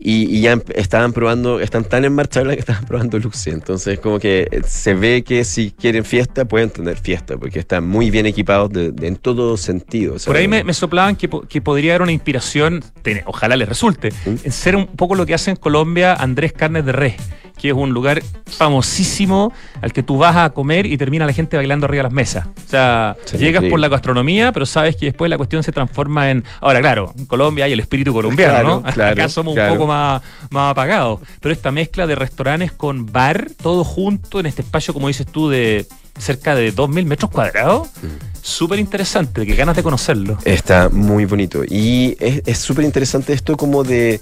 Y, 0.04 0.36
y 0.36 0.42
ya 0.42 0.60
estaban 0.74 1.14
probando, 1.14 1.60
están 1.60 1.84
tan 1.84 2.04
en 2.06 2.14
marcha 2.14 2.44
que 2.44 2.54
estaban 2.54 2.86
probando 2.86 3.20
luces. 3.20 3.54
Entonces, 3.54 4.00
como 4.00 4.18
que 4.18 4.48
eh, 4.52 4.62
se 4.66 4.96
ve 4.96 5.24
que 5.24 5.44
si 5.44 5.70
quieren 5.70 6.04
fiesta, 6.04 6.44
pueden 6.46 6.72
tener 6.72 6.98
fiesta, 6.98 7.38
porque 7.38 7.60
están 7.60 7.88
muy 7.88 8.10
bien 8.10 8.26
equipados 8.26 8.72
de- 8.72 8.92
de- 8.92 9.08
en 9.08 9.16
todo 9.16 9.58
sentido. 9.58 10.16
Por 10.26 10.36
ahí 10.36 10.48
me, 10.48 10.64
me 10.64 10.74
soplaban 10.74 11.16
que, 11.16 11.30
que 11.48 11.62
podría 11.62 11.92
haber 11.94 12.02
una 12.02 12.12
inspiración, 12.14 12.84
ojalá 13.26 13.56
les 13.56 13.70
resulte, 13.70 14.10
¿Mm? 14.26 14.30
en 14.44 14.52
ser 14.52 14.76
un 14.76 14.88
poco 14.88 15.14
lo 15.14 15.26
que 15.28 15.36
hace 15.36 15.52
en 15.52 15.58
Colombia 15.58 16.16
Andrés 16.16 16.52
Carnes 16.54 16.84
de 16.84 16.94
Res, 16.94 17.16
que 17.62 17.70
es 17.70 17.76
un 17.76 17.92
lugar 17.92 18.22
famosísimo 18.48 19.54
al 19.82 19.94
que 19.94 20.02
tú 20.02 20.18
vas 20.18 20.36
a 20.36 20.50
comer 20.50 20.86
y 20.86 20.98
termina 20.98 21.26
la 21.26 21.34
gente 21.34 21.58
bailando 21.58 21.86
arriba 21.86 22.00
de 22.00 22.04
las 22.04 22.14
mesas. 22.14 22.48
O 22.48 22.70
sea, 22.70 23.16
Sí, 23.26 23.38
llegas 23.38 23.64
por 23.66 23.80
la 23.80 23.88
gastronomía, 23.88 24.52
pero 24.52 24.66
sabes 24.66 24.96
que 24.96 25.06
después 25.08 25.30
la 25.30 25.38
cuestión 25.38 25.62
se 25.62 25.72
transforma 25.72 26.32
en... 26.32 26.44
Ahora, 26.62 26.80
claro, 26.82 27.14
en 27.18 27.26
Colombia 27.26 27.66
hay 27.66 27.74
el 27.74 27.80
espíritu 27.80 28.14
colombiano, 28.14 28.54
Claro, 28.54 28.68
¿no? 28.86 28.92
claro, 28.94 29.12
Acá 29.14 29.30
somos 29.30 29.54
claro. 29.54 29.74
un 29.74 29.78
poco 29.78 29.88
más, 29.88 30.22
más 30.50 30.72
apagados. 30.72 31.20
Pero 31.40 31.54
esta 31.54 31.72
mezcla 31.72 32.08
de 32.08 32.16
restaurantes 32.16 32.72
con 32.72 33.06
bar, 33.06 33.48
todo 33.62 33.84
junto 33.84 34.40
en 34.40 34.46
este 34.48 34.62
espacio, 34.64 34.94
como 34.94 35.08
dices 35.08 35.28
tú, 35.28 35.50
de 35.50 35.86
cerca 36.18 36.56
de 36.56 36.74
2.000 36.74 37.06
metros 37.06 37.32
cuadrados, 37.32 37.88
Mm. 38.02 38.08
súper 38.42 38.80
interesante, 38.80 39.46
que 39.46 39.56
ganas 39.56 39.76
de 39.76 39.84
conocerlo. 39.84 40.38
Está 40.46 40.90
muy 40.90 41.26
bonito. 41.26 41.64
Y 41.64 42.16
es 42.20 42.42
es 42.46 42.58
súper 42.58 42.86
interesante 42.86 43.34
esto 43.34 43.56
como 43.56 43.84
de, 43.84 44.20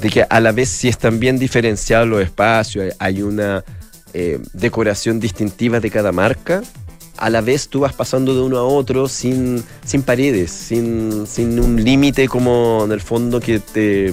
de 0.00 0.10
que 0.10 0.24
a 0.28 0.40
la 0.40 0.52
vez 0.52 0.68
sí 0.68 0.88
están 0.88 1.18
bien 1.20 1.38
diferenciados 1.38 2.08
los 2.08 2.22
espacios, 2.22 2.94
hay- 2.98 3.22
una 3.22 3.64
eh, 4.14 4.38
decoración 4.52 5.20
distintiva 5.20 5.80
de 5.80 5.90
cada 5.90 6.12
marca. 6.12 6.62
A 7.16 7.30
la 7.30 7.40
vez 7.40 7.68
tú 7.68 7.80
vas 7.80 7.92
pasando 7.94 8.34
de 8.34 8.40
uno 8.42 8.58
a 8.58 8.62
otro 8.64 9.08
sin, 9.08 9.62
sin 9.86 10.02
paredes, 10.02 10.50
sin, 10.50 11.26
sin 11.26 11.58
un 11.60 11.82
límite 11.82 12.26
como 12.28 12.82
en 12.84 12.92
el 12.92 13.00
fondo 13.00 13.38
que 13.40 13.58
te, 13.60 14.12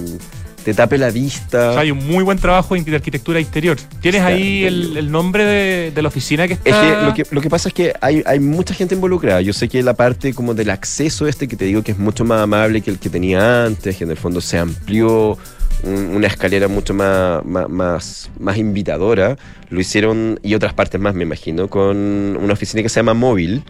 te 0.64 0.72
tape 0.74 0.96
la 0.96 1.10
vista. 1.10 1.70
O 1.70 1.72
sea, 1.72 1.80
hay 1.82 1.90
un 1.90 2.06
muy 2.06 2.22
buen 2.22 2.38
trabajo 2.38 2.74
de 2.76 2.94
arquitectura 2.94 3.40
interior. 3.40 3.76
¿Tienes 4.00 4.20
Está 4.20 4.28
ahí 4.32 4.64
el, 4.64 4.96
el 4.96 5.10
nombre 5.10 5.44
de, 5.44 5.90
de 5.94 6.02
la 6.02 6.08
oficina 6.08 6.46
que 6.46 6.54
está? 6.54 6.70
Es 6.70 6.76
que 6.76 7.04
lo, 7.06 7.14
que 7.14 7.26
lo 7.34 7.40
que 7.40 7.50
pasa 7.50 7.68
es 7.68 7.74
que 7.74 7.92
hay, 8.00 8.22
hay 8.24 8.38
mucha 8.38 8.72
gente 8.74 8.94
involucrada. 8.94 9.40
Yo 9.40 9.52
sé 9.52 9.68
que 9.68 9.82
la 9.82 9.94
parte 9.94 10.32
como 10.32 10.54
del 10.54 10.70
acceso 10.70 11.26
este 11.26 11.48
que 11.48 11.56
te 11.56 11.64
digo 11.64 11.82
que 11.82 11.92
es 11.92 11.98
mucho 11.98 12.24
más 12.24 12.40
amable 12.42 12.80
que 12.80 12.90
el 12.90 12.98
que 12.98 13.10
tenía 13.10 13.64
antes, 13.64 13.96
que 13.96 14.04
en 14.04 14.10
el 14.12 14.16
fondo 14.16 14.40
se 14.40 14.56
amplió 14.58 15.36
un- 15.82 16.14
una 16.16 16.26
escalera 16.26 16.68
mucho 16.68 16.94
más, 16.94 17.44
más, 17.44 17.68
más, 17.68 18.30
más 18.38 18.56
invitadora, 18.56 19.36
lo 19.68 19.80
hicieron, 19.80 20.38
y 20.42 20.54
otras 20.54 20.74
partes 20.74 21.00
más 21.00 21.14
me 21.14 21.22
imagino, 21.22 21.68
con 21.68 21.96
una 22.40 22.52
oficina 22.52 22.82
que 22.82 22.88
se 22.88 23.00
llama 23.00 23.14
Móvil. 23.14 23.62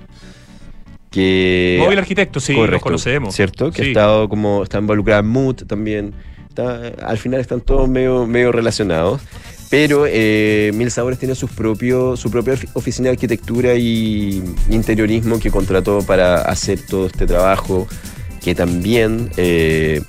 Que 1.11 1.79
Móvil 1.81 1.99
Arquitecto, 1.99 2.39
sí, 2.41 2.53
los 2.53 2.63
Correcto, 2.63 2.85
conocemos. 2.85 3.35
¿Cierto? 3.35 3.71
Que 3.73 3.83
Sí. 3.83 3.89
ha 3.89 3.91
estado 3.91 4.29
como, 4.29 4.63
está 4.63 4.79
involucrada 4.79 5.21
en 5.21 5.27
Mood 5.29 5.57
también. 5.67 6.13
Está, 6.49 6.81
al 7.05 7.19
final 7.19 7.41
están 7.41 7.61
todos 7.61 7.89
medio, 7.89 8.27
medio 8.27 8.53
relacionados. 8.53 9.21
Pero 9.71 10.05
eh, 10.09 10.73
Mil 10.75 10.91
Sabores 10.91 11.19
tiene 11.19 11.35
sus 11.37 11.51
propios, 11.51 12.19
su 12.19 12.29
propia 12.31 12.55
ofi- 12.55 12.69
oficina 12.75 13.05
de 13.09 13.11
arquitectura 13.13 13.75
y 13.75 14.43
interiorismo 14.69 15.39
que 15.39 15.51
contrató 15.51 16.01
para 16.03 16.43
hacer 16.43 16.81
todo 16.89 17.07
este 17.07 17.27
trabajo. 17.27 17.87
Que 18.43 18.55
también 18.55 19.31
eh, 19.37 20.03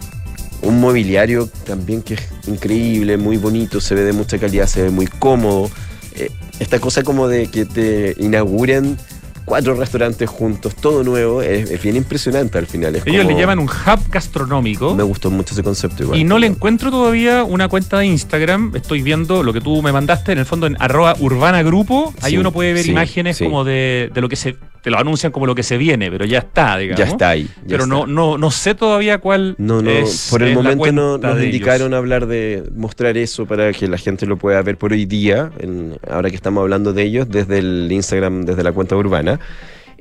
un 0.62 0.80
mobiliario 0.80 1.50
también 1.65 2.02
que 2.02 2.15
es 2.15 2.21
increíble, 2.47 3.17
muy 3.17 3.38
bonito, 3.38 3.82
se 3.82 3.95
ve 3.95 4.04
de 4.04 4.13
mucha 4.13 4.38
calidad, 4.38 4.67
se 4.67 4.84
ve 4.84 4.89
muy 4.89 5.08
cómodo. 5.08 5.69
Eh, 6.15 6.30
esta 6.60 6.80
cosa 6.80 7.04
como 7.04 7.28
de 7.28 7.47
que 7.47 7.65
te 7.65 8.15
inauguren 8.19 8.97
cuatro 9.43 9.74
restaurantes 9.74 10.30
juntos, 10.30 10.76
todo 10.76 11.04
nuevo, 11.04 11.41
es, 11.41 11.69
es 11.71 11.82
bien 11.82 11.95
impresionante 11.95 12.58
al 12.58 12.67
final. 12.67 12.95
Es 12.95 13.06
Ellos 13.08 13.24
como- 13.26 13.36
le 13.36 13.41
llaman 13.41 13.60
un 13.60 13.65
hub 13.67 14.10
gastronómico. 14.10 14.95
Me 14.95 15.04
gustó 15.04 15.32
mucho 15.32 15.54
ese 15.54 15.63
concepto 15.63 16.04
igual. 16.04 16.20
Y 16.20 16.24
no 16.24 16.38
le 16.39 16.47
encuentro 16.47 16.91
todavía 16.91 17.43
una 17.43 17.68
cuenta 17.68 17.99
de 17.99 18.05
Instagram. 18.05 18.74
Estoy 18.76 19.01
viendo 19.01 19.43
lo 19.43 19.51
que 19.51 19.59
tú 19.59 19.82
me 19.82 19.91
mandaste 19.91 20.32
en 20.32 20.38
el 20.38 20.45
fondo 20.45 20.68
en 20.68 20.78
arroba 20.80 21.16
urbana 21.20 21.64
grupo. 21.64 22.14
Ahí 22.22 22.34
Sí, 22.34 22.38
uno 22.38 22.51
puede 22.51 22.74
ver 22.74 22.84
sí, 22.86 22.91
imágenes 22.91 23.38
sí. 23.38 23.43
como 23.45 23.64
de, 23.64 24.09
de 24.14 24.22
lo 24.22 24.30
que 24.30 24.36
se. 24.36 24.55
Te 24.82 24.89
lo 24.89 24.97
anuncian 24.97 25.32
como 25.32 25.45
lo 25.45 25.53
que 25.53 25.61
se 25.61 25.77
viene, 25.77 26.09
pero 26.09 26.25
ya 26.25 26.39
está, 26.39 26.75
digamos. 26.77 26.99
Ya 26.99 27.05
está 27.11 27.29
ahí. 27.29 27.43
ya 27.43 27.51
Pero 27.67 27.84
está. 27.84 27.95
no, 27.95 28.07
no, 28.07 28.38
no 28.39 28.49
sé 28.51 28.73
todavía 28.73 29.19
cuál 29.19 29.53
No, 29.59 29.82
no, 29.82 29.91
es. 29.91 30.27
por 30.32 30.41
el 30.41 30.49
es 30.49 30.55
momento 30.55 30.91
no, 30.91 31.17
nos 31.19 31.21
de 31.36 31.43
ellos. 31.43 31.45
indicaron 31.55 31.93
hablar 31.93 32.25
de 32.25 32.63
mostrar 32.75 33.15
eso 33.15 33.45
para 33.45 33.71
que 33.73 33.88
la 33.88 33.99
gente 33.99 34.25
lo 34.25 34.38
pueda 34.38 34.59
ver 34.63 34.77
por 34.77 34.91
hoy 34.93 35.05
día, 35.05 35.51
en- 35.59 35.97
ahora 36.09 36.29
que 36.32 36.36
estamos 36.36 36.61
hablando 36.61 36.93
de 36.93 37.03
ellos, 37.03 37.29
desde 37.29 37.59
el 37.59 37.89
Instagram, 37.91 38.43
desde 38.45 38.63
la 38.63 38.71
cuenta 38.71 38.95
urbana. 38.95 39.39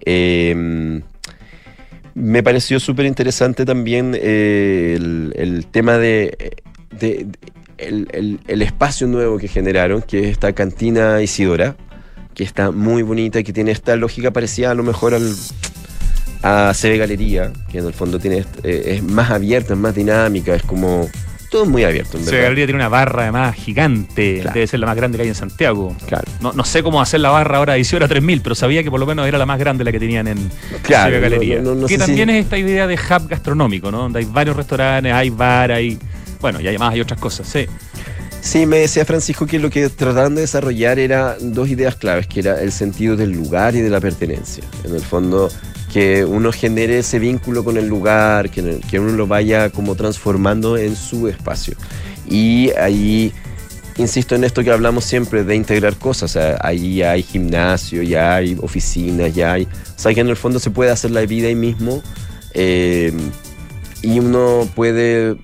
Eh, 0.07 1.03
me 2.15 2.43
pareció 2.43 2.81
súper 2.81 3.07
interesante 3.07 3.65
también 3.65 4.17
eh, 4.19 4.95
el, 4.97 5.33
el 5.37 5.67
tema 5.67 5.99
de, 5.99 6.57
de- 6.99 7.27
de- 7.27 7.29
el, 7.79 8.09
el- 8.13 8.41
el 8.47 8.63
espacio 8.63 9.07
nuevo 9.07 9.39
que 9.39 9.49
generaron, 9.49 10.03
que 10.03 10.21
es 10.21 10.27
esta 10.27 10.53
cantina 10.53 11.21
Isidora, 11.23 11.77
que 12.41 12.45
está 12.45 12.71
muy 12.71 13.03
bonita 13.03 13.39
y 13.39 13.45
que 13.45 13.53
tiene 13.53 13.71
esta 13.71 13.95
lógica 13.97 14.31
parecida 14.31 14.71
a 14.71 14.75
lo 14.75 14.83
mejor 14.83 15.13
al 15.13 15.31
a 16.43 16.73
CB 16.75 16.97
Galería, 16.97 17.53
que 17.71 17.79
en 17.81 17.87
el 17.87 17.93
fondo 17.93 18.19
tiene 18.19 18.47
eh, 18.63 18.83
es 18.97 19.03
más 19.03 19.31
abierta, 19.31 19.75
es 19.75 19.79
más 19.79 19.95
dinámica, 19.95 20.55
es 20.55 20.63
como 20.63 21.07
todo 21.51 21.67
muy 21.67 21.85
abierto, 21.85 22.17
en 22.17 22.25
verdad. 22.25 22.43
Galería 22.45 22.65
tiene 22.65 22.77
una 22.79 22.89
barra 22.89 23.25
además 23.25 23.55
gigante, 23.57 24.39
Claro. 24.41 24.55
debe 24.55 24.67
ser 24.67 24.81
la 24.81 24.87
más 24.87 24.97
grande 24.97 25.19
que 25.19 25.23
hay 25.25 25.29
en 25.29 25.35
Santiago. 25.35 25.95
Claro. 26.07 26.25
No, 26.41 26.55
no 26.55 26.65
sé 26.65 26.83
cómo 26.83 27.03
hacer 27.03 27.21
la 27.21 27.29
barra 27.29 27.59
ahora 27.59 27.75
de 27.75 27.81
Isidora 27.81 28.09
3000, 28.09 28.41
pero 28.41 28.55
sabía 28.55 28.83
que 28.83 28.91
por 28.91 29.01
lo 29.01 29.05
menos 29.05 29.27
era 29.29 29.37
la 29.37 29.45
más 29.45 29.59
grande 29.59 29.85
la 29.85 29.93
que 29.93 29.99
tenían 29.99 30.27
en 30.29 30.39
Claro, 30.83 31.11
Ciudad 31.11 31.21
Galería. 31.31 31.61
no- 31.61 31.79
que 31.87 31.89
si- 31.95 31.99
también 31.99 32.31
es 32.31 32.45
esta 32.45 32.57
idea 32.57 32.87
de 32.87 32.95
hub 32.95 33.29
gastronómico, 33.29 33.91
¿no? 33.91 33.99
Donde 33.99 34.21
hay 34.21 34.25
varios 34.25 34.57
restaurantes, 34.57 35.13
hay 35.13 35.29
bar, 35.29 35.73
hay. 35.73 35.99
Bueno, 36.41 36.59
y 36.59 36.69
además 36.69 36.95
hay 36.95 37.03
otras 37.03 37.21
cosas, 37.21 37.47
sí. 37.47 37.67
Sí, 38.43 38.67
me 38.67 38.79
decía 38.79 39.05
Francisco 39.05 39.47
que 39.47 39.59
lo 39.59 39.71
que 39.71 39.89
trataron 39.91 40.35
de 40.35 40.41
desarrollar 40.43 40.99
era 40.99 41.37
dos 41.41 41.69
ideas 41.69 41.95
claves, 41.95 42.27
que 42.27 42.41
era 42.41 42.61
el 42.61 42.73
sentido 42.73 43.17
del 43.17 43.31
lugar 43.31 43.75
y 43.77 43.81
de 43.81 43.91
la 43.91 44.01
pertenencia. 44.01 44.65
En 44.85 44.95
el 44.95 45.03
fondo, 45.03 45.51
que 45.93 46.25
uno 46.25 46.51
genere 46.51 46.99
ese 46.99 47.19
vínculo 47.19 47.65
con 47.65 47.77
el 47.77 47.87
lugar, 47.87 48.51
que, 48.51 48.81
que 48.89 48.99
uno 48.99 49.13
lo 49.13 49.27
vaya 49.27 49.71
como 49.71 49.95
transformando 49.95 50.77
en 50.79 50.97
su 50.97 51.29
espacio. 51.29 51.77
Y 52.29 52.71
ahí, 52.71 53.33
insisto 53.99 54.35
en 54.35 54.45
esto 54.45 54.65
que 54.65 54.71
hablamos 54.71 55.05
siempre 55.05 55.45
de 55.45 55.55
integrar 55.55 55.97
cosas. 55.97 56.31
O 56.31 56.33
sea, 56.33 56.59
ahí 56.61 57.03
hay 57.03 57.23
gimnasio, 57.23 58.03
ya 58.03 58.37
hay 58.37 58.57
oficinas, 58.61 59.35
ya 59.35 59.53
hay... 59.53 59.65
O 59.65 59.99
sea, 59.99 60.15
que 60.15 60.21
en 60.21 60.29
el 60.29 60.37
fondo 60.37 60.59
se 60.59 60.71
puede 60.71 60.91
hacer 60.91 61.11
la 61.11 61.21
vida 61.23 61.49
ahí 61.49 61.55
mismo 61.55 62.03
eh, 62.55 63.13
y 64.03 64.19
uno 64.19 64.69
puede 64.75 65.37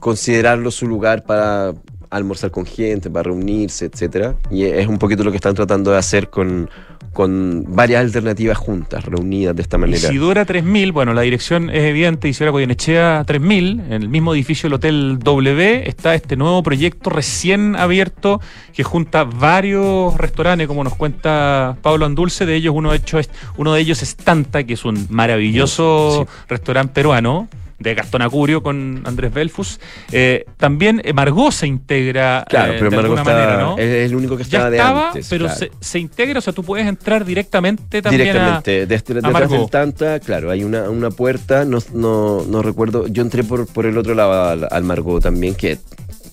considerarlo 0.00 0.70
su 0.70 0.86
lugar 0.86 1.24
para 1.24 1.72
almorzar 2.12 2.50
con 2.50 2.66
gente, 2.66 3.10
para 3.10 3.24
reunirse, 3.24 3.86
etcétera. 3.86 4.36
Y 4.50 4.64
es 4.64 4.86
un 4.86 4.98
poquito 4.98 5.24
lo 5.24 5.30
que 5.30 5.36
están 5.36 5.54
tratando 5.54 5.90
de 5.90 5.96
hacer 5.96 6.28
con, 6.28 6.68
con 7.12 7.64
varias 7.68 8.02
alternativas 8.02 8.58
juntas, 8.58 9.04
reunidas 9.06 9.56
de 9.56 9.62
esta 9.62 9.78
manera. 9.78 10.08
Isidora 10.08 10.44
3000, 10.44 10.92
bueno, 10.92 11.14
la 11.14 11.22
dirección 11.22 11.70
es 11.70 11.84
evidente, 11.84 12.28
Isidora 12.28 12.52
Goyenechea 12.52 13.24
3000, 13.26 13.80
en 13.88 13.92
el 13.92 14.08
mismo 14.10 14.34
edificio 14.34 14.68
del 14.68 14.74
Hotel 14.74 15.18
W, 15.20 15.88
está 15.88 16.14
este 16.14 16.36
nuevo 16.36 16.62
proyecto 16.62 17.08
recién 17.08 17.76
abierto 17.76 18.40
que 18.74 18.84
junta 18.84 19.24
varios 19.24 20.14
restaurantes, 20.16 20.68
como 20.68 20.84
nos 20.84 20.94
cuenta 20.94 21.78
Pablo 21.80 22.04
Andulce, 22.04 22.44
de 22.44 22.56
ellos 22.56 22.74
uno, 22.76 22.92
hecho 22.92 23.18
es, 23.18 23.30
uno 23.56 23.72
de 23.72 23.80
ellos 23.80 24.02
es 24.02 24.16
Tanta, 24.16 24.64
que 24.64 24.74
es 24.74 24.84
un 24.84 25.06
maravilloso 25.08 26.26
restaurante 26.46 26.92
peruano 26.92 27.48
de 27.82 27.94
Gastón 27.94 28.22
Acurio 28.22 28.62
con 28.62 29.02
Andrés 29.04 29.32
Belfus. 29.32 29.80
Eh, 30.10 30.44
también 30.56 31.00
eh, 31.04 31.12
Margot 31.12 31.52
se 31.52 31.66
integra 31.66 32.44
Claro, 32.48 32.72
eh, 32.74 32.76
pero 32.78 32.90
de 32.90 32.96
Margot 32.96 33.18
alguna 33.18 33.22
está, 33.22 33.46
manera, 33.46 33.62
¿no? 33.62 33.78
es 33.78 34.10
el 34.10 34.16
único 34.16 34.36
que 34.36 34.44
Ya 34.44 34.68
estaba 34.68 34.70
estaba, 34.70 35.00
de 35.00 35.06
antes. 35.08 35.26
pero 35.28 35.44
claro. 35.46 35.58
se, 35.60 35.70
se 35.80 35.98
integra, 35.98 36.38
o 36.38 36.42
sea, 36.42 36.52
tú 36.52 36.62
puedes 36.64 36.86
entrar 36.86 37.24
directamente 37.24 38.00
también 38.02 38.22
a... 38.22 38.24
Directamente, 38.32 38.86
desde, 38.86 39.14
detrás 39.14 39.32
Margot. 39.32 39.58
del 39.58 39.70
Tanta, 39.70 40.20
claro, 40.20 40.50
hay 40.50 40.64
una, 40.64 40.88
una 40.88 41.10
puerta, 41.10 41.64
no, 41.64 41.78
no, 41.92 42.44
no 42.46 42.62
recuerdo, 42.62 43.06
yo 43.08 43.22
entré 43.22 43.44
por, 43.44 43.66
por 43.66 43.86
el 43.86 43.98
otro 43.98 44.14
lado 44.14 44.48
al, 44.50 44.68
al 44.70 44.82
Margot 44.84 45.22
también, 45.22 45.54
que 45.54 45.78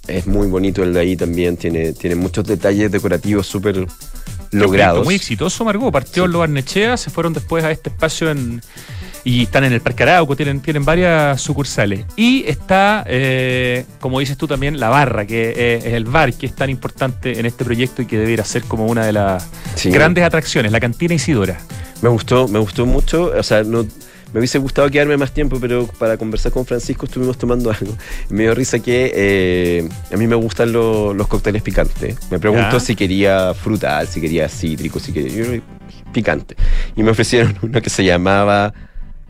es 0.07 0.25
muy 0.27 0.47
bonito 0.47 0.83
el 0.83 0.93
de 0.93 0.99
ahí 0.99 1.15
también, 1.15 1.57
tiene, 1.57 1.93
tiene 1.93 2.15
muchos 2.15 2.43
detalles 2.45 2.91
decorativos 2.91 3.45
súper 3.47 3.85
logrados. 4.51 5.05
Muy 5.05 5.15
exitoso, 5.15 5.63
Margot. 5.63 5.91
Partió 5.91 6.23
Sí. 6.23 6.25
en 6.25 6.31
Lo 6.31 6.39
Barnechea, 6.39 6.97
se 6.97 7.09
fueron 7.11 7.33
después 7.33 7.63
a 7.63 7.71
este 7.71 7.89
espacio 7.89 8.31
en, 8.31 8.61
Y 9.24 9.43
están 9.43 9.63
en 9.65 9.74
el 9.74 9.82
Parque 9.82 10.03
Arauco, 10.03 10.36
tienen, 10.36 10.61
tienen 10.61 10.86
varias 10.86 11.41
sucursales. 11.41 12.05
Y 12.15 12.45
está, 12.47 13.03
eh, 13.07 13.86
como 13.99 14.20
dices 14.20 14.38
tú 14.38 14.47
también, 14.47 14.80
la 14.80 14.89
barra, 14.89 15.26
que 15.26 15.49
eh, 15.55 15.76
es 15.84 15.93
el 15.93 16.05
bar 16.05 16.34
que 16.34 16.45
es 16.45 16.55
tan 16.55 16.70
importante 16.70 17.38
en 17.39 17.45
este 17.45 17.65
proyecto 17.65 18.01
y 18.01 18.05
que 18.05 18.17
debería 18.17 18.45
ser 18.45 18.63
como 18.63 18.86
una 18.88 19.05
de 19.05 19.13
las 19.13 19.47
Sí. 19.76 19.89
grandes 19.91 20.24
atracciones, 20.24 20.72
la 20.72 20.80
cantina 20.80 21.13
Isidora. 21.13 21.57
Me 22.01 22.09
gustó, 22.09 22.47
me 22.47 22.59
gustó 22.59 22.86
mucho. 22.86 23.34
O 23.38 23.43
sea, 23.43 23.63
no, 23.63 23.86
me 24.32 24.39
hubiese 24.39 24.57
gustado 24.57 24.89
quedarme 24.89 25.17
más 25.17 25.34
tiempo, 25.34 25.59
pero 25.59 25.86
para 25.99 26.15
conversar 26.15 26.51
con 26.53 26.65
Francisco 26.65 27.05
estuvimos 27.05 27.38
tomando 27.38 27.72
algo. 27.80 27.97
Me 28.30 28.43
dio 28.43 28.55
risa 28.55 28.80
que 28.80 29.11
eh, 29.13 29.89
a 30.13 30.15
mí 30.17 30.28
me 30.28 30.36
gustan 30.36 30.72
lo- 30.72 31.13
los 31.13 31.28
cócteles 31.28 31.61
picantes. 31.61 32.15
Me 32.32 32.39
preguntó 32.39 32.80
si 32.80 32.95
quería 32.95 33.53
frutal, 33.53 34.07
si 34.07 34.22
quería 34.22 34.47
cítrico, 34.47 34.97
si 34.99 35.11
quería 35.11 35.61
picante. 36.13 36.55
Y 36.95 37.03
me 37.03 37.11
ofrecieron 37.11 37.57
uno 37.61 37.82
que 37.82 37.89
se 37.89 38.05
llamaba 38.05 38.74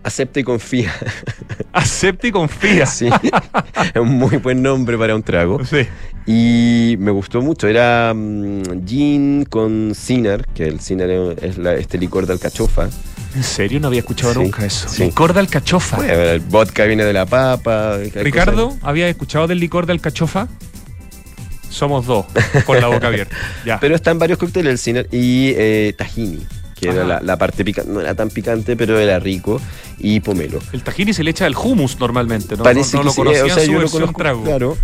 Acepta 0.03 0.39
y 0.39 0.43
confía. 0.43 0.93
Acepta 1.73 2.27
y 2.27 2.31
confía. 2.31 2.85
Sí, 2.85 3.09
es 3.93 4.01
un 4.01 4.09
muy 4.17 4.37
buen 4.37 4.61
nombre 4.61 4.97
para 4.97 5.13
un 5.15 5.23
trago. 5.23 5.63
Sí. 5.65 5.85
Y 6.25 6.95
me 6.99 7.11
gustó 7.11 7.41
mucho. 7.41 7.67
Era 7.67 8.13
mm, 8.15 8.85
gin 8.85 9.45
con 9.45 9.93
cinar, 9.95 10.45
que 10.53 10.65
el 10.67 10.79
cinar 10.79 11.09
es 11.41 11.57
la- 11.57 11.73
este 11.75 11.97
licor 11.97 12.25
de 12.25 12.33
alcachofa. 12.33 12.89
¿En 13.35 13.43
serio? 13.43 13.79
No 13.79 13.87
había 13.87 13.99
escuchado 13.99 14.33
Sí, 14.33 14.39
nunca 14.39 14.65
eso. 14.65 14.87
sí. 14.89 15.03
Licor 15.03 15.33
de 15.33 15.41
alcachofa. 15.41 15.97
Bueno, 15.97 16.13
el 16.13 16.39
vodka 16.39 16.85
viene 16.85 17.03
de 17.03 17.13
la 17.13 17.25
papa. 17.25 17.97
Ricardo, 18.15 18.69
cosas- 18.69 18.83
¿había 18.83 19.07
escuchado 19.09 19.47
del 19.47 19.59
licor 19.59 19.85
de 19.85 19.91
alcachofa? 19.93 20.47
Somos 21.69 22.07
dos, 22.07 22.25
con 22.65 22.79
la 22.81 22.87
boca 22.87 23.07
abierta. 23.07 23.35
Ya. 23.65 23.79
Pero 23.79 23.95
están 23.95 24.17
varios 24.17 24.39
cócteles, 24.39 24.71
el 24.71 24.77
cinar 24.79 25.07
y 25.11 25.53
eh, 25.55 25.93
tahini, 25.95 26.39
que 26.79 26.89
era 26.89 27.03
la, 27.03 27.19
la 27.21 27.37
parte 27.37 27.63
picante. 27.65 27.91
No 27.91 28.01
era 28.01 28.15
tan 28.15 28.29
picante, 28.29 28.75
pero 28.75 28.97
era 28.99 29.19
rico. 29.19 29.59
Y 29.97 30.19
pomelo. 30.21 30.59
el 30.71 30.81
tajini 30.83 31.13
se 31.13 31.23
le 31.23 31.31
echa 31.31 31.45
el 31.45 31.55
hummus 31.55 31.99
normalmente, 31.99 32.55
¿no? 32.55 32.63
Parece 32.63 32.97
no, 32.97 33.03
no 33.03 33.03
que 33.03 33.05
lo 33.05 33.11
sí, 33.11 33.17
conocía 33.17 33.43
o 33.43 33.47
sea, 33.49 33.65
su 33.65 33.71
yo 33.71 33.73
lo 33.73 33.79
versión 33.79 34.01
conozco, 34.01 34.17
trago. 34.17 34.43
claro. 34.43 34.77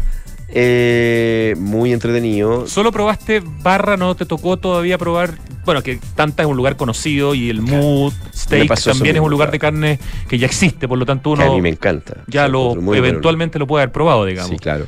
Eh, 0.49 1.55
muy 1.57 1.91
entretenido. 1.91 2.67
Solo 2.67 2.91
probaste 2.91 3.41
barra, 3.61 3.97
no 3.97 4.15
te 4.15 4.25
tocó 4.25 4.57
todavía 4.57 4.97
probar. 4.97 5.33
Bueno, 5.65 5.81
que 5.81 5.99
Tanta 6.15 6.43
es 6.43 6.47
un 6.49 6.55
lugar 6.55 6.75
conocido 6.77 7.33
y 7.33 7.49
el 7.49 7.61
Mood 7.61 8.13
Steak 8.35 8.71
también 8.83 9.15
es 9.15 9.21
un 9.21 9.31
lugar 9.31 9.49
de 9.49 9.57
carne 9.57 9.99
que 10.27 10.37
ya 10.37 10.45
existe, 10.45 10.87
por 10.87 10.99
lo 10.99 11.05
tanto 11.05 11.33
que 11.33 11.41
a 11.41 11.45
mí 11.45 11.51
uno 11.53 11.61
me 11.63 11.69
encanta. 11.69 12.17
ya 12.27 12.47
lo 12.47 12.75
bueno. 12.75 12.93
eventualmente 12.93 13.57
lo 13.57 13.65
puede 13.65 13.83
haber 13.83 13.91
probado, 13.91 14.25
digamos. 14.25 14.51
Sí, 14.51 14.57
claro. 14.59 14.85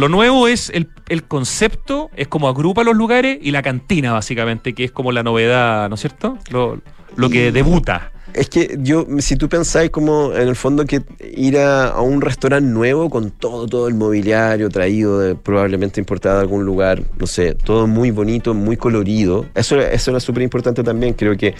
Lo 0.00 0.08
nuevo 0.08 0.48
es 0.48 0.70
el, 0.70 0.88
el 1.10 1.24
concepto, 1.24 2.08
es 2.16 2.26
como 2.26 2.48
agrupa 2.48 2.82
los 2.84 2.96
lugares 2.96 3.38
y 3.42 3.50
la 3.50 3.60
cantina, 3.60 4.12
básicamente, 4.14 4.72
que 4.72 4.84
es 4.84 4.90
como 4.92 5.12
la 5.12 5.22
novedad, 5.22 5.90
¿no 5.90 5.94
es 5.96 6.00
cierto? 6.00 6.38
Lo, 6.50 6.78
lo 7.16 7.28
que 7.28 7.48
Y- 7.48 7.50
debuta. 7.50 8.10
Es 8.32 8.48
que 8.48 8.78
yo, 8.80 9.04
si 9.18 9.34
tú 9.36 9.48
pensáis 9.48 9.90
como 9.90 10.32
en 10.32 10.46
el 10.48 10.56
fondo 10.56 10.86
que 10.86 11.02
ir 11.36 11.58
a, 11.58 11.88
a 11.88 12.00
un 12.00 12.20
restaurante 12.22 12.70
nuevo 12.70 13.10
con 13.10 13.30
todo, 13.32 13.66
todo 13.66 13.88
el 13.88 13.94
mobiliario 13.94 14.70
traído, 14.70 15.18
de- 15.18 15.34
probablemente 15.34 16.00
importado 16.00 16.36
de 16.36 16.42
algún 16.42 16.64
lugar, 16.64 17.02
no 17.18 17.26
sé, 17.26 17.54
todo 17.56 17.86
muy 17.86 18.10
bonito, 18.10 18.54
muy 18.54 18.76
colorido, 18.78 19.46
eso, 19.54 19.78
eso 19.80 20.12
era 20.12 20.20
súper 20.20 20.44
importante 20.44 20.82
también. 20.82 21.12
Creo 21.12 21.36
que 21.36 21.54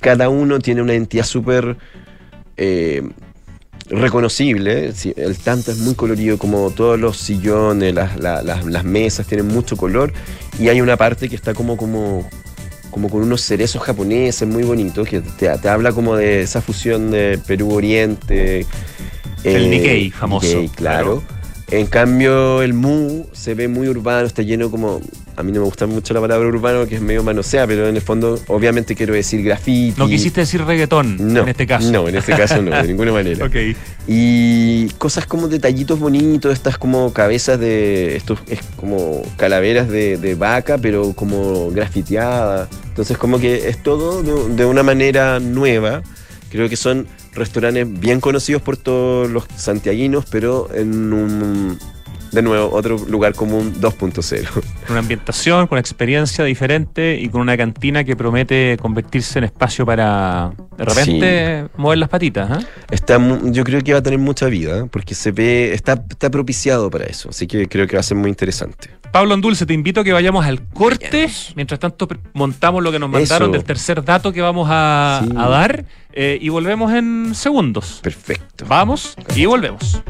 cada 0.00 0.28
uno 0.28 0.60
tiene 0.60 0.80
una 0.82 0.92
identidad 0.92 1.24
súper 1.24 1.76
eh, 2.56 3.02
reconocible. 3.90 4.92
El 5.16 5.36
tanto 5.38 5.70
es 5.72 5.78
muy 5.78 5.94
colorido, 5.94 6.38
como 6.38 6.70
todos 6.70 6.98
los 6.98 7.16
sillones, 7.18 7.94
las, 7.94 8.18
la- 8.18 8.42
las- 8.42 8.64
las 8.64 8.84
mesas 8.84 9.26
tienen 9.26 9.48
mucho 9.48 9.76
color. 9.76 10.12
Y 10.58 10.68
hay 10.68 10.80
una 10.80 10.96
parte 10.96 11.28
que 11.28 11.36
está 11.36 11.52
como, 11.54 11.76
como, 11.76 12.28
como 12.90 13.08
con 13.10 13.22
unos 13.22 13.42
cerezos 13.42 13.82
japoneses 13.82 14.48
muy 14.48 14.62
bonitos, 14.62 15.06
que 15.08 15.20
te, 15.20 15.48
te 15.58 15.68
habla 15.68 15.92
como 15.92 16.16
de 16.16 16.42
esa 16.42 16.60
fusión 16.62 17.10
de 17.10 17.38
Perú-Oriente. 17.46 18.66
El 19.44 19.70
Nikkei 19.70 20.10
famoso, 20.10 20.46
Nikkei, 20.46 20.68
claro. 20.68 21.22
En 21.70 21.86
cambio, 21.86 22.62
el 22.62 22.74
Mu 22.74 23.26
se 23.32 23.54
ve 23.54 23.68
muy 23.68 23.88
urbano, 23.88 24.26
está 24.26 24.42
lleno 24.42 24.70
como. 24.70 25.00
A 25.36 25.42
mí 25.42 25.52
no 25.52 25.60
me 25.60 25.66
gusta 25.66 25.86
mucho 25.86 26.12
la 26.12 26.20
palabra 26.20 26.46
urbano, 26.48 26.86
que 26.86 26.96
es 26.96 27.00
medio 27.00 27.22
manosea, 27.22 27.66
pero 27.66 27.88
en 27.88 27.96
el 27.96 28.02
fondo, 28.02 28.38
obviamente 28.48 28.94
quiero 28.94 29.14
decir 29.14 29.42
graffiti. 29.42 29.98
No 29.98 30.06
quisiste 30.06 30.40
decir 30.40 30.62
reggaetón 30.64 31.16
No, 31.32 31.42
en 31.42 31.48
este 31.48 31.66
caso. 31.66 31.90
No, 31.90 32.08
en 32.08 32.16
este 32.16 32.32
caso 32.36 32.60
no, 32.60 32.70
de 32.70 32.88
ninguna 32.88 33.12
manera. 33.12 33.46
Ok. 33.50 33.56
Y 34.06 34.88
cosas 34.98 35.26
como 35.26 35.48
detallitos 35.48 35.98
bonitos, 35.98 36.52
estas 36.52 36.78
como 36.78 37.12
cabezas 37.12 37.58
de. 37.58 38.16
Estos 38.16 38.40
es 38.48 38.60
como 38.76 39.22
calaveras 39.36 39.88
de, 39.88 40.16
de 40.16 40.34
vaca, 40.34 40.78
pero 40.78 41.12
como 41.14 41.70
grafiteadas. 41.70 42.68
Entonces, 42.88 43.16
como 43.16 43.38
que 43.38 43.68
es 43.68 43.82
todo 43.82 44.22
de, 44.22 44.54
de 44.54 44.64
una 44.64 44.82
manera 44.82 45.40
nueva. 45.40 46.02
Creo 46.50 46.68
que 46.68 46.76
son 46.76 47.06
restaurantes 47.32 48.00
bien 48.00 48.20
conocidos 48.20 48.62
por 48.62 48.76
todos 48.76 49.30
los 49.30 49.44
santiaguinos, 49.56 50.24
pero 50.30 50.68
en 50.74 51.12
un. 51.12 51.78
De 52.32 52.42
nuevo, 52.42 52.70
otro 52.72 52.96
lugar 53.08 53.34
común 53.34 53.74
2.0. 53.80 54.46
Con 54.90 54.96
una 54.96 55.02
ambientación, 55.02 55.68
con 55.68 55.76
una 55.76 55.80
experiencia 55.82 56.44
diferente 56.44 57.16
y 57.16 57.28
con 57.28 57.42
una 57.42 57.56
cantina 57.56 58.02
que 58.02 58.16
promete 58.16 58.76
convertirse 58.82 59.38
en 59.38 59.44
espacio 59.44 59.86
para 59.86 60.50
de 60.76 60.84
repente 60.84 61.68
mover 61.76 61.98
las 61.98 62.08
patitas. 62.08 62.50
¿ah? 62.50 62.58
Está, 62.90 63.20
yo 63.44 63.62
creo 63.62 63.82
que 63.82 63.92
va 63.92 64.00
a 64.00 64.02
tener 64.02 64.18
mucha 64.18 64.46
vida, 64.46 64.86
porque 64.86 65.14
se 65.14 65.30
ve, 65.30 65.72
está, 65.74 65.92
está 66.10 66.28
propiciado 66.28 66.90
para 66.90 67.04
eso. 67.04 67.28
Así 67.28 67.46
que 67.46 67.68
creo 67.68 67.86
que 67.86 67.94
va 67.94 68.00
a 68.00 68.02
ser 68.02 68.16
muy 68.16 68.30
interesante. 68.30 68.90
Pablo 69.12 69.32
Andulce, 69.34 69.64
te 69.64 69.74
invito 69.74 70.00
a 70.00 70.04
que 70.04 70.12
vayamos 70.12 70.44
al 70.44 70.60
corte. 70.66 71.30
Mientras 71.54 71.78
tanto, 71.78 72.08
montamos 72.34 72.82
lo 72.82 72.90
que 72.90 72.98
nos 72.98 73.10
mandaron 73.10 73.50
Eso. 73.50 73.52
del 73.52 73.62
tercer 73.62 74.02
dato 74.04 74.32
que 74.32 74.40
vamos 74.40 74.66
a, 74.72 75.22
Sí. 75.24 75.32
a 75.38 75.48
dar 75.48 75.84
eh, 76.12 76.36
y 76.42 76.48
volvemos 76.48 76.92
en 76.92 77.32
segundos. 77.36 78.00
Perfecto. 78.02 78.64
Vamos 78.66 79.14
y 79.36 79.46
volvemos. 79.46 80.02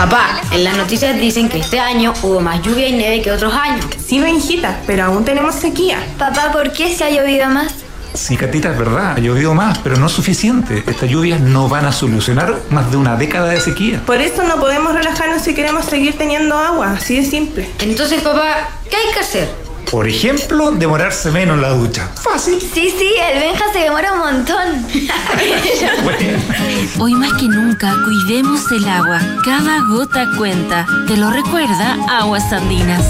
Papá, 0.00 0.40
en 0.52 0.64
las 0.64 0.78
noticias 0.78 1.20
dicen 1.20 1.50
que 1.50 1.58
este 1.58 1.78
año 1.78 2.14
hubo 2.22 2.40
más 2.40 2.62
lluvia 2.62 2.88
y 2.88 2.92
nieve 2.92 3.20
que 3.20 3.30
otros 3.30 3.52
años. 3.52 3.84
Sí, 4.02 4.18
Benjita, 4.18 4.80
pero 4.86 5.04
aún 5.04 5.26
tenemos 5.26 5.54
sequía. 5.54 5.98
Papá, 6.16 6.50
¿por 6.52 6.72
qué 6.72 6.96
se 6.96 7.04
ha 7.04 7.10
llovido 7.10 7.50
más? 7.50 7.74
Sí, 8.14 8.34
Catita, 8.38 8.70
es 8.70 8.78
verdad, 8.78 9.12
ha 9.12 9.18
llovido 9.18 9.52
más, 9.52 9.76
pero 9.80 9.98
no 9.98 10.06
es 10.06 10.12
suficiente. 10.12 10.84
Estas 10.86 11.10
lluvias 11.10 11.38
no 11.42 11.68
van 11.68 11.84
a 11.84 11.92
solucionar 11.92 12.60
más 12.70 12.90
de 12.90 12.96
una 12.96 13.16
década 13.16 13.50
de 13.50 13.60
sequía. 13.60 14.00
Por 14.06 14.22
eso 14.22 14.42
no 14.44 14.56
podemos 14.56 14.94
relajarnos 14.94 15.42
si 15.42 15.52
queremos 15.52 15.84
seguir 15.84 16.16
teniendo 16.16 16.56
agua, 16.56 16.92
así 16.92 17.16
de 17.16 17.24
simple. 17.26 17.68
Entonces, 17.80 18.22
papá, 18.22 18.70
¿qué 18.88 18.96
hay 18.96 19.12
que 19.12 19.20
hacer? 19.20 19.50
Por 19.90 20.08
ejemplo, 20.08 20.70
demorarse 20.72 21.30
menos 21.30 21.56
en 21.56 21.62
la 21.62 21.70
ducha. 21.70 22.08
Fácil. 22.22 22.60
Sí, 22.60 22.94
sí, 22.96 23.12
el 23.32 23.40
Benja 23.40 23.64
se 23.72 23.80
demora 23.80 24.12
un 24.12 24.18
montón. 24.18 24.86
Hoy 27.00 27.14
más 27.14 27.32
que 27.34 27.46
nunca, 27.48 27.94
cuidemos 28.04 28.70
el 28.72 28.88
agua. 28.88 29.20
Cada 29.44 29.80
gota 29.88 30.26
cuenta. 30.36 30.86
Te 31.06 31.16
lo 31.16 31.30
recuerda 31.30 31.96
Aguas 32.08 32.52
Andinas. 32.52 33.04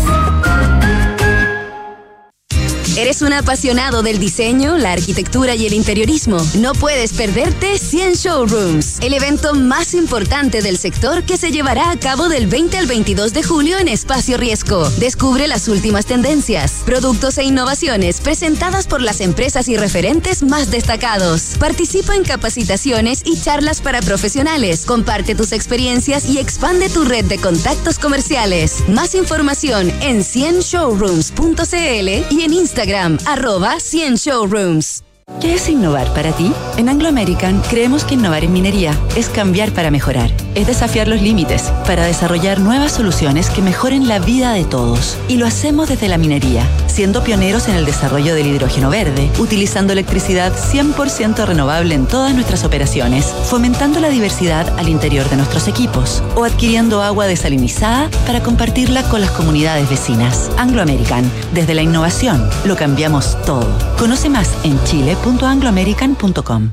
¿Eres 2.97 3.23
un 3.23 3.33
apasionado 3.33 4.03
del 4.03 4.19
diseño, 4.19 4.77
la 4.77 4.93
arquitectura 4.93 5.55
y 5.55 5.65
el 5.65 5.75
interiorismo? 5.75 6.39
No 6.59 6.73
puedes 6.73 7.13
perderte 7.13 7.79
100 7.79 8.15
Showrooms, 8.15 8.99
el 9.01 9.15
evento 9.15 9.55
más 9.55 9.95
importante 9.95 10.61
del 10.61 10.77
sector 10.77 11.23
que 11.23 11.37
se 11.37 11.53
llevará 11.53 11.91
a 11.91 11.99
cabo 11.99 12.29
del 12.29 12.49
20 12.49 12.79
al 12.79 12.87
22 12.87 13.33
de 13.33 13.45
julio 13.45 13.79
en 13.79 13.87
Espacio 13.87 14.37
Riesgo. 14.37 14.91
Descubre 14.99 15.47
las 15.47 15.69
últimas 15.69 16.05
tendencias, 16.05 16.83
productos 16.85 17.39
e 17.39 17.45
innovaciones 17.45 18.21
presentadas 18.21 18.89
por 18.89 19.03
las 19.03 19.21
empresas 19.21 19.69
y 19.69 19.77
referentes 19.77 20.43
más 20.43 20.73
destacados. 20.73 21.55
Participa 21.61 22.17
en 22.17 22.25
capacitaciones 22.25 23.23
y 23.25 23.41
charlas 23.41 23.81
para 23.81 24.03
profesionales. 24.03 24.85
Comparte 24.85 25.37
tus 25.37 25.53
experiencias 25.53 26.29
y 26.29 26.39
expande 26.39 26.89
tu 26.89 27.05
red 27.05 27.25
de 27.25 27.39
contactos 27.39 28.01
comerciales. 28.01 28.83
Más 28.89 29.15
información 29.15 29.93
en 30.01 30.25
100showrooms.cl 30.25 32.35
y 32.35 32.43
en 32.43 32.53
Instagram 32.53 32.80
arroba 33.27 33.79
100 33.79 34.17
showrooms. 34.17 35.03
¿Qué 35.39 35.55
es 35.55 35.69
innovar 35.69 36.13
para 36.13 36.33
ti? 36.33 36.53
En 36.77 36.89
Anglo 36.89 37.09
American 37.09 37.63
creemos 37.71 38.05
que 38.05 38.15
innovar 38.15 38.45
en 38.45 38.53
minería 38.53 38.95
es 39.17 39.29
cambiar 39.29 39.73
para 39.73 39.91
mejorar, 39.91 40.31
es 40.55 40.67
desafiar 40.67 41.09
los 41.09 41.23
límites 41.23 41.73
para 41.87 42.05
desarrollar 42.05 42.61
nuevas 42.61 42.93
soluciones 42.93 43.49
que 43.49 43.63
mejoren 43.63 44.07
la 44.07 44.19
vida 44.19 44.53
de 44.53 44.65
todos. 44.65 45.17
Y 45.29 45.37
lo 45.37 45.47
hacemos 45.47 45.89
desde 45.89 46.09
la 46.09 46.19
minería, 46.19 46.67
siendo 46.89 47.25
pioneros 47.25 47.69
en 47.69 47.77
el 47.77 47.87
desarrollo 47.87 48.35
del 48.35 48.49
hidrógeno 48.49 48.91
verde, 48.91 49.31
utilizando 49.39 49.95
electricidad 49.95 50.53
100% 50.53 51.47
renovable 51.47 51.95
en 51.95 52.07
todas 52.07 52.35
nuestras 52.35 52.65
operaciones, 52.65 53.25
fomentando 53.25 54.01
la 54.01 54.11
diversidad 54.11 54.79
al 54.79 54.91
interior 54.91 55.29
de 55.31 55.37
nuestros 55.37 55.69
equipos 55.69 56.23
o 56.37 56.45
adquiriendo 56.45 57.03
agua 57.03 57.27
desalinizada 57.27 58.11
para 58.27 58.43
compartirla 58.43 59.03
con 59.05 59.23
las 59.23 59.31
comunidades 59.31 59.89
vecinas. 59.89 60.51
Anglo 60.59 60.83
American, 60.83 61.31
desde 61.55 61.75
la 61.75 61.83
innovación, 61.83 62.47
lo 62.65 62.77
cambiamos 62.77 63.39
todo. 63.47 63.67
Conoce 63.99 64.29
más 64.29 64.51
en 64.65 64.79
chile.angloamerican.com. 65.21 66.71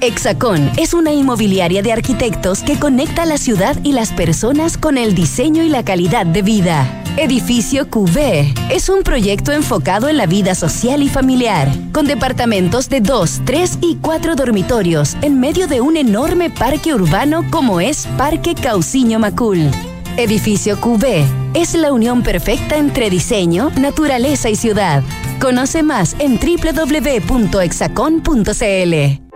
Hexacón 0.00 0.70
es 0.76 0.94
una 0.94 1.12
inmobiliaria 1.12 1.82
de 1.82 1.92
arquitectos 1.92 2.62
que 2.62 2.78
conecta 2.78 3.24
la 3.24 3.36
ciudad 3.36 3.76
y 3.82 3.92
las 3.92 4.12
personas 4.12 4.78
con 4.78 4.96
el 4.96 5.14
diseño 5.14 5.64
y 5.64 5.68
la 5.68 5.84
calidad 5.84 6.24
de 6.24 6.42
vida. 6.42 7.02
Edificio 7.16 7.90
QV 7.90 8.54
es 8.70 8.88
un 8.88 9.02
proyecto 9.02 9.50
enfocado 9.50 10.08
en 10.08 10.16
la 10.16 10.26
vida 10.26 10.54
social 10.54 11.02
y 11.02 11.08
familiar, 11.08 11.68
con 11.92 12.06
departamentos 12.06 12.88
de 12.88 13.00
2, 13.00 13.40
3 13.44 13.78
y 13.80 13.96
4 13.96 14.36
dormitorios 14.36 15.16
en 15.22 15.40
medio 15.40 15.66
de 15.66 15.80
un 15.80 15.96
enorme 15.96 16.48
parque 16.48 16.94
urbano 16.94 17.44
como 17.50 17.80
es 17.80 18.06
Parque 18.16 18.54
Cauciño 18.54 19.18
Macul. 19.18 19.68
Edificio 20.16 20.80
QV 20.80 21.24
es 21.54 21.74
la 21.74 21.92
unión 21.92 22.22
perfecta 22.22 22.76
entre 22.76 23.10
diseño, 23.10 23.70
naturaleza 23.76 24.48
y 24.48 24.54
ciudad. 24.54 25.02
Conoce 25.40 25.82
más 25.82 26.14
en 26.18 26.38
www.exacon.cl. 26.38 29.27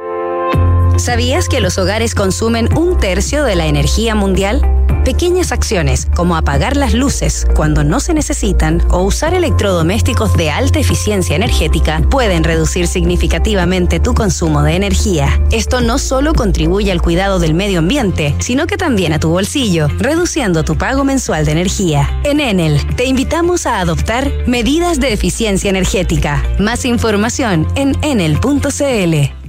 ¿Sabías 0.96 1.48
que 1.48 1.60
los 1.60 1.78
hogares 1.78 2.14
consumen 2.14 2.68
un 2.76 2.98
tercio 2.98 3.44
de 3.44 3.56
la 3.56 3.66
energía 3.66 4.14
mundial? 4.14 4.60
Pequeñas 5.04 5.50
acciones 5.50 6.06
como 6.14 6.36
apagar 6.36 6.76
las 6.76 6.94
luces 6.94 7.44
cuando 7.56 7.82
no 7.82 7.98
se 7.98 8.14
necesitan 8.14 8.80
o 8.90 9.02
usar 9.02 9.34
electrodomésticos 9.34 10.36
de 10.36 10.50
alta 10.50 10.78
eficiencia 10.78 11.34
energética 11.34 12.02
pueden 12.08 12.44
reducir 12.44 12.86
significativamente 12.86 13.98
tu 13.98 14.14
consumo 14.14 14.62
de 14.62 14.76
energía. 14.76 15.42
Esto 15.50 15.80
no 15.80 15.98
solo 15.98 16.34
contribuye 16.34 16.92
al 16.92 17.02
cuidado 17.02 17.40
del 17.40 17.54
medio 17.54 17.80
ambiente, 17.80 18.36
sino 18.38 18.68
que 18.68 18.76
también 18.76 19.12
a 19.12 19.18
tu 19.18 19.30
bolsillo, 19.30 19.88
reduciendo 19.98 20.62
tu 20.62 20.78
pago 20.78 21.02
mensual 21.02 21.46
de 21.46 21.52
energía. 21.52 22.08
En 22.22 22.38
Enel, 22.38 22.80
te 22.94 23.06
invitamos 23.06 23.66
a 23.66 23.80
adoptar 23.80 24.30
medidas 24.46 25.00
de 25.00 25.12
eficiencia 25.12 25.70
energética. 25.70 26.44
Más 26.60 26.84
información 26.84 27.66
en 27.74 27.96
enel.cl. 28.02 29.41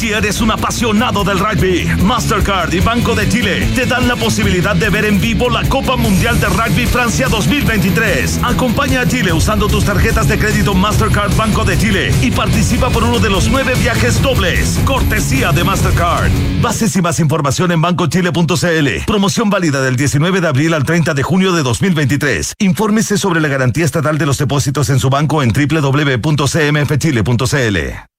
Si 0.00 0.12
eres 0.12 0.40
un 0.40 0.50
apasionado 0.50 1.24
del 1.24 1.38
rugby, 1.38 1.86
Mastercard 2.02 2.72
y 2.72 2.80
Banco 2.80 3.14
de 3.14 3.28
Chile 3.28 3.68
te 3.74 3.84
dan 3.84 4.08
la 4.08 4.16
posibilidad 4.16 4.74
de 4.74 4.88
ver 4.88 5.04
en 5.04 5.20
vivo 5.20 5.50
la 5.50 5.68
Copa 5.68 5.94
Mundial 5.94 6.40
de 6.40 6.46
Rugby 6.46 6.86
Francia 6.86 7.28
2023. 7.28 8.40
Acompaña 8.42 9.02
a 9.02 9.06
Chile 9.06 9.34
usando 9.34 9.68
tus 9.68 9.84
tarjetas 9.84 10.26
de 10.26 10.38
crédito 10.38 10.72
Mastercard 10.72 11.36
Banco 11.36 11.66
de 11.66 11.76
Chile 11.76 12.14
y 12.22 12.30
participa 12.30 12.88
por 12.88 13.04
uno 13.04 13.18
de 13.18 13.28
los 13.28 13.50
nueve 13.50 13.74
viajes 13.78 14.22
dobles. 14.22 14.80
Cortesía 14.86 15.52
de 15.52 15.64
Mastercard. 15.64 16.30
Bases 16.62 16.96
y 16.96 17.02
más 17.02 17.20
información 17.20 17.70
en 17.70 17.82
bancochile.cl. 17.82 19.04
Promoción 19.06 19.50
válida 19.50 19.82
del 19.82 19.96
19 19.96 20.40
de 20.40 20.48
abril 20.48 20.72
al 20.72 20.84
30 20.84 21.12
de 21.12 21.22
junio 21.22 21.52
de 21.52 21.62
2023. 21.62 22.54
Infórmese 22.58 23.18
sobre 23.18 23.42
la 23.42 23.48
garantía 23.48 23.84
estatal 23.84 24.16
de 24.16 24.24
los 24.24 24.38
depósitos 24.38 24.88
en 24.88 24.98
su 24.98 25.10
banco 25.10 25.42
en 25.42 25.52
www.cmfchile.cl. 25.52 28.09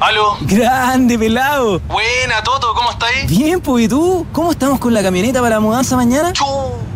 ¿Aló? 0.00 0.38
Grande, 0.40 1.18
pelado. 1.18 1.78
Buena, 1.80 2.42
Toto, 2.42 2.72
¿cómo 2.74 2.90
estáis? 2.90 3.26
Bien, 3.28 3.60
pues, 3.60 3.84
¿y 3.84 3.88
tú? 3.88 4.26
¿Cómo 4.32 4.50
estamos 4.50 4.78
con 4.78 4.94
la 4.94 5.02
camioneta 5.02 5.40
para 5.40 5.56
la 5.56 5.60
mudanza 5.60 5.94
mañana? 5.94 6.32
Chu, 6.32 6.44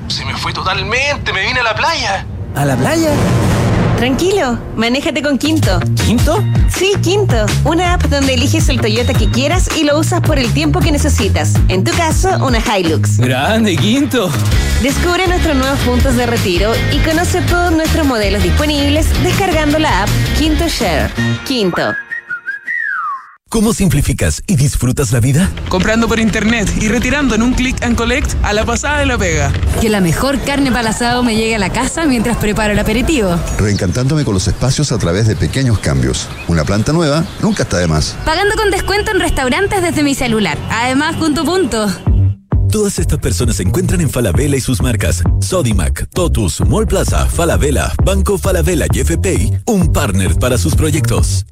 se 0.09 0.25
me 0.25 0.35
fue 0.35 0.55
totalmente, 0.55 1.31
me 1.35 1.43
vine 1.43 1.61
a 1.61 1.65
la 1.65 1.75
playa. 1.75 2.27
¿A 2.57 2.65
la 2.65 2.75
playa? 2.77 3.11
Tranquilo, 3.99 4.59
manéjate 4.75 5.23
con 5.23 5.37
Quinto. 5.37 5.81
¿Quinto? 6.07 6.43
Sí, 6.75 6.93
Quinto. 7.03 7.45
Una 7.65 7.93
app 7.93 8.05
donde 8.05 8.35
eliges 8.35 8.71
el 8.71 8.81
Toyota 8.81 9.13
que 9.13 9.31
quieras 9.31 9.69
y 9.77 9.85
lo 9.85 9.99
usas 9.99 10.23
por 10.23 10.39
el 10.39 10.51
tiempo 10.55 10.81
que 10.81 10.91
necesitas. 10.91 11.53
En 11.69 11.85
tu 11.85 11.93
caso, 11.93 12.31
una 12.43 12.59
Hilux. 12.59 13.19
Grande, 13.19 13.77
Quinto. 13.77 14.31
Descubre 14.83 15.29
nuestros 15.29 15.57
nuevos 15.57 15.79
puntos 15.81 16.17
de 16.17 16.25
retiro 16.25 16.73
y 16.91 16.99
conoce 17.01 17.43
todos 17.43 17.71
nuestros 17.71 18.07
modelos 18.07 18.43
disponibles 18.43 19.07
descargando 19.23 19.79
la 19.79 20.05
app 20.05 20.09
Quinto 20.39 20.67
Share. 20.69 21.11
Quinto. 21.47 21.83
¿Cómo 23.55 23.73
simplificas 23.73 24.43
y 24.49 24.57
disfrutas 24.57 25.13
la 25.13 25.21
vida? 25.21 25.49
Comprando 25.69 26.09
por 26.09 26.19
internet 26.19 26.69
y 26.81 26.89
retirando 26.89 27.37
en 27.37 27.43
un 27.43 27.55
click 27.55 27.81
and 27.85 27.97
collect 27.97 28.35
a 28.43 28.53
la 28.53 28.65
pasada 28.65 28.99
de 28.99 29.07
la 29.07 29.17
pega. 29.17 29.53
Que 29.81 29.89
la 29.89 30.01
mejor 30.01 30.41
carne 30.41 30.73
para 30.73 30.91
asado 30.91 31.23
me 31.23 31.37
llegue 31.37 31.55
a 31.55 31.61
la 31.61 31.71
casa 31.71 32.05
mientras 32.05 32.37
preparo 32.37 32.73
el 32.73 32.81
aperitivo. 32.81 33.39
Reencantándome 33.57 34.25
con 34.25 34.35
los 34.35 34.49
espacios 34.49 34.91
a 34.91 34.99
través 34.99 35.29
de 35.29 35.37
pequeños 35.37 35.79
cambios. 35.79 36.29
Una 36.49 36.65
planta 36.65 36.93
nueva 36.93 37.25
nunca 37.43 37.63
está 37.63 37.79
de 37.79 37.87
más. 37.87 38.17
Pagando 38.25 38.57
con 38.57 38.73
descuento 38.73 39.13
en 39.13 39.21
restaurantes 39.21 39.83
desde 39.83 40.03
mi 40.03 40.17
celular. 40.17 40.59
Además, 40.69 41.15
punto 41.15 41.45
punto. 41.45 41.87
Todas 42.73 42.99
estas 42.99 43.21
personas 43.21 43.55
se 43.55 43.63
encuentran 43.63 44.01
en 44.01 44.11
Falabella 44.11 44.57
y 44.57 44.61
sus 44.61 44.83
marcas 44.83 45.23
Sodimac, 45.39 46.09
Totus, 46.13 46.61
Mall 46.63 46.89
Plaza, 46.89 47.27
Falabella, 47.27 47.93
Banco 48.05 48.37
Falabella 48.37 48.87
y 48.93 48.99
FPI, 48.99 49.59
un 49.67 49.93
partner 49.93 50.35
para 50.41 50.59
sus 50.59 50.75
proyectos. 50.75 51.47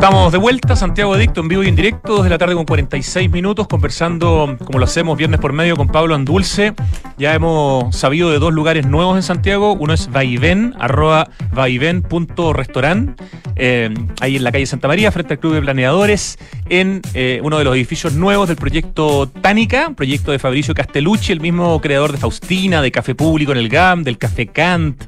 Estamos 0.00 0.32
de 0.32 0.38
vuelta, 0.38 0.76
Santiago 0.76 1.12
Adicto 1.12 1.42
en 1.42 1.48
vivo 1.48 1.62
y 1.62 1.68
en 1.68 1.76
directo, 1.76 2.16
desde 2.16 2.30
la 2.30 2.38
tarde 2.38 2.54
con 2.54 2.64
46 2.64 3.30
minutos, 3.30 3.68
conversando 3.68 4.56
como 4.64 4.78
lo 4.78 4.86
hacemos 4.86 5.18
viernes 5.18 5.38
por 5.40 5.52
medio 5.52 5.76
con 5.76 5.88
Pablo 5.88 6.14
Andulce. 6.14 6.72
Ya 7.18 7.34
hemos 7.34 7.94
sabido 7.94 8.30
de 8.30 8.38
dos 8.38 8.54
lugares 8.54 8.86
nuevos 8.86 9.16
en 9.16 9.22
Santiago. 9.22 9.74
Uno 9.74 9.92
es 9.92 10.10
Vaivén, 10.10 10.74
arroba 10.78 11.28
vaivén.restaurant, 11.52 13.20
eh, 13.56 13.92
ahí 14.22 14.36
en 14.36 14.44
la 14.44 14.52
calle 14.52 14.64
Santa 14.64 14.88
María, 14.88 15.12
frente 15.12 15.34
al 15.34 15.38
Club 15.38 15.52
de 15.52 15.60
Planeadores, 15.60 16.38
en 16.70 17.02
eh, 17.12 17.40
uno 17.42 17.58
de 17.58 17.64
los 17.64 17.74
edificios 17.74 18.14
nuevos 18.14 18.48
del 18.48 18.56
proyecto 18.56 19.28
Tánica, 19.28 19.90
proyecto 19.94 20.32
de 20.32 20.38
Fabricio 20.38 20.72
Castellucci, 20.72 21.30
el 21.30 21.40
mismo 21.40 21.78
creador 21.82 22.12
de 22.12 22.16
Faustina, 22.16 22.80
de 22.80 22.90
Café 22.90 23.14
Público 23.14 23.52
en 23.52 23.58
el 23.58 23.68
GAM, 23.68 24.02
del 24.02 24.16
Café 24.16 24.46
Kant. 24.46 25.04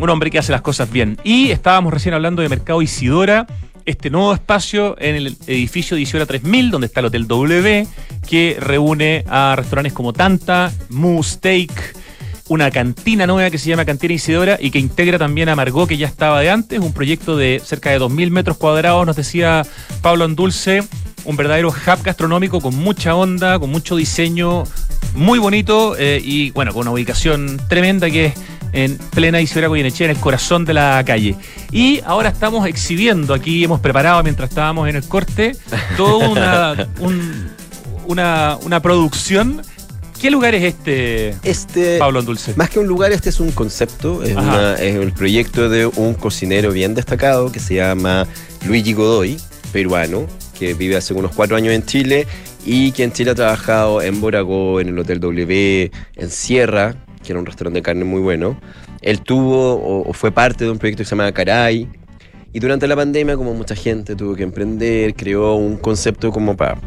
Un 0.00 0.08
hombre 0.08 0.30
que 0.30 0.38
hace 0.38 0.52
las 0.52 0.62
cosas 0.62 0.92
bien. 0.92 1.18
Y 1.24 1.50
estábamos 1.50 1.92
recién 1.92 2.14
hablando 2.14 2.42
de 2.42 2.48
Mercado 2.48 2.80
Isidora, 2.80 3.46
este 3.86 4.10
nuevo 4.10 4.32
espacio 4.32 4.96
en 4.98 5.16
el 5.16 5.36
edificio 5.46 5.96
de 5.96 6.02
Isidora 6.02 6.26
3000, 6.26 6.70
donde 6.70 6.86
está 6.86 7.00
el 7.00 7.06
Hotel 7.06 7.26
W, 7.26 7.86
que 8.28 8.56
reúne 8.58 9.24
a 9.28 9.54
restaurantes 9.56 9.92
como 9.92 10.12
Tanta, 10.12 10.72
Moo 10.90 11.22
Steak, 11.22 11.96
una 12.48 12.70
cantina 12.70 13.26
nueva 13.26 13.50
que 13.50 13.58
se 13.58 13.70
llama 13.70 13.84
Cantina 13.84 14.14
Isidora 14.14 14.58
y 14.60 14.70
que 14.70 14.78
integra 14.78 15.18
también 15.18 15.48
a 15.48 15.56
Margot, 15.56 15.88
que 15.88 15.96
ya 15.96 16.06
estaba 16.06 16.40
de 16.40 16.50
antes, 16.50 16.78
un 16.78 16.92
proyecto 16.92 17.36
de 17.36 17.60
cerca 17.64 17.90
de 17.90 18.00
2.000 18.00 18.30
metros 18.30 18.56
cuadrados, 18.56 19.06
nos 19.06 19.16
decía 19.16 19.66
Pablo 20.02 20.24
Andulce, 20.24 20.82
un 21.24 21.36
verdadero 21.36 21.68
hub 21.70 22.02
gastronómico 22.02 22.60
con 22.60 22.74
mucha 22.76 23.14
onda, 23.14 23.58
con 23.58 23.70
mucho 23.70 23.96
diseño, 23.96 24.64
muy 25.14 25.38
bonito 25.38 25.96
eh, 25.98 26.20
y 26.22 26.50
bueno, 26.50 26.72
con 26.72 26.82
una 26.82 26.90
ubicación 26.90 27.60
tremenda 27.68 28.10
que 28.10 28.26
es 28.26 28.34
en 28.74 28.98
plena 28.98 29.40
Isidora 29.40 29.68
Goyenechea, 29.68 30.06
en 30.06 30.10
el 30.10 30.20
corazón 30.20 30.64
de 30.66 30.74
la 30.74 31.02
calle. 31.06 31.36
Y 31.72 32.00
ahora 32.04 32.28
estamos 32.28 32.66
exhibiendo, 32.66 33.32
aquí 33.32 33.64
hemos 33.64 33.80
preparado 33.80 34.22
mientras 34.22 34.50
estábamos 34.50 34.88
en 34.88 34.96
el 34.96 35.04
corte, 35.04 35.56
toda 35.96 36.28
una, 36.28 36.88
un- 37.00 37.48
una, 38.06 38.58
una 38.62 38.80
producción. 38.80 39.62
¿Qué 40.20 40.30
lugar 40.30 40.54
es 40.54 40.62
este, 40.64 41.34
Este, 41.42 41.98
Pablo 41.98 42.18
Andulce? 42.20 42.54
Más 42.56 42.70
que 42.70 42.78
un 42.78 42.86
lugar, 42.86 43.12
este 43.12 43.28
es 43.30 43.40
un 43.40 43.50
concepto, 43.52 44.22
es, 44.22 44.36
Ajá. 44.36 44.42
una- 44.48 44.74
es 44.74 44.94
el 44.96 45.12
proyecto 45.12 45.68
de 45.68 45.86
un 45.86 46.14
cocinero 46.14 46.72
bien 46.72 46.94
destacado 46.94 47.50
que 47.52 47.60
se 47.60 47.74
llama 47.76 48.26
Luigi 48.66 48.92
Godoy, 48.94 49.36
peruano, 49.72 50.26
que 50.58 50.74
vive 50.74 50.96
hace 50.96 51.14
unos 51.14 51.32
cuatro 51.34 51.56
años 51.56 51.74
en 51.74 51.84
Chile 51.84 52.26
y 52.64 52.92
que 52.92 53.04
en 53.04 53.12
Chile 53.12 53.32
ha 53.32 53.34
trabajado 53.34 54.00
en 54.00 54.20
Boragó, 54.20 54.80
en 54.80 54.88
el 54.88 54.98
Hotel 54.98 55.20
W, 55.20 55.90
en 56.16 56.30
Sierra, 56.30 56.94
que 57.24 57.32
era 57.32 57.40
un 57.40 57.46
restaurante 57.46 57.78
de 57.78 57.82
carne 57.82 58.04
muy 58.04 58.20
bueno. 58.20 58.56
Él 59.02 59.20
tuvo 59.22 59.74
o, 59.74 60.08
o 60.08 60.12
fue 60.12 60.30
parte 60.30 60.64
de 60.64 60.70
un 60.70 60.78
proyecto 60.78 61.02
que 61.02 61.06
se 61.08 61.16
llama 61.16 61.32
Caray. 61.32 61.88
Y 62.52 62.60
durante 62.60 62.86
la 62.86 62.94
pandemia, 62.94 63.36
como 63.36 63.52
mucha 63.54 63.74
gente 63.74 64.14
tuvo 64.14 64.36
que 64.36 64.44
emprender, 64.44 65.14
creó 65.14 65.56
un 65.56 65.76
concepto 65.76 66.30
como 66.30 66.56
para 66.56 66.78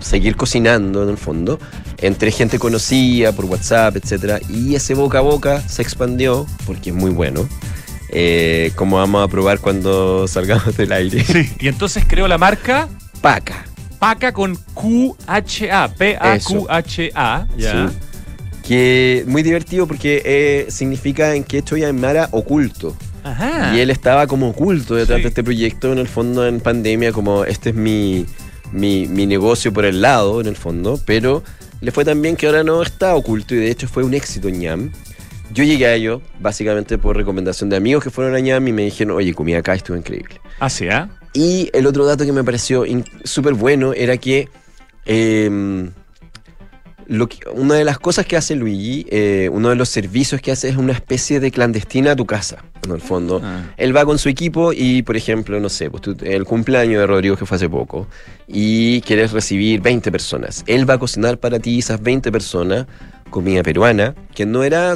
seguir 0.00 0.36
cocinando 0.36 1.02
en 1.02 1.10
el 1.10 1.16
fondo, 1.18 1.58
entre 1.98 2.30
gente 2.30 2.58
conocida 2.58 3.32
por 3.32 3.44
WhatsApp, 3.46 3.96
etcétera, 3.96 4.38
y 4.48 4.76
ese 4.76 4.94
boca 4.94 5.18
a 5.18 5.22
boca 5.22 5.60
se 5.68 5.82
expandió 5.82 6.46
porque 6.66 6.90
es 6.90 6.96
muy 6.96 7.10
bueno. 7.10 7.46
eh, 8.10 8.70
como 8.76 8.96
vamos 8.96 9.22
a 9.22 9.28
probar 9.28 9.58
cuando 9.58 10.26
salgamos 10.28 10.76
del 10.76 10.92
aire. 10.92 11.22
Y 11.60 11.68
entonces 11.68 12.04
creó 12.08 12.26
la 12.28 12.38
marca 12.38 12.88
Paca. 13.20 13.66
Paca 13.98 14.32
con 14.32 14.56
QHA, 14.74 15.88
P-A-Q-H-A. 15.98 17.46
Sí. 17.58 17.96
Que 18.68 19.24
muy 19.26 19.42
divertido 19.42 19.86
porque 19.86 20.20
eh, 20.26 20.66
significa 20.68 21.34
en 21.34 21.42
quechua 21.42 21.78
y 21.78 21.84
aymara 21.84 22.28
oculto. 22.32 22.94
Ajá. 23.24 23.74
Y 23.74 23.80
él 23.80 23.88
estaba 23.88 24.26
como 24.26 24.50
oculto 24.50 24.94
detrás 24.94 25.22
de 25.22 25.28
este 25.28 25.42
proyecto, 25.42 25.90
en 25.90 25.98
el 25.98 26.06
fondo, 26.06 26.46
en 26.46 26.60
pandemia, 26.60 27.12
como 27.12 27.44
este 27.44 27.70
es 27.70 27.74
mi, 27.74 28.26
mi, 28.72 29.06
mi 29.06 29.26
negocio 29.26 29.72
por 29.72 29.86
el 29.86 30.02
lado, 30.02 30.42
en 30.42 30.48
el 30.48 30.56
fondo, 30.56 31.00
pero 31.06 31.42
le 31.80 31.92
fue 31.92 32.04
tan 32.04 32.20
bien 32.20 32.36
que 32.36 32.46
ahora 32.46 32.62
no 32.62 32.82
está 32.82 33.14
oculto 33.14 33.54
y 33.54 33.58
de 33.58 33.70
hecho 33.70 33.88
fue 33.88 34.04
un 34.04 34.12
éxito 34.12 34.50
ñam. 34.50 34.92
Yo 35.50 35.64
llegué 35.64 35.86
a 35.86 35.94
ello 35.94 36.20
básicamente 36.38 36.98
por 36.98 37.16
recomendación 37.16 37.70
de 37.70 37.76
amigos 37.76 38.04
que 38.04 38.10
fueron 38.10 38.34
a 38.34 38.40
ñam 38.40 38.68
y 38.68 38.72
me 38.72 38.84
dijeron, 38.84 39.16
oye, 39.16 39.32
comí 39.32 39.54
acá, 39.54 39.74
estuvo 39.74 39.96
increíble. 39.96 40.42
Ah, 40.60 40.68
sí, 40.68 40.88
¿ah? 40.88 41.08
Y 41.32 41.70
el 41.72 41.86
otro 41.86 42.04
dato 42.04 42.26
que 42.26 42.32
me 42.32 42.44
pareció 42.44 42.84
súper 43.24 43.54
bueno 43.54 43.94
era 43.94 44.18
que 44.18 44.50
eh, 45.06 45.88
lo 47.08 47.26
que- 47.28 47.38
una 47.54 47.74
de 47.74 47.84
las 47.84 47.98
cosas 47.98 48.26
que 48.26 48.36
hace 48.36 48.54
Luigi, 48.54 49.06
eh, 49.10 49.48
uno 49.52 49.70
de 49.70 49.74
los 49.76 49.88
servicios 49.88 50.40
que 50.40 50.52
hace 50.52 50.68
es 50.68 50.76
una 50.76 50.92
especie 50.92 51.40
de 51.40 51.50
clandestina 51.50 52.12
a 52.12 52.16
tu 52.16 52.26
casa, 52.26 52.62
en 52.84 52.92
el 52.92 53.00
fondo. 53.00 53.40
Ah. 53.42 53.62
Él 53.78 53.96
va 53.96 54.04
con 54.04 54.18
su 54.18 54.28
equipo 54.28 54.72
y, 54.74 55.02
por 55.02 55.16
ejemplo, 55.16 55.58
no 55.58 55.68
sé, 55.70 55.90
pues 55.90 56.02
tú- 56.02 56.16
el 56.22 56.44
cumpleaños 56.44 57.00
de 57.00 57.06
Rodrigo 57.06 57.36
que 57.36 57.46
fue 57.46 57.56
hace 57.56 57.68
poco 57.68 58.06
y 58.46 59.00
quieres 59.00 59.32
recibir 59.32 59.80
20 59.80 60.12
personas. 60.12 60.62
Él 60.66 60.88
va 60.88 60.94
a 60.94 60.98
cocinar 60.98 61.38
para 61.38 61.58
ti 61.58 61.78
esas 61.78 62.02
20 62.02 62.30
personas 62.30 62.86
comida 63.30 63.62
peruana, 63.62 64.14
que 64.34 64.46
no 64.46 64.62
era 64.62 64.94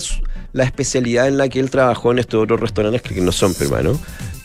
la 0.53 0.65
especialidad 0.65 1.29
en 1.29 1.39
la 1.39 1.49
que 1.49 1.61
él 1.61 1.71
trabajó 1.71 2.13
en 2.13 2.19
estos 2.19 2.43
otros 2.43 2.61
restaurantes 2.61 3.03
que 3.03 3.21
no 3.21 3.33
son 3.33 3.55
peruanos, 3.55 3.99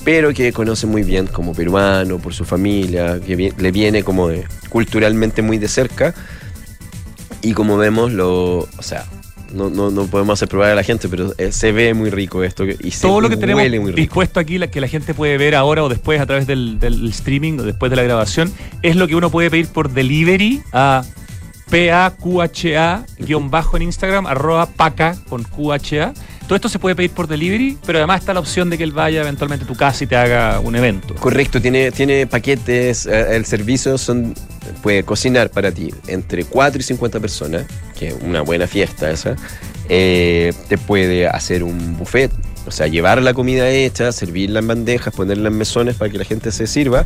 pero 0.05 0.33
que 0.33 0.51
conoce 0.53 0.87
muy 0.87 1.03
bien 1.03 1.27
como 1.27 1.53
peruano, 1.53 2.17
por 2.17 2.33
su 2.33 2.45
familia, 2.45 3.19
que 3.19 3.53
le 3.57 3.71
viene 3.71 4.03
como 4.03 4.29
de- 4.29 4.45
culturalmente 4.69 5.41
muy 5.41 5.57
de 5.57 5.67
cerca. 5.67 6.13
Y 7.41 7.53
como 7.53 7.77
vemos, 7.77 8.11
lo, 8.11 8.59
o 8.59 8.81
sea, 8.81 9.05
no, 9.53 9.69
no, 9.69 9.91
no 9.91 10.05
podemos 10.07 10.37
hacer 10.37 10.47
probar 10.47 10.71
a 10.71 10.75
la 10.75 10.83
gente, 10.83 11.07
pero 11.07 11.33
eh, 11.37 11.51
se 11.51 11.71
ve 11.71 11.93
muy 11.93 12.09
rico 12.09 12.43
esto 12.43 12.65
y 12.65 12.91
se 12.91 13.07
Todo 13.07 13.21
lo 13.21 13.29
que 13.29 13.37
tenemos 13.37 13.63
muy 13.63 13.91
rico. 13.91 13.95
dispuesto 13.95 14.39
aquí, 14.39 14.57
la, 14.57 14.67
que 14.67 14.81
la 14.81 14.87
gente 14.87 15.13
puede 15.13 15.37
ver 15.37 15.55
ahora 15.55 15.83
o 15.83 15.89
después 15.89 16.19
a 16.19 16.25
través 16.25 16.47
del, 16.47 16.79
del 16.79 17.07
streaming 17.09 17.59
o 17.59 17.63
después 17.63 17.89
de 17.89 17.95
la 17.95 18.03
grabación, 18.03 18.51
es 18.81 18.95
lo 18.95 19.07
que 19.07 19.15
uno 19.15 19.29
puede 19.29 19.49
pedir 19.49 19.67
por 19.67 19.91
delivery 19.91 20.61
a 20.73 21.03
PAQHA 21.69 23.05
guion 23.19 23.49
bajo 23.49 23.77
en 23.77 23.83
Instagram, 23.83 24.25
arroba 24.25 24.65
paca 24.65 25.17
con 25.29 25.43
QHA. 25.43 26.13
Todo 26.47 26.55
esto 26.55 26.69
se 26.69 26.79
puede 26.79 26.95
pedir 26.95 27.11
por 27.11 27.27
delivery, 27.27 27.77
pero 27.85 27.99
además 27.99 28.21
está 28.21 28.33
la 28.33 28.39
opción 28.39 28.69
de 28.69 28.77
que 28.77 28.85
él 28.85 28.93
vaya 28.93 29.21
eventualmente 29.21 29.65
a 29.65 29.67
tu 29.67 29.75
casa 29.75 30.05
y 30.05 30.07
te 30.07 30.15
haga 30.15 30.61
un 30.61 30.77
evento. 30.77 31.13
Correcto, 31.15 31.61
tiene, 31.61 31.91
tiene 31.91 32.25
paquetes, 32.25 33.05
eh, 33.05 33.35
el 33.35 33.45
servicio 33.45 33.97
son, 33.97 34.33
puede 34.81 35.03
cocinar 35.03 35.49
para 35.49 35.71
ti 35.71 35.93
entre 36.07 36.45
4 36.45 36.79
y 36.79 36.83
50 36.83 37.19
personas, 37.19 37.65
que 37.99 38.09
es 38.09 38.15
una 38.21 38.41
buena 38.41 38.65
fiesta 38.65 39.11
esa. 39.11 39.35
Eh, 39.89 40.53
te 40.69 40.77
puede 40.77 41.27
hacer 41.27 41.63
un 41.63 41.97
buffet, 41.97 42.31
o 42.65 42.71
sea, 42.71 42.87
llevar 42.87 43.21
la 43.21 43.33
comida 43.33 43.69
hecha, 43.69 44.11
servirla 44.11 44.59
en 44.59 44.67
bandejas, 44.67 45.13
ponerla 45.13 45.49
en 45.49 45.57
mesones 45.57 45.95
para 45.95 46.11
que 46.11 46.17
la 46.17 46.25
gente 46.25 46.51
se 46.51 46.65
sirva. 46.65 47.05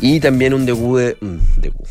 Y 0.00 0.20
también 0.20 0.52
un 0.52 0.66
degú 0.66 0.96
de, 0.96 1.16
mm, 1.20 1.60
degú. 1.60 1.84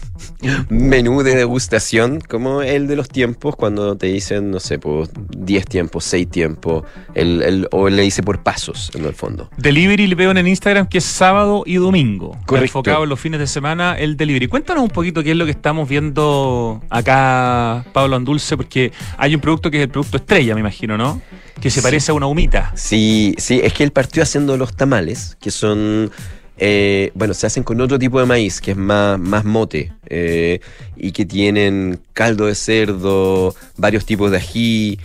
Menú 0.70 1.22
de 1.24 1.36
degustación, 1.36 2.20
como 2.22 2.62
el 2.62 2.88
de 2.88 2.96
los 2.96 3.10
tiempos, 3.10 3.56
cuando 3.56 3.96
te 3.98 4.08
dicen, 4.08 4.52
no 4.52 4.60
sé, 4.60 4.80
pues 4.80 5.10
10 5.38 5.66
tiempos, 5.66 6.04
6 6.06 6.30
tiempos, 6.30 6.84
el, 7.14 7.42
el- 7.44 7.68
o 7.72 7.90
le 7.90 8.02
dice 8.04 8.24
por 8.24 8.44
pasos, 8.44 8.92
en 8.96 9.06
el 9.06 9.14
fondo. 9.14 9.50
Delivery 9.58 10.08
le 10.08 10.16
veo 10.16 10.32
en 10.32 10.38
el 10.38 10.48
Instagram 10.48 10.88
que 10.88 10.98
es 11.00 11.06
sábado 11.06 11.64
y 11.66 11.76
domingo. 11.76 12.32
Correcto. 12.46 12.66
Enfocado 12.80 13.04
en 13.04 13.10
los 13.10 13.20
fines 13.20 13.40
de 13.40 13.48
semana, 13.48 13.98
el 13.98 14.18
delivery. 14.18 14.48
Cuéntanos 14.48 14.84
un 14.84 14.90
poquito 14.90 15.24
qué 15.24 15.32
es 15.32 15.38
lo 15.38 15.46
que 15.46 15.52
estamos 15.52 15.88
viendo 15.90 16.82
acá, 16.90 17.86
Pablo 17.94 18.16
Andulce, 18.16 18.58
porque 18.58 18.92
hay 19.18 19.36
un 19.36 19.42
producto 19.42 19.70
que 19.72 19.78
es 19.78 19.84
el 19.84 19.90
producto 19.90 20.18
estrella, 20.18 20.54
me 20.54 20.62
imagino, 20.62 20.98
¿no? 20.98 21.22
Que 21.62 21.70
se 21.70 21.80
Sí. 21.80 21.84
parece 21.84 22.12
a 22.12 22.14
una 22.16 22.28
humita. 22.28 22.72
Sí, 22.76 23.34
sí, 23.38 23.62
es 23.64 23.74
que 23.74 23.84
él 23.84 23.92
partió 23.92 24.24
haciendo 24.24 24.58
los 24.58 24.76
tamales, 24.76 25.38
que 25.40 25.52
son, 25.52 26.12
eh, 26.58 27.12
bueno, 27.16 27.34
se 27.34 27.48
hacen 27.48 27.64
con 27.64 27.82
otro 27.82 28.00
tipo 28.00 28.20
de 28.20 28.26
maíz, 28.26 28.62
que 28.62 28.72
es 28.72 28.78
más, 28.78 29.20
más 29.20 29.44
mote, 29.46 29.92
eh, 30.08 30.60
y 30.96 31.12
que 31.12 31.26
tienen 31.26 32.00
caldo 32.14 32.46
de 32.46 32.56
cerdo, 32.56 33.56
varios 33.78 34.06
tipos 34.06 34.32
de 34.32 34.38
ají, 34.38 35.00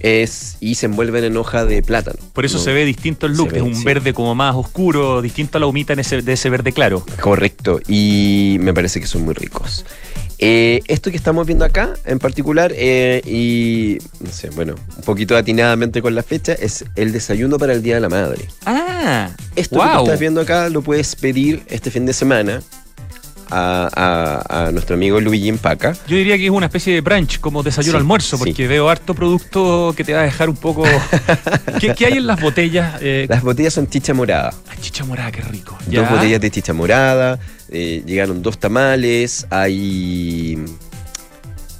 es, 0.00 0.56
y 0.60 0.74
se 0.74 0.86
envuelven 0.86 1.24
en 1.24 1.36
hoja 1.36 1.64
de 1.64 1.82
plátano. 1.82 2.18
Por 2.32 2.44
eso 2.44 2.58
¿no? 2.58 2.64
se 2.64 2.72
ve 2.72 2.84
distinto 2.84 3.26
el 3.26 3.34
look, 3.36 3.52
ve, 3.52 3.58
es 3.58 3.62
un 3.62 3.74
sí. 3.74 3.84
verde 3.84 4.12
como 4.12 4.34
más 4.34 4.54
oscuro, 4.54 5.22
distinto 5.22 5.58
a 5.58 5.60
la 5.60 5.66
humita 5.66 5.92
en 5.92 6.00
ese, 6.00 6.22
de 6.22 6.32
ese 6.32 6.50
verde 6.50 6.72
claro. 6.72 7.04
Correcto, 7.20 7.80
y 7.88 8.56
me 8.60 8.72
parece 8.72 9.00
que 9.00 9.06
son 9.06 9.22
muy 9.22 9.34
ricos. 9.34 9.84
Eh, 10.46 10.82
esto 10.88 11.10
que 11.10 11.16
estamos 11.16 11.46
viendo 11.46 11.64
acá 11.64 11.94
en 12.04 12.18
particular, 12.18 12.70
eh, 12.76 13.22
y 13.24 13.96
no 14.20 14.30
sé, 14.30 14.50
bueno, 14.50 14.74
un 14.94 15.02
poquito 15.02 15.38
atinadamente 15.38 16.02
con 16.02 16.14
la 16.14 16.22
fecha, 16.22 16.52
es 16.52 16.84
el 16.96 17.12
desayuno 17.12 17.56
para 17.56 17.72
el 17.72 17.82
Día 17.82 17.94
de 17.94 18.02
la 18.02 18.10
Madre. 18.10 18.46
Ah, 18.66 19.30
Esto 19.56 19.80
que 19.80 19.86
tú 19.86 20.02
estás 20.02 20.20
viendo 20.20 20.42
acá 20.42 20.68
lo 20.68 20.82
puedes 20.82 21.16
pedir 21.16 21.62
este 21.70 21.90
fin 21.90 22.04
de 22.04 22.12
semana 22.12 22.60
a, 23.50 23.88
a- 24.48 24.66
a 24.66 24.72
nuestro 24.72 24.94
amigo 24.96 25.20
Luigi 25.20 25.52
Paca. 25.52 25.94
Yo 26.06 26.16
diría 26.16 26.36
que 26.36 26.44
es 26.46 26.50
una 26.50 26.66
especie 26.66 26.94
de 26.94 27.00
brunch, 27.00 27.40
como 27.40 27.62
desayuno 27.62 27.92
Sí, 27.92 27.96
almuerzo, 27.98 28.36
sí. 28.36 28.44
porque 28.44 28.66
veo 28.66 28.88
harto 28.88 29.14
producto 29.14 29.94
que 29.96 30.04
te 30.04 30.12
va 30.14 30.20
a 30.20 30.24
dejar 30.24 30.48
un 30.48 30.56
poco. 30.56 30.84
¿Qué, 31.80 31.94
qué 31.94 32.06
hay 32.06 32.14
en 32.14 32.26
las 32.26 32.40
botellas? 32.40 32.96
Eh, 33.00 33.26
Las 33.28 33.42
botellas 33.42 33.74
son 33.74 33.88
chicha 33.88 34.14
morada. 34.14 34.52
ay, 34.68 34.78
chicha 34.80 35.04
morada, 35.04 35.30
qué 35.32 35.42
rico. 35.42 35.76
Dos 35.86 36.08
botellas 36.10 36.40
de 36.40 36.50
chicha 36.50 36.72
morada. 36.72 37.38
eh, 37.70 38.02
llegaron 38.06 38.42
dos 38.42 38.58
tamales. 38.58 39.46
Hay 39.50 40.58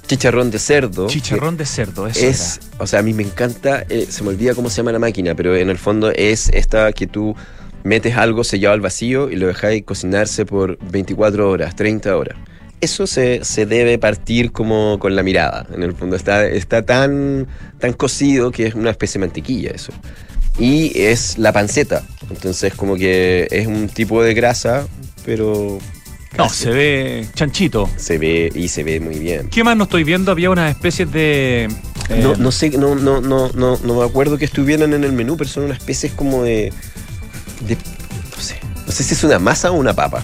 chicharrón 0.07 0.51
de 0.51 0.59
cerdo. 0.59 1.07
Chicharrón 1.07 1.57
de 1.57 1.65
cerdo, 1.65 2.05
eso 2.07 2.19
es, 2.27 2.59
o 2.77 2.85
sea, 2.85 2.99
a 2.99 3.01
mí 3.01 3.13
me 3.13 3.23
encanta, 3.23 3.85
eh, 3.89 4.05
se 4.07 4.21
me 4.23 4.29
olvida 4.29 4.53
cómo 4.53 4.69
se 4.69 4.77
llama 4.77 4.91
la 4.91 4.99
máquina, 4.99 5.33
pero 5.33 5.55
en 5.55 5.69
el 5.69 5.77
fondo 5.79 6.11
es 6.11 6.49
esta 6.49 6.93
que 6.93 7.07
tú 7.07 7.35
metes 7.85 8.17
algo 8.17 8.43
sellado 8.43 8.73
al 8.73 8.81
vacío 8.81 9.29
y 9.31 9.37
lo 9.37 9.47
dejáis 9.47 9.83
cocinarse 9.83 10.45
por 10.45 10.77
24 10.91 11.49
horas, 11.49 11.75
30 11.77 12.17
horas. 12.17 12.37
Eso 12.81 13.07
se, 13.07 13.45
se 13.45 13.65
debe 13.65 13.97
partir 13.97 14.51
como 14.51 14.99
con 14.99 15.15
la 15.15 15.23
mirada. 15.23 15.65
En 15.73 15.81
el 15.81 15.93
fondo 15.93 16.17
está, 16.17 16.45
está 16.45 16.83
tan, 16.85 17.47
tan 17.79 17.93
cocido 17.93 18.51
que 18.51 18.67
es 18.67 18.75
una 18.75 18.89
especie 18.89 19.19
de 19.21 19.27
mantequilla 19.27 19.71
eso. 19.71 19.93
Y 20.59 20.91
es 20.99 21.37
la 21.37 21.51
panceta. 21.53 22.03
Entonces 22.29 22.73
como 22.73 22.95
que 22.95 23.47
es 23.49 23.67
un 23.67 23.87
tipo 23.87 24.21
de 24.23 24.33
grasa, 24.33 24.87
pero 25.25 25.77
No, 26.37 26.49
se 26.49 26.69
ve 26.71 27.25
chanchito. 27.33 27.89
se 27.97 28.17
ve 28.17 28.51
y 28.53 28.67
se 28.67 28.83
ve 28.83 28.99
muy 28.99 29.19
bien. 29.19 29.47
¿Qué 29.49 29.63
más 29.63 29.77
no 29.77 29.83
estoy 29.85 30.03
viendo? 30.03 30.31
Había 30.31 30.49
unas 30.49 30.71
especies 30.71 31.11
de. 31.11 31.69
eh, 32.09 32.19
No, 32.21 32.35
no 32.35 32.51
sé, 32.51 32.69
no, 32.71 32.93
no, 32.95 33.21
no, 33.21 33.51
no, 33.53 33.77
no 33.83 33.99
me 33.99 34.03
acuerdo 34.05 34.37
que 34.37 34.45
estuvieran 34.45 34.93
en 34.93 35.03
el 35.03 35.13
menú, 35.13 35.37
pero 35.37 35.49
son 35.49 35.63
unas 35.63 35.77
especies 35.79 36.11
como 36.13 36.43
de, 36.43 36.71
de- 37.61 37.75
no 37.75 38.41
sé, 38.41 38.59
no 38.85 38.91
sé 38.91 39.03
si 39.03 39.13
es 39.13 39.23
una 39.23 39.39
masa 39.39 39.71
o 39.71 39.75
una 39.75 39.93
papa. 39.93 40.23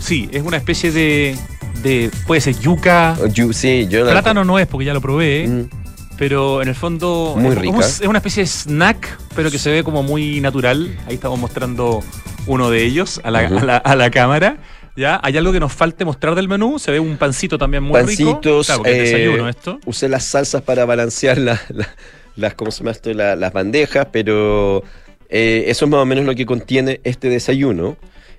Sí, 0.00 0.28
es 0.32 0.42
una 0.42 0.56
especie 0.58 0.92
de. 0.92 1.36
de 1.82 2.10
puede 2.26 2.40
ser 2.40 2.58
yuca. 2.58 3.16
O 3.20 3.26
yu- 3.26 3.52
sí, 3.52 3.86
yo 3.88 4.04
la- 4.04 4.12
Plátano 4.12 4.44
no 4.44 4.58
es 4.58 4.66
porque 4.66 4.84
ya 4.86 4.94
lo 4.94 5.00
probé. 5.00 5.46
Mm, 5.48 5.68
Pero 6.16 6.62
en 6.62 6.68
el 6.68 6.76
fondo 6.76 7.34
Muy 7.36 7.50
es, 7.50 7.58
rica. 7.58 7.78
es 7.80 8.00
una 8.02 8.18
especie 8.18 8.44
de 8.44 8.46
snack, 8.46 9.18
pero 9.34 9.50
que 9.50 9.58
se 9.58 9.68
ve 9.72 9.82
como 9.82 10.04
muy 10.04 10.40
natural. 10.40 10.96
Ahí 11.08 11.14
estamos 11.16 11.40
mostrando 11.40 12.04
uno 12.46 12.70
de 12.70 12.84
ellos 12.84 13.20
a 13.24 13.32
la, 13.32 13.40
a 13.40 13.50
la- 13.64 13.76
a 13.78 13.96
la 13.96 14.10
cámara. 14.10 14.58
¿Ya? 14.96 15.18
¿Hay 15.24 15.36
algo 15.36 15.50
que 15.50 15.58
nos 15.58 15.72
falte 15.72 16.04
mostrar 16.04 16.36
del 16.36 16.46
menú? 16.46 16.78
Se 16.78 16.92
ve 16.92 17.00
un 17.00 17.16
pancito 17.16 17.58
también 17.58 17.82
muy 17.82 18.00
rico. 18.02 18.30
pancitos, 18.30 18.66
Claro, 18.66 18.82
porque 18.84 19.02
es 19.02 19.10
eh, 19.10 19.16
desayuno 19.16 19.48
esto. 19.48 19.80
usé 19.86 20.08
las 20.08 20.22
salsas 20.22 20.62
para 20.62 20.84
balancear 20.84 21.36
la- 21.36 21.60
la- 21.70 21.88
las, 22.36 22.54
¿cómo 22.54 22.70
se 22.70 22.78
llama 22.78 22.92
esto? 22.92 23.12
La- 23.12 23.34
las 23.34 23.52
bandejas, 23.52 24.06
pero 24.12 24.84
eh, 25.28 25.64
eso 25.68 25.84
es 25.84 25.90
más 25.90 26.00
o 26.00 26.06
menos 26.06 26.24
lo 26.24 26.34
que 26.34 26.46
contiene 26.46 27.00
este 27.04 27.28
desayuno. 27.28 27.96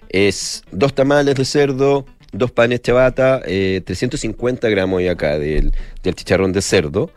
Es 0.10 0.64
dos 0.72 0.94
tamales 0.94 1.36
de 1.36 1.46
cerdo, 1.46 2.06
dos 2.32 2.52
panes 2.52 2.82
chabata, 2.82 3.42
eh, 3.46 3.82
350 3.86 4.70
gramos 4.70 5.02
y 5.02 5.08
acá 5.08 5.38
del, 5.40 5.74
del 6.04 6.16
chicharrón 6.16 6.54
de 6.54 6.62
cerdo, 6.62 7.12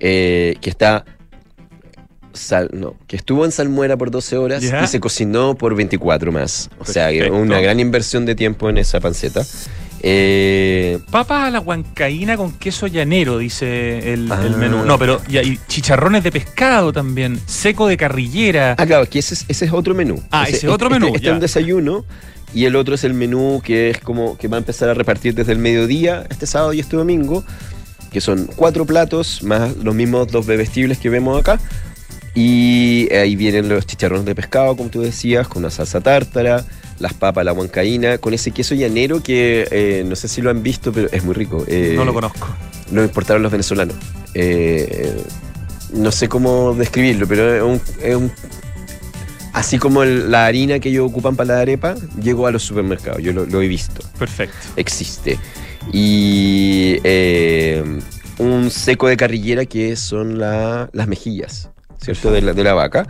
eh, 0.00 0.56
que 0.60 0.70
está... 0.70 1.04
Sal, 2.34 2.70
no, 2.72 2.94
que 3.08 3.16
estuvo 3.16 3.44
en 3.44 3.50
salmuera 3.50 3.96
por 3.96 4.12
12 4.12 4.36
horas 4.36 4.62
y 4.62 4.86
se 4.86 5.00
cocinó 5.00 5.56
por 5.56 5.74
24 5.74 6.30
más. 6.30 6.70
O 6.78 6.84
sea, 6.84 7.08
una 7.32 7.58
gran 7.60 7.80
inversión 7.80 8.26
de 8.26 8.36
tiempo 8.36 8.70
en 8.70 8.78
esa 8.78 9.00
panceta. 9.00 9.44
Eh, 10.00 10.98
Papas 11.10 11.48
a 11.48 11.50
la 11.50 11.60
huancaína 11.60 12.36
con 12.36 12.52
queso 12.52 12.86
llanero, 12.86 13.38
dice 13.38 14.12
el, 14.12 14.30
Ah. 14.30 14.40
el 14.44 14.56
menú. 14.56 14.84
No, 14.84 14.98
pero 14.98 15.20
y, 15.28 15.38
y 15.38 15.58
chicharrones 15.66 16.22
de 16.24 16.30
pescado 16.32 16.92
también, 16.92 17.40
seco 17.46 17.86
de 17.88 17.96
carrillera. 17.96 18.74
Ah, 18.78 18.86
claro, 18.86 19.06
que 19.08 19.18
ese 19.18 19.34
es, 19.34 19.44
ese 19.48 19.64
es 19.66 19.72
otro 19.72 19.94
menú. 19.94 20.22
Ah, 20.30 20.44
ese 20.48 20.58
es 20.58 20.72
otro 20.72 20.88
este- 20.88 21.00
menú, 21.00 21.14
Este, 21.14 21.28
es 21.28 21.32
un 21.34 21.40
desayuno 21.40 22.04
y 22.54 22.64
el 22.64 22.76
otro 22.76 22.94
es 22.94 23.04
el 23.04 23.14
menú 23.14 23.60
que 23.64 23.90
es 23.90 23.98
como 23.98 24.38
que 24.38 24.48
va 24.48 24.56
a 24.56 24.60
empezar 24.60 24.88
a 24.88 24.94
repartir 24.94 25.34
desde 25.34 25.52
el 25.52 25.58
mediodía, 25.58 26.24
este 26.30 26.46
sábado 26.46 26.72
y 26.72 26.80
este 26.80 26.96
domingo, 26.96 27.44
que 28.12 28.20
son 28.20 28.48
cuatro 28.56 28.86
platos 28.86 29.42
más 29.42 29.76
los 29.76 29.94
mismos 29.94 30.28
dos 30.28 30.46
bebestibles 30.46 30.98
que 30.98 31.10
vemos 31.10 31.38
acá. 31.40 31.58
Y 32.34 33.12
ahí 33.12 33.34
vienen 33.36 33.68
los 33.68 33.84
chicharrones 33.86 34.24
de 34.24 34.34
pescado, 34.34 34.76
como 34.76 34.90
tú 34.90 35.00
decías, 35.00 35.48
con 35.48 35.64
una 35.64 35.70
salsa 35.70 36.00
tártara, 36.00 36.64
las 37.00 37.14
papas, 37.14 37.44
la 37.44 37.52
huancaína, 37.52 38.18
con 38.18 38.34
ese 38.34 38.50
queso 38.50 38.74
llanero 38.74 39.22
que 39.22 39.66
eh, 39.70 40.04
no 40.06 40.16
sé 40.16 40.28
si 40.28 40.40
lo 40.42 40.50
han 40.50 40.62
visto, 40.62 40.92
pero 40.92 41.08
es 41.12 41.24
muy 41.24 41.34
rico. 41.34 41.64
Eh, 41.68 41.92
no 41.96 42.04
lo 42.04 42.12
conozco. 42.14 42.48
lo 42.92 43.02
importaron 43.04 43.42
los 43.42 43.52
venezolanos. 43.52 43.94
Eh, 44.34 45.14
no 45.92 46.10
sé 46.12 46.28
cómo 46.28 46.74
describirlo, 46.74 47.26
pero 47.26 47.54
es 47.54 47.62
un, 47.62 47.80
es 48.02 48.16
un- 48.16 48.32
así 49.52 49.78
como 49.78 50.02
el- 50.02 50.30
la 50.30 50.46
harina 50.46 50.78
que 50.78 50.88
ellos 50.90 51.08
ocupan 51.10 51.34
para 51.36 51.54
la 51.54 51.60
arepa, 51.60 51.94
llegó 52.22 52.46
a 52.46 52.50
los 52.50 52.62
supermercados. 52.62 53.22
Yo 53.22 53.32
lo, 53.32 53.46
lo 53.46 53.62
he 53.62 53.68
visto. 53.68 54.02
Perfecto. 54.18 54.56
Existe. 54.76 55.38
Y 55.92 56.98
eh, 57.04 57.82
un 58.38 58.70
seco 58.70 59.08
de 59.08 59.16
carrillera 59.16 59.64
que 59.66 59.96
son 59.96 60.38
la- 60.38 60.88
las 60.92 61.08
mejillas, 61.08 61.70
¿cierto? 62.00 62.30
De 62.30 62.42
la, 62.42 62.52
de 62.52 62.62
la 62.64 62.74
vaca, 62.74 63.06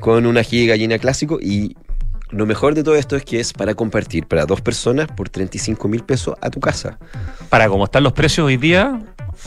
con 0.00 0.26
un 0.26 0.36
ají 0.38 0.60
de 0.60 0.66
gallina 0.66 0.98
clásico 0.98 1.38
y 1.40 1.76
lo 2.30 2.46
mejor 2.46 2.74
de 2.74 2.82
todo 2.82 2.96
esto 2.96 3.16
es 3.16 3.24
que 3.24 3.40
es 3.40 3.52
para 3.52 3.74
compartir 3.74 4.26
para 4.26 4.46
dos 4.46 4.60
personas 4.60 5.08
por 5.08 5.28
35 5.28 5.88
mil 5.88 6.02
pesos 6.04 6.34
a 6.40 6.50
tu 6.50 6.60
casa. 6.60 6.98
Para 7.48 7.68
como 7.68 7.84
están 7.84 8.02
los 8.02 8.12
precios 8.12 8.46
hoy 8.46 8.56
día, 8.56 9.00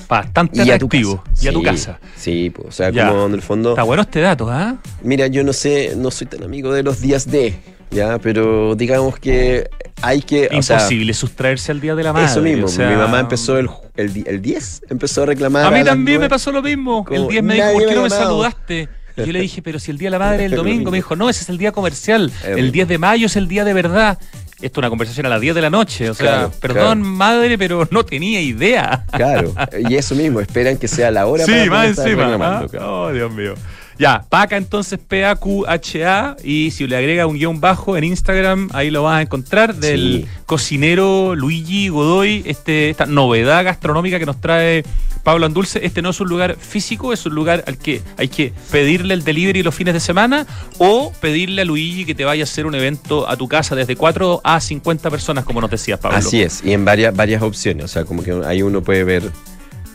Bastante 0.07 0.63
Y 0.63 0.71
atractivo. 0.71 1.23
Y 1.41 1.47
a 1.47 1.53
tu 1.53 1.61
casa. 1.63 1.99
Sí, 2.15 2.49
pues, 2.49 2.67
o 2.67 2.71
sea, 2.71 2.89
Ya. 2.91 3.09
como 3.09 3.25
en 3.25 3.33
el 3.33 3.41
fondo. 3.41 3.71
Está 3.71 3.83
bueno 3.83 4.01
este 4.03 4.21
dato, 4.21 4.49
¿ah? 4.49 4.77
Mira, 5.03 5.27
yo 5.27 5.43
no 5.43 5.53
sé, 5.53 5.95
no 5.97 6.11
soy 6.11 6.27
tan 6.27 6.43
amigo 6.43 6.73
de 6.73 6.83
los 6.83 7.01
días 7.01 7.29
de, 7.29 7.55
ya, 7.91 8.17
pero 8.19 8.75
digamos 8.75 9.19
que 9.19 9.69
hay 10.01 10.21
que. 10.21 10.47
o 10.57 10.61
sea, 10.61 10.77
Imposible 10.77 11.13
sustraerse 11.13 11.71
al 11.73 11.81
Día 11.81 11.93
de 11.95 12.03
la 12.03 12.13
Madre. 12.13 12.27
Eso 12.27 12.41
mismo, 12.41 12.65
o 12.67 12.69
sea, 12.69 12.89
mi 12.89 12.95
mamá 12.95 13.19
empezó 13.19 13.57
el, 13.57 13.69
el, 13.97 14.23
el 14.25 14.41
10, 14.41 14.83
empezó 14.89 15.23
a 15.23 15.25
reclamar. 15.25 15.65
A 15.65 15.71
mí 15.71 15.83
también 15.83 16.21
me 16.21 16.29
pasó 16.29 16.51
lo 16.53 16.61
mismo. 16.61 17.05
El 17.11 17.17
Como, 17.17 17.29
10 17.29 17.43
me 17.43 17.55
dijo, 17.55 17.73
¿por 17.73 17.85
qué 17.87 17.95
no 17.95 18.03
me 18.03 18.09
saludaste? 18.09 18.89
Y 19.23 19.27
yo 19.27 19.33
le 19.33 19.41
dije, 19.41 19.61
pero 19.61 19.79
si 19.79 19.91
el 19.91 19.97
Día 19.97 20.07
de 20.07 20.11
la 20.11 20.19
Madre 20.19 20.37
es 20.37 20.45
el 20.47 20.53
El 20.53 20.57
domingo, 20.57 20.91
me 20.91 20.97
dijo, 20.97 21.15
no, 21.15 21.29
ese 21.29 21.43
es 21.43 21.49
el 21.49 21.57
día 21.57 21.71
comercial. 21.71 22.31
El 22.45 22.59
El 22.59 22.71
10 22.71 22.87
de 22.87 22.97
mayo 22.97 23.25
es 23.27 23.35
el 23.35 23.47
día 23.47 23.63
de 23.63 23.73
verdad. 23.73 24.17
Esto 24.61 24.79
es 24.79 24.83
una 24.83 24.89
conversación 24.89 25.25
a 25.25 25.29
las 25.29 25.41
10 25.41 25.55
de 25.55 25.61
la 25.61 25.69
noche. 25.71 26.09
O 26.09 26.13
sea, 26.13 26.25
Claro, 26.31 26.51
perdón, 26.61 26.99
claro. 26.99 27.15
madre, 27.15 27.57
pero 27.57 27.87
no 27.89 28.05
tenía 28.05 28.39
idea. 28.41 29.05
Claro, 29.11 29.53
y 29.89 29.95
eso 29.95 30.13
mismo, 30.15 30.39
esperan 30.39 30.77
que 30.77 30.87
sea 30.87 31.09
la 31.09 31.25
hora 31.25 31.45
Sí, 31.45 31.51
para 31.51 31.65
más 31.65 31.97
encima. 31.97 32.35
¿ah? 32.39 32.67
Oh, 32.79 33.11
Dios 33.11 33.31
mío. 33.33 33.55
Ya, 34.01 34.25
Paca 34.29 34.57
entonces 34.57 34.97
P-A-Q-H-A 35.07 36.35
y 36.43 36.71
si 36.71 36.87
le 36.87 36.97
agrega 36.97 37.27
un 37.27 37.37
guion 37.37 37.61
bajo 37.61 37.95
en 37.97 38.03
Instagram, 38.03 38.69
ahí 38.73 38.89
lo 38.89 39.03
vas 39.03 39.19
a 39.19 39.21
encontrar 39.21 39.75
del 39.75 40.23
Sí. 40.23 40.25
cocinero 40.47 41.35
Luigi 41.35 41.89
Godoy, 41.89 42.41
este, 42.47 42.89
esta 42.89 43.05
novedad 43.05 43.63
gastronómica 43.63 44.17
que 44.17 44.25
nos 44.25 44.41
trae 44.41 44.83
Pablo 45.23 45.45
Andulce. 45.45 45.85
Este 45.85 46.01
no 46.01 46.09
es 46.09 46.19
un 46.19 46.29
lugar 46.29 46.55
físico, 46.59 47.13
es 47.13 47.23
un 47.27 47.35
lugar 47.35 47.63
al 47.67 47.77
que 47.77 48.01
hay 48.17 48.27
que 48.27 48.53
pedirle 48.71 49.13
el 49.13 49.23
delivery 49.23 49.61
los 49.61 49.75
fines 49.75 49.93
de 49.93 49.99
semana 49.99 50.47
o 50.79 51.11
pedirle 51.21 51.61
a 51.61 51.65
Luigi 51.65 52.03
que 52.03 52.15
te 52.15 52.25
vaya 52.25 52.41
a 52.41 52.45
hacer 52.45 52.65
un 52.65 52.73
evento 52.73 53.29
a 53.29 53.37
tu 53.37 53.47
casa 53.47 53.75
desde 53.75 53.95
4 53.95 54.41
a 54.43 54.59
50 54.59 55.11
personas, 55.11 55.45
como 55.45 55.61
nos 55.61 55.69
decías, 55.69 55.99
Pablo. 55.99 56.17
Así 56.17 56.41
es, 56.41 56.63
y 56.65 56.71
en 56.73 56.83
varias, 56.85 57.15
varias 57.15 57.43
opciones, 57.43 57.85
o 57.85 57.87
sea, 57.87 58.03
como 58.05 58.23
que 58.23 58.31
ahí 58.47 58.63
uno 58.63 58.81
puede 58.81 59.03
ver, 59.03 59.29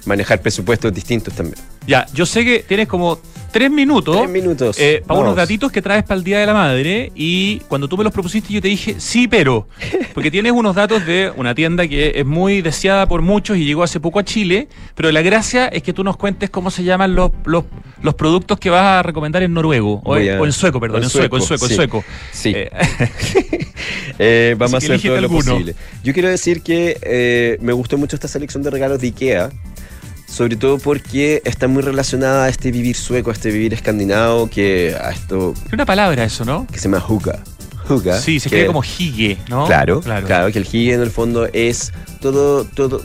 manejar 0.07 0.40
presupuestos 0.40 0.92
distintos 0.94 1.34
también. 1.34 1.59
Ya, 1.86 2.07
yo 2.14 2.26
sé 2.26 2.44
que 2.44 2.61
tienes 2.66 2.88
como 2.88 3.18
tres 3.52 3.70
minutos. 3.70 4.16
Tres 4.16 4.28
minutos. 4.30 4.76
eh, 4.78 5.02
para 5.07 5.20
unos 5.20 5.30
Vamos. 5.32 5.36
gatitos 5.36 5.70
que 5.72 5.80
traes 5.82 6.02
para 6.04 6.16
el 6.18 6.24
Día 6.24 6.38
de 6.40 6.46
la 6.46 6.52
Madre. 6.54 7.12
Y 7.14 7.59
cuando 7.68 7.86
tú 7.88 7.96
me 7.96 8.04
los 8.04 8.12
propusiste, 8.12 8.52
yo 8.52 8.61
te 8.61 8.68
dije, 8.68 8.96
sí, 8.98 9.28
pero. 9.28 9.68
Porque 10.14 10.30
tienes 10.30 10.52
unos 10.52 10.74
datos 10.74 11.04
de 11.07 11.32
una 11.36 11.54
tienda 11.54 11.86
que 11.86 12.12
es 12.16 12.26
muy 12.26 12.61
deseada 12.62 13.07
por 13.07 13.22
muchos 13.22 13.57
y 13.57 13.64
llegó 13.64 13.82
hace 13.82 14.00
poco 14.00 14.18
a 14.18 14.24
Chile. 14.24 14.68
Pero 14.94 15.12
la 15.12 15.22
gracia 15.22 15.68
es 15.68 15.82
que 15.82 15.92
tú 15.92 16.02
nos 16.02 16.16
cuentes 16.16 16.50
cómo 16.50 16.70
se 16.70 16.82
llaman 16.84 17.14
los, 17.14 17.30
los, 17.44 17.64
los 18.02 18.14
productos 18.14 18.59
que 18.59 18.70
vas 18.70 18.82
a 18.82 19.02
recomendar 19.02 19.42
en 19.42 19.54
noruego. 19.54 20.00
O, 20.04 20.16
en, 20.16 20.36
a- 20.36 20.40
o 20.40 20.46
en 20.46 20.52
sueco, 20.52 20.80
perdón, 20.80 20.98
en 20.98 21.04
en 21.04 21.11
sueco, 21.11 21.36
en 21.36 21.42
sueco, 21.42 21.66
en 21.66 21.74
sueco. 21.76 22.04
Sí. 22.32 22.52
Eh, 22.54 22.70
Eh, 24.18 24.54
vamos 24.59 24.74
Así 24.82 24.90
a 24.90 24.94
hacer 24.96 25.11
todo 25.11 25.20
lo 25.20 25.28
posible. 25.28 25.74
Yo 26.02 26.12
quiero 26.14 26.28
decir 26.30 26.62
que 26.62 26.96
eh, 27.02 27.59
me 27.61 27.72
gustó 27.74 27.98
mucho 27.98 28.16
esta 28.16 28.28
selección 28.28 28.62
de 28.62 28.70
regalos 28.70 28.98
de 29.00 29.09
IKEA, 29.09 29.50
sobre 30.27 30.57
todo 30.57 30.79
porque 30.79 31.41
está 31.45 31.68
muy 31.68 31.83
relacionada 31.83 32.45
a 32.45 32.49
este 32.49 32.70
vivir 32.70 32.97
sueco, 32.97 33.31
a 33.31 33.33
este 33.33 33.51
vivir 33.51 33.72
escandinavo, 33.74 34.49
que 34.51 34.95
a 35.01 35.11
esto 35.11 35.55
es 35.66 35.72
una 35.72 35.87
palabra 35.87 36.24
eso, 36.24 36.45
¿no? 36.45 36.66
que 36.70 36.79
se 36.79 36.89
llama 36.89 37.05
hugga. 37.09 37.39
Hugga, 37.89 38.18
Sí, 38.20 38.41
se 38.41 38.51
que- 38.51 38.57
escribe 38.57 38.66
como 38.66 38.83
hige, 38.83 39.39
¿no? 39.49 39.66
Claro, 39.66 40.01
claro, 40.01 40.51
que 40.53 40.59
el 40.59 40.64
hygge 40.66 40.95
en 40.95 41.03
el 41.03 41.11
fondo 41.11 41.49
es 41.53 41.93
todo, 42.20 42.64
todo 42.64 43.01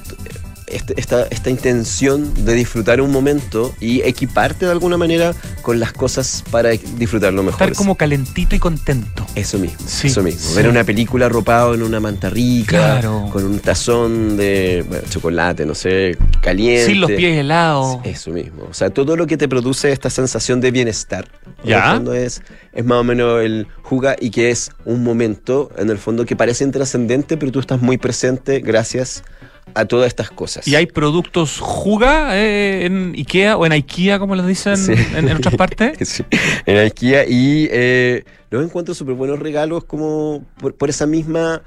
este- 0.75 0.93
esta, 0.99 1.23
esta 1.29 1.49
intención 1.49 2.33
de 2.45 2.53
disfrutar 2.53 3.01
un 3.01 3.11
momento 3.11 3.73
y 3.79 4.01
equiparte 4.01 4.65
de 4.65 4.71
alguna 4.71 4.97
manera 4.97 5.33
con 5.61 5.79
las 5.79 5.93
cosas 5.93 6.43
para 6.51 6.69
disfrutarlo 6.69 7.43
mejor. 7.43 7.61
Estar 7.63 7.75
como 7.75 7.95
calentito 7.95 8.55
y 8.55 8.59
contento. 8.59 9.25
Eso 9.35 9.57
mismo, 9.59 9.77
Sí, 9.87 10.07
eso 10.07 10.23
mismo. 10.23 10.41
sí. 10.49 10.55
Ver 10.55 10.67
una 10.67 10.83
película 10.83 11.27
arropado 11.27 11.73
en 11.73 11.83
una 11.83 11.99
manta 11.99 12.29
rica, 12.29 12.77
Claro. 12.99 13.29
con 13.31 13.43
un 13.45 13.59
tazón 13.59 14.37
de 14.37 14.83
bueno, 14.87 15.03
chocolate, 15.09 15.65
no 15.65 15.75
sé, 15.75 16.17
caliente. 16.41 16.85
Sin 16.85 17.01
los 17.01 17.11
pies 17.11 17.37
helados. 17.39 17.99
Eso 18.03 18.31
mismo. 18.31 18.63
O 18.69 18.73
sea, 18.73 18.89
todo 18.89 19.15
lo 19.15 19.27
que 19.27 19.37
te 19.37 19.47
produce 19.47 19.91
esta 19.91 20.09
sensación 20.09 20.61
de 20.61 20.71
bienestar. 20.71 21.29
En 21.63 21.69
Ya. 21.69 21.85
el 21.91 21.95
fondo 21.97 22.13
es, 22.13 22.41
es 22.73 22.85
más 22.85 22.97
o 22.99 23.03
menos 23.03 23.41
el 23.41 23.67
juga 23.83 24.15
y 24.19 24.31
que 24.31 24.49
es 24.51 24.71
un 24.85 25.03
momento, 25.03 25.69
en 25.77 25.89
el 25.89 25.97
fondo, 25.97 26.25
que 26.25 26.35
parece 26.35 26.63
intrascendente, 26.63 27.37
pero 27.37 27.51
tú 27.51 27.59
estás 27.59 27.81
muy 27.81 27.97
presente 27.97 28.59
gracias 28.59 29.23
a 29.23 29.50
todas 29.87 30.07
estas 30.07 30.29
cosas. 30.31 30.67
¿Y 30.67 30.75
hay 30.75 30.85
productos 30.85 31.59
Juga 31.59 32.37
eh, 32.37 32.85
en 32.85 33.13
Ikea 33.17 33.57
o 33.57 33.65
en 33.65 33.71
IKEA, 33.71 34.19
como 34.19 34.35
les 34.35 34.45
dicen 34.47 34.77
Sí. 34.77 34.93
en, 35.15 35.27
en 35.29 35.37
otras 35.37 35.55
partes? 35.55 35.97
Sí, 36.07 36.23
en 36.65 36.77
IKEA 36.77 37.25
y 37.27 37.67
eh, 37.71 38.23
los 38.49 38.63
encuentro 38.63 38.93
súper 38.93 39.15
buenos 39.15 39.39
regalos 39.39 39.83
como 39.85 40.43
por, 40.59 40.75
por 40.75 40.89
esa 40.89 41.05
misma 41.05 41.61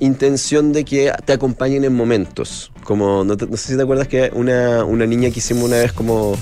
intención 0.00 0.72
de 0.72 0.84
que 0.84 1.12
te 1.24 1.32
acompañen 1.32 1.84
en 1.84 1.94
momentos. 1.94 2.72
Como, 2.82 3.24
no, 3.24 3.36
te- 3.36 3.46
no 3.46 3.56
sé 3.56 3.68
si 3.72 3.76
te 3.76 3.82
acuerdas 3.82 4.08
que 4.08 4.30
una, 4.34 4.84
una 4.84 5.06
niña 5.06 5.30
que 5.30 5.38
hicimos 5.38 5.64
una 5.64 5.76
vez 5.76 5.92
como 5.92 6.36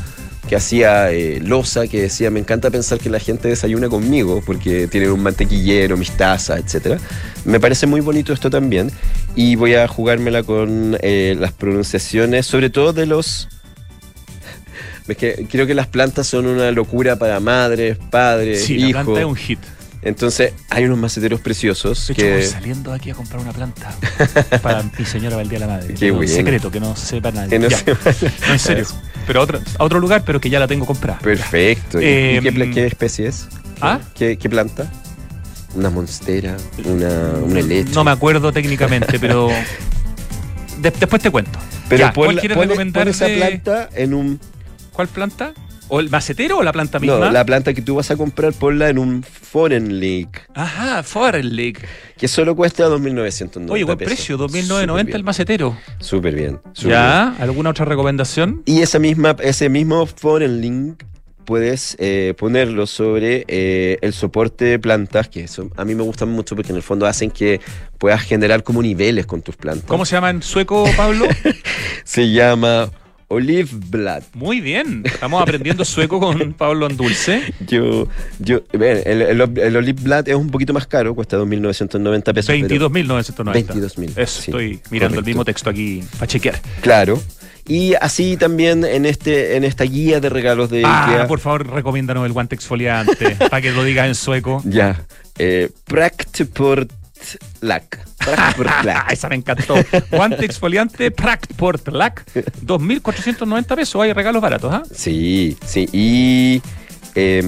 que 0.49 0.57
hacía 0.57 1.11
eh, 1.12 1.40
losa, 1.40 1.86
que 1.86 2.03
decía, 2.03 2.30
me 2.30 2.40
encanta 2.40 2.70
pensar 2.70 2.99
que 2.99 3.09
la 3.09 3.20
gente 3.20 3.49
desayuna 3.49 3.88
conmigo 3.88 4.43
porque 4.45 4.88
tienen 4.88 5.11
un 5.12 5.22
mantequillero, 5.22 5.97
mis 5.97 6.11
tazas, 6.12 6.61
etc. 6.74 6.99
Me 7.45 7.61
parece 7.61 7.86
muy 7.86 8.01
bonito 8.01 8.32
esto 8.32 8.51
también 8.51 8.90
y 9.36 9.55
voy 9.57 9.74
a 9.74 9.86
jugármela 9.88 10.43
con 10.43 10.99
eh, 11.01 11.36
las 11.38 11.53
pronunciaciones, 11.53 12.47
sobre 12.47 12.70
todo 12.70 12.93
de 12.93 13.07
los... 13.07 13.49
Es 15.09 15.16
que 15.16 15.47
creo 15.51 15.66
que 15.66 15.74
las 15.74 15.88
plantas 15.88 16.26
son 16.28 16.47
una 16.47 16.70
locura 16.70 17.16
para 17.16 17.38
madres, 17.40 17.99
padres, 18.11 18.64
Sí, 18.64 18.78
la 18.78 18.86
hijos. 18.88 19.03
planta 19.05 19.20
es 19.20 19.26
un 19.26 19.36
hit. 19.36 19.59
Entonces, 20.01 20.53
hay 20.70 20.84
unos 20.84 20.99
maceteros 20.99 21.40
preciosos 21.40 22.09
De 22.09 22.12
hecho, 22.14 22.22
voy 22.24 22.40
que. 22.40 22.47
saliendo 22.47 22.93
aquí 22.93 23.11
a 23.11 23.14
comprar 23.14 23.40
una 23.40 23.53
planta 23.53 23.95
para 24.62 24.82
mi 24.82 25.05
señora 25.05 25.30
para 25.36 25.43
el 25.43 25.49
Día 25.49 25.59
de 25.61 25.66
la 25.66 25.72
Madre. 25.72 25.95
Qué 25.95 26.28
secreto 26.28 26.70
que 26.70 26.80
no 26.80 26.97
sepa 26.97 27.30
nadie. 27.30 27.51
que 27.51 27.59
no 27.61 27.68
Ya. 27.68 27.82
No, 27.86 28.53
en 28.53 28.59
serio. 28.59 28.86
Pero 29.27 29.41
a 29.41 29.43
otro, 29.45 29.61
a 29.79 29.85
otro 29.85 30.01
lugar, 30.01 30.23
pero 30.25 30.41
que 30.41 30.51
ya 30.51 30.59
la 30.61 30.66
tengo 30.68 30.85
comprada. 30.87 31.18
Perfecto. 31.20 32.01
¿Y- 32.01 32.05
Eh, 32.05 32.41
¿Y 32.43 32.70
qué, 32.73 32.87
especie 32.87 33.27
es? 33.29 33.49
¿Ah? 33.81 34.01
¿Qué, 34.14 34.37
qué 34.37 34.49
planta? 34.49 34.91
¿Una 35.75 35.91
monstera? 35.91 36.57
¿Una, 36.85 37.09
una 37.45 37.61
leche? 37.62 37.93
No 37.95 38.05
me 38.05 38.11
acuerdo 38.11 38.53
técnicamente, 38.53 39.18
pero 39.18 39.49
de- 40.81 40.91
después 40.91 41.23
te 41.23 41.31
cuento. 41.31 41.59
Pero 41.89 42.01
Ya, 42.07 42.12
pon, 42.12 42.25
¿Cuál 42.27 42.41
quieres 42.41 42.57
pon- 42.57 43.09
esa 43.09 43.27
planta 43.27 43.89
en 43.95 44.14
un. 44.14 44.41
¿Cuál 44.93 45.09
planta? 45.09 45.53
¿O 45.95 46.01
el 46.01 46.09
macetero 46.09 46.57
o 46.57 46.62
la 46.62 46.72
planta 46.72 46.99
misma? 46.99 47.18
No, 47.18 47.30
la 47.30 47.45
planta 47.45 47.74
que 47.74 47.82
tú 47.82 47.97
vas 47.97 48.11
a 48.11 48.16
comprar, 48.16 48.55
ponla 48.55 48.88
en 48.88 48.99
un 48.99 49.22
Foreign 49.22 50.01
League, 50.01 50.30
Ajá, 50.55 51.03
Foreign 51.03 51.55
League. 51.55 51.80
que 52.16 52.28
solo 52.28 52.57
cuesta 52.57 52.88
2.990 52.88 53.70
Oye, 53.70 53.84
buen 53.84 53.99
pesos. 53.99 54.14
precio, 54.14 54.38
2.990 54.38 55.14
el 55.14 55.22
macetero. 55.22 55.76
Súper 56.01 56.34
bien. 56.34 56.61
¿Ya? 56.76 57.36
¿Alguna 57.38 57.68
otra 57.68 57.84
recomendación? 57.84 58.62
Y 58.64 58.80
esa 58.80 58.99
misma, 58.99 59.36
ese 59.40 59.68
mismo 59.68 60.07
Foreign 60.07 60.62
Link 60.62 61.03
puedes 61.45 61.95
eh, 61.99 62.32
ponerlo 62.38 62.86
sobre 62.86 63.45
eh, 63.49 63.99
el 64.01 64.14
soporte 64.14 64.64
de 64.64 64.78
plantas, 64.78 65.28
que 65.28 65.45
eso 65.45 65.68
a 65.76 65.84
mí 65.84 65.95
me 65.95 66.05
gustan 66.05 66.30
mucho 66.30 66.57
porque 66.57 66.70
en 66.70 66.76
el 66.76 66.82
fondo 66.82 67.05
hacen 67.05 67.30
que 67.30 67.61
puedas 67.99 68.22
generar 68.22 68.62
como 68.62 68.80
niveles 68.80 69.26
con 69.26 69.43
tus 69.43 69.57
plantas. 69.57 69.84
¿Cómo 69.88 70.07
se 70.07 70.16
llama 70.16 70.30
en 70.30 70.43
sueco, 70.43 70.86
Pablo? 70.97 71.26
Se 72.05 72.32
llama 72.32 72.90
Olive 73.33 73.68
Blood. 73.89 74.22
Muy 74.35 74.61
bien. 74.61 75.03
Estamos 75.05 75.43
aprendiendo 75.43 75.85
sueco 75.85 76.20
con 76.20 76.53
Pablo 76.59 76.87
Andulce. 76.87 77.43
Yo, 77.66 78.07
yo, 78.39 78.61
el, 78.72 78.83
el, 78.83 79.41
el 79.59 79.76
Olive 79.76 80.01
Blood 80.03 80.28
es 80.28 80.35
un 80.35 80.51
poquito 80.51 80.72
más 80.72 80.87
caro, 80.87 81.14
cuesta 81.14 81.39
2.990 81.39 82.35
pesos. 82.35 82.55
pero- 82.68 82.91
22.990. 82.91 83.53
22.000, 83.66 84.18
Eso, 84.18 84.41
sí, 84.43 84.51
estoy 84.51 84.80
mirando 84.91 85.18
el 85.18 85.24
mismo 85.24 85.45
texto 85.45 85.70
aquí 85.70 86.03
para 86.14 86.26
chequear. 86.26 86.61
Claro. 86.80 87.20
Y 87.66 87.95
así 88.01 88.37
también 88.37 88.85
en 88.85 89.07
este 89.07 89.57
en 89.57 89.62
esta 89.62 89.85
guía 89.85 90.18
de 90.18 90.28
regalos 90.28 90.68
de 90.68 90.83
Ah, 90.85 91.07
IKEA. 91.09 91.26
por 91.28 91.39
favor, 91.39 91.64
recomiéndanos 91.68 92.26
el 92.26 92.33
guante 92.33 92.57
exfoliante 92.57 93.37
para 93.37 93.61
que 93.62 93.70
lo 93.70 93.85
digas 93.85 94.09
en 94.09 94.14
sueco. 94.16 94.61
Ya. 94.66 95.05
Eh, 95.39 95.70
Praktportlack. 97.23 97.99
Praktportlack. 98.18 99.12
Esa 99.12 99.29
me 99.29 99.37
encantó. 99.37 99.75
Guante 100.11 100.45
exfoliante 100.45 101.11
Praktportlack. 101.11 102.25
2.490 102.35 103.77
pesos. 103.77 104.03
Hay 104.03 104.12
regalos 104.12 104.43
baratos, 104.43 104.73
¿ah? 104.73 104.83
Sí, 104.95 105.57
sí. 105.64 105.89
Y. 105.93 106.62
¿Qué 107.14 107.43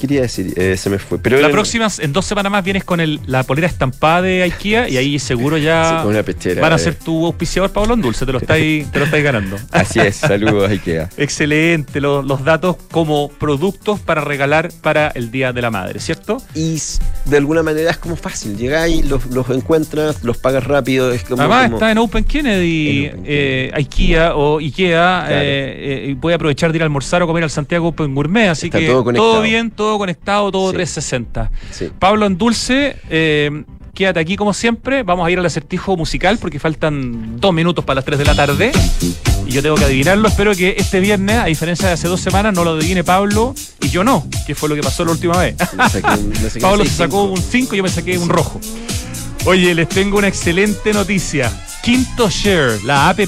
quería 0.00 0.22
decir? 0.22 0.52
Eh, 0.56 0.76
se 0.76 0.90
me 0.90 0.98
fue. 0.98 1.18
Pero 1.18 1.40
La 1.40 1.50
próxima, 1.50 1.86
en 2.00 2.12
dos 2.12 2.24
semanas 2.26 2.50
más, 2.50 2.64
vienes 2.64 2.82
con 2.84 2.98
el, 3.00 3.20
la 3.26 3.42
polera 3.44 3.68
estampada 3.68 4.22
de 4.22 4.42
IKEA 4.42 4.88
y 4.88 4.96
ahí 4.96 5.18
seguro 5.20 5.56
Sí, 5.56 5.62
ya 5.64 6.00
con 6.02 6.10
una 6.12 6.22
pechera. 6.22 6.60
van 6.60 6.72
a 6.72 6.76
eh. 6.76 6.78
ser 6.80 6.94
tu 6.96 7.26
auspiciador 7.26 7.70
Pablo 7.70 7.94
Andulce. 7.94 8.26
Te 8.26 8.32
lo 8.32 8.38
estáis, 8.38 8.90
te 8.90 8.98
lo 8.98 9.04
estáis 9.04 9.22
ganando. 9.24 9.56
Así 9.70 10.00
es, 10.00 10.16
saludos 10.16 10.70
IKEA. 10.70 11.08
Excelente, 11.16 12.00
lo- 12.00 12.22
los 12.22 12.44
datos 12.44 12.76
como 12.90 13.28
productos 13.28 14.00
para 14.00 14.20
regalar 14.22 14.70
para 14.82 15.08
el 15.08 15.30
Día 15.30 15.52
de 15.52 15.62
la 15.62 15.70
Madre, 15.70 16.00
¿cierto? 16.00 16.42
Y 16.54 16.80
de 17.26 17.36
alguna 17.36 17.62
manera 17.62 17.90
es 17.90 17.96
como 17.98 18.16
fácil. 18.16 18.56
Llegáis, 18.56 19.04
los, 19.06 19.26
los 19.26 19.48
encuentras, 19.50 20.22
los 20.24 20.38
pagas 20.38 20.64
rápido. 20.64 21.12
Es 21.12 21.24
como. 21.24 21.40
Además 21.42 21.64
como- 21.64 21.76
está 21.76 21.90
en 21.92 21.98
Open 21.98 22.24
Kennedy, 22.24 23.04
En 23.06 23.10
Open 23.12 23.24
eh, 23.26 23.70
IKEA 23.74 24.34
o 24.34 24.58
IKEA, 24.60 25.26
eh, 25.30 26.04
eh, 26.04 26.06
y 26.10 26.14
voy 26.14 26.32
a 26.32 26.36
aprovechar 26.36 26.70
de 26.72 26.78
ir 26.78 26.82
a 26.82 26.84
almorzar 26.84 27.22
o 27.22 27.26
comer 27.26 27.44
al 27.44 27.50
Santiago 27.50 27.88
Open 27.88 28.14
Gourmet, 28.14 28.48
así 28.48 28.66
Está 28.66 28.78
que 28.78 28.86
todo 28.86 29.04
conectado. 29.04 29.42
bien, 29.42 29.70
todo 29.70 29.89
conectado, 29.98 30.50
todo 30.50 30.70
Sí. 30.70 30.76
360. 30.76 31.50
Sí. 31.70 31.90
Pablo 31.98 32.26
Andulce, 32.26 32.96
eh, 33.08 33.64
quédate 33.94 34.20
aquí 34.20 34.36
como 34.36 34.52
siempre. 34.54 35.02
Vamos 35.02 35.26
a 35.26 35.30
ir 35.30 35.38
al 35.38 35.46
acertijo 35.46 35.96
musical 35.96 36.38
porque 36.38 36.58
faltan 36.58 37.40
dos 37.40 37.52
minutos 37.52 37.84
para 37.84 37.96
las 37.96 38.04
3 38.04 38.18
de 38.18 38.24
la 38.24 38.34
tarde. 38.34 38.72
Y 39.46 39.52
yo 39.52 39.62
tengo 39.62 39.74
que 39.74 39.84
adivinarlo. 39.84 40.28
Espero 40.28 40.54
que 40.54 40.76
este 40.78 41.00
viernes, 41.00 41.36
a 41.38 41.46
diferencia 41.46 41.88
de 41.88 41.94
hace 41.94 42.06
dos 42.08 42.20
semanas, 42.20 42.54
no 42.54 42.62
lo 42.64 42.72
adivine 42.72 43.02
Pablo 43.04 43.54
y 43.80 43.88
yo 43.90 44.04
no, 44.04 44.26
que 44.46 44.54
fue 44.54 44.68
lo 44.68 44.74
que 44.76 44.82
pasó 44.82 45.04
la 45.04 45.10
última 45.12 45.36
vez. 45.38 45.56
Un- 45.72 46.60
Pablo 46.60 46.84
se 46.84 46.90
sacó 46.90 47.26
6-5. 47.28 47.30
un 47.30 47.42
5 47.42 47.74
y 47.74 47.78
yo 47.78 47.82
me 47.82 47.88
saqué 47.88 48.16
un 48.18 48.28
rojo. 48.28 48.60
Oye, 49.46 49.74
les 49.74 49.88
tengo 49.88 50.18
una 50.18 50.28
excelente 50.28 50.92
noticia. 50.92 51.50
Quinto 51.82 52.28
Share, 52.28 52.82
la 52.84 53.08
app 53.08 53.20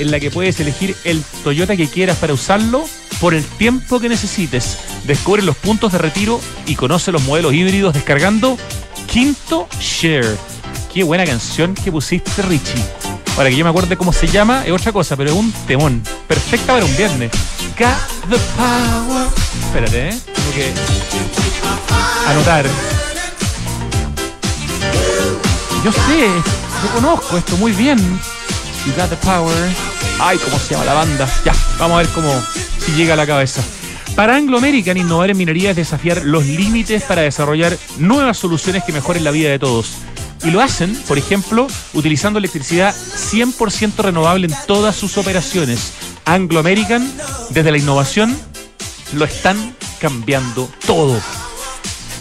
en 0.00 0.10
la 0.10 0.18
que 0.18 0.30
puedes 0.30 0.58
elegir 0.60 0.96
el 1.04 1.22
Toyota 1.44 1.76
que 1.76 1.88
quieras 1.88 2.16
para 2.16 2.32
usarlo 2.32 2.84
por 3.20 3.34
el 3.34 3.44
tiempo 3.44 4.00
que 4.00 4.08
necesites. 4.08 4.78
Descubre 5.04 5.42
los 5.42 5.56
puntos 5.56 5.92
de 5.92 5.98
retiro 5.98 6.40
y 6.66 6.74
conoce 6.74 7.12
los 7.12 7.22
modelos 7.22 7.52
híbridos 7.52 7.94
descargando 7.94 8.56
Quinto 9.06 9.68
Share. 9.78 10.36
Qué 10.92 11.04
buena 11.04 11.24
canción 11.24 11.74
que 11.74 11.92
pusiste, 11.92 12.42
Richie. 12.42 12.82
Para 13.36 13.50
que 13.50 13.56
yo 13.56 13.64
me 13.64 13.70
acuerde 13.70 13.96
cómo 13.96 14.12
se 14.12 14.26
llama, 14.26 14.64
es 14.66 14.72
otra 14.72 14.92
cosa, 14.92 15.16
pero 15.16 15.30
es 15.30 15.36
un 15.36 15.52
temón. 15.66 16.02
Perfecta 16.26 16.72
para 16.72 16.84
un 16.84 16.96
viernes. 16.96 17.30
Got 17.78 18.30
the 18.30 18.36
power. 18.56 19.28
Espérate, 19.66 20.08
¿eh? 20.08 20.20
Que 20.54 20.72
anotar. 22.26 22.66
Yo 25.84 25.92
sé, 25.92 26.26
yo 26.82 26.94
conozco 26.94 27.38
esto 27.38 27.56
muy 27.56 27.72
bien. 27.72 27.98
You 28.86 28.94
got 28.94 29.10
the 29.10 29.16
power. 29.16 29.54
Ay, 30.20 30.38
¿cómo 30.38 30.58
se 30.58 30.72
llama 30.72 30.86
la 30.86 30.94
banda? 30.94 31.28
Ya, 31.44 31.52
vamos 31.78 31.96
a 31.96 31.98
ver 31.98 32.08
cómo 32.08 32.32
si 32.78 32.92
llega 32.92 33.14
a 33.14 33.16
la 33.16 33.26
cabeza. 33.26 33.62
Para 34.16 34.36
Anglo 34.36 34.58
American, 34.58 34.96
innovar 34.96 35.30
en 35.30 35.36
minería 35.36 35.70
es 35.70 35.76
desafiar 35.76 36.24
los 36.24 36.46
límites 36.46 37.02
para 37.02 37.22
desarrollar 37.22 37.76
nuevas 37.98 38.38
soluciones 38.38 38.82
que 38.84 38.92
mejoren 38.92 39.24
la 39.24 39.30
vida 39.30 39.50
de 39.50 39.58
todos. 39.58 39.92
Y 40.44 40.50
lo 40.50 40.60
hacen, 40.62 40.94
por 41.06 41.18
ejemplo, 41.18 41.66
utilizando 41.92 42.38
electricidad 42.38 42.94
100% 42.94 43.96
renovable 43.96 44.46
en 44.46 44.54
todas 44.66 44.96
sus 44.96 45.18
operaciones. 45.18 45.92
Anglo 46.24 46.60
American, 46.60 47.10
desde 47.50 47.70
la 47.70 47.78
innovación, 47.78 48.36
lo 49.12 49.24
están 49.26 49.76
cambiando 50.00 50.70
todo. 50.86 51.20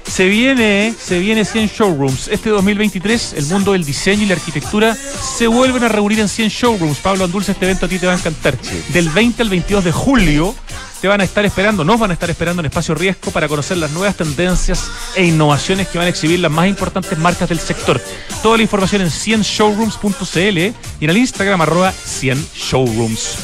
Se 0.09 0.27
viene, 0.27 0.93
se 0.99 1.19
viene 1.19 1.45
100 1.45 1.67
showrooms. 1.67 2.27
Este 2.27 2.49
2023, 2.49 3.33
el 3.37 3.45
mundo 3.45 3.73
del 3.73 3.85
diseño 3.85 4.23
y 4.23 4.25
la 4.25 4.33
arquitectura 4.33 4.95
se 4.95 5.47
vuelven 5.47 5.83
a 5.83 5.87
reunir 5.87 6.19
en 6.19 6.27
100 6.27 6.49
showrooms. 6.49 6.97
Pablo 6.97 7.23
Andulce, 7.23 7.53
este 7.53 7.65
evento 7.65 7.85
a 7.85 7.89
ti 7.89 7.99
te 7.99 8.07
va 8.07 8.13
a 8.13 8.17
encantar. 8.17 8.57
Del 8.89 9.09
20 9.09 9.43
al 9.43 9.49
22 9.49 9.83
de 9.83 9.91
julio 9.91 10.55
te 10.99 11.07
van 11.07 11.21
a 11.21 11.23
estar 11.23 11.45
esperando, 11.45 11.85
nos 11.85 11.99
van 11.99 12.09
a 12.11 12.13
estar 12.13 12.29
esperando 12.29 12.61
en 12.61 12.65
Espacio 12.65 12.95
Riesgo 12.95 13.31
para 13.31 13.47
conocer 13.47 13.77
las 13.77 13.91
nuevas 13.91 14.17
tendencias 14.17 14.89
e 15.15 15.23
innovaciones 15.23 15.87
que 15.87 15.97
van 15.97 16.07
a 16.07 16.09
exhibir 16.09 16.39
las 16.39 16.51
más 16.51 16.67
importantes 16.67 17.17
marcas 17.17 17.47
del 17.47 17.59
sector. 17.59 18.01
Toda 18.43 18.57
la 18.57 18.63
información 18.63 19.03
en 19.03 19.09
100showrooms.cl 19.09 20.57
y 20.99 21.03
en 21.05 21.09
el 21.09 21.17
Instagram 21.17 21.61
arroba 21.61 21.91
100 21.91 22.45
showrooms. 22.53 23.37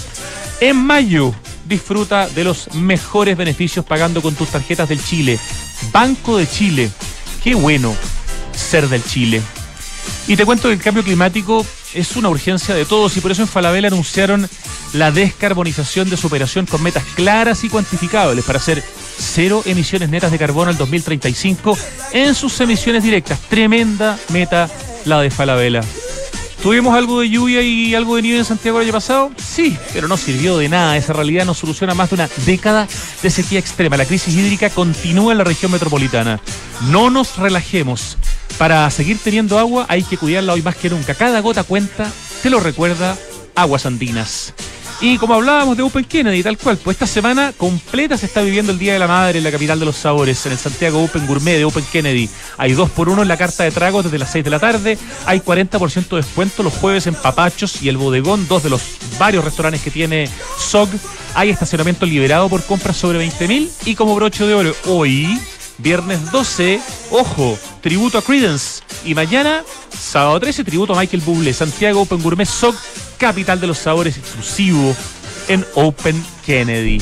En 0.60 0.78
mayo, 0.78 1.34
disfruta 1.66 2.28
de 2.28 2.44
los 2.44 2.74
mejores 2.76 3.38
beneficios 3.38 3.86
pagando 3.86 4.22
con 4.22 4.36
tus 4.36 4.50
tarjetas 4.50 4.90
del 4.90 5.04
Chile. 5.04 5.40
Banco 5.92 6.38
de 6.38 6.48
Chile. 6.48 6.90
Qué 7.44 7.56
bueno 7.56 7.96
ser 8.54 8.88
del 8.88 9.04
Chile. 9.04 9.42
Y 10.28 10.36
te 10.36 10.46
cuento 10.46 10.68
que 10.68 10.74
el 10.74 10.82
cambio 10.82 11.04
climático 11.04 11.66
es 11.94 12.16
una 12.16 12.30
urgencia 12.30 12.74
de 12.74 12.86
todos 12.86 13.16
y 13.18 13.22
por 13.22 13.32
eso 13.32 13.42
en 13.42 13.48
Falabella 13.48 13.88
anunciaron 13.88 14.50
la 14.94 15.12
descarbonización 15.12 16.10
de 16.10 16.18
su 16.18 16.28
operación 16.28 16.66
con 16.66 16.82
metas 16.82 17.04
claras 17.16 17.64
y 17.64 17.70
cuantificables 17.70 18.44
para 18.44 18.60
hacer 18.60 18.84
cero 19.18 19.62
emisiones 19.66 20.10
netas 20.10 20.32
de 20.32 20.40
carbono 20.40 20.72
al 20.72 20.78
2035 20.78 21.78
en 22.14 22.34
sus 22.34 22.60
emisiones 22.60 23.04
directas. 23.04 23.40
Tremenda 23.50 24.18
meta 24.30 24.70
la 25.06 25.22
de 25.22 25.30
Falabella. 25.30 25.82
¿Tuvimos 26.66 26.96
algo 26.96 27.20
de 27.20 27.30
lluvia 27.30 27.62
y 27.62 27.94
algo 27.94 28.16
de 28.16 28.24
nieve 28.24 28.40
en 28.40 28.44
Santiago 28.44 28.80
el 28.80 28.86
año 28.86 28.94
pasado? 28.94 29.30
Sí, 29.38 29.78
pero 29.94 30.08
no 30.08 30.18
sirvió 30.18 30.58
de 30.58 30.68
nada. 30.68 30.98
Esa 30.98 31.14
realidad 31.14 31.46
no 31.46 31.54
soluciona 31.54 31.94
más 31.94 32.10
de 32.10 32.16
una 32.16 32.30
década 32.48 32.88
de 33.22 33.30
sequía 33.30 33.60
extrema. 33.60 33.98
La 33.98 34.06
crisis 34.08 34.34
hídrica 34.34 34.72
continúa 34.72 35.34
en 35.34 35.38
la 35.38 35.44
región 35.44 35.72
metropolitana. 35.72 36.40
No 36.90 37.12
nos 37.12 37.38
relajemos. 37.38 38.18
Para 38.58 38.90
seguir 38.90 39.20
teniendo 39.24 39.60
agua 39.60 39.86
hay 39.90 40.02
que 40.02 40.18
cuidarla 40.18 40.54
hoy 40.54 40.64
más 40.64 40.76
que 40.76 40.90
nunca. 40.90 41.14
Cada 41.14 41.40
gota 41.42 41.64
cuenta, 41.64 42.12
te 42.42 42.50
lo 42.50 42.60
recuerda 42.60 43.16
Aguas 43.54 43.86
Andinas. 43.86 44.56
Y 45.02 45.18
como 45.18 45.34
hablábamos 45.34 45.76
de 45.76 45.84
Open 45.84 46.06
Kennedy, 46.06 46.42
tal 46.42 46.58
cual, 46.58 46.78
pues 46.78 46.96
esta 46.96 47.06
semana 47.06 47.54
completa 47.56 48.18
se 48.18 48.26
está 48.26 48.42
viviendo 48.42 48.72
el 48.72 48.80
Día 48.80 48.94
de 48.94 49.00
la 49.00 49.08
Madre 49.08 49.40
en 49.40 49.44
la 49.44 49.52
capital 49.52 49.78
de 49.78 49.86
los 49.86 49.98
sabores, 49.98 50.46
en 50.46 50.54
el 50.54 50.58
Santiago 50.58 51.04
Open 51.04 51.28
Gourmet 51.28 51.58
de 51.58 51.66
Open 51.66 51.84
Kennedy. 51.92 52.30
Hay 52.58 52.74
dos 52.74 52.90
por 52.90 53.10
uno 53.10 53.22
en 53.22 53.28
la 53.28 53.38
carta 53.38 53.64
de 53.64 53.72
tragos 53.72 54.06
desde 54.06 54.20
las 54.20 54.32
6 54.32 54.46
de 54.46 54.50
la 54.50 54.60
tarde. 54.60 54.98
Hay 55.26 55.42
40% 55.42 56.08
de 56.10 56.16
descuento 56.16 56.64
los 56.64 56.74
jueves 56.74 57.08
en 57.08 57.16
Papachos 57.16 57.82
y 57.82 57.90
el 57.90 57.98
Bodegón, 57.98 58.48
dos 58.48 58.64
de 58.64 58.70
los 58.70 58.82
varios 59.20 59.44
restaurantes 59.44 59.82
que 59.82 59.92
tiene 59.92 60.30
SOG. 60.58 60.90
Hay 61.36 61.50
estacionamiento 61.50 62.06
liberado 62.06 62.48
por 62.48 62.64
compras 62.64 62.96
sobre 62.96 63.18
20 63.18 63.48
mil. 63.50 63.72
Y 63.86 63.96
como 63.96 64.16
broche 64.16 64.46
de 64.46 64.54
oro, 64.54 64.74
hoy, 64.86 65.40
viernes 65.78 66.32
12, 66.32 66.80
ojo, 67.12 67.58
tributo 67.82 68.18
a 68.18 68.22
Credence. 68.22 68.82
Y 69.04 69.14
mañana, 69.14 69.64
sábado 69.98 70.40
13, 70.40 70.64
tributo 70.64 70.94
a 70.94 71.00
Michael 71.00 71.22
Bublé, 71.22 71.54
Santiago 71.54 72.02
Open 72.02 72.22
Gourmet 72.22 72.48
SOG, 72.48 72.76
capital 73.18 73.60
de 73.60 73.68
los 73.68 73.78
sabores 73.78 74.18
exclusivo 74.18 74.96
en 75.48 75.66
Open 75.76 76.24
Kennedy. 76.46 77.00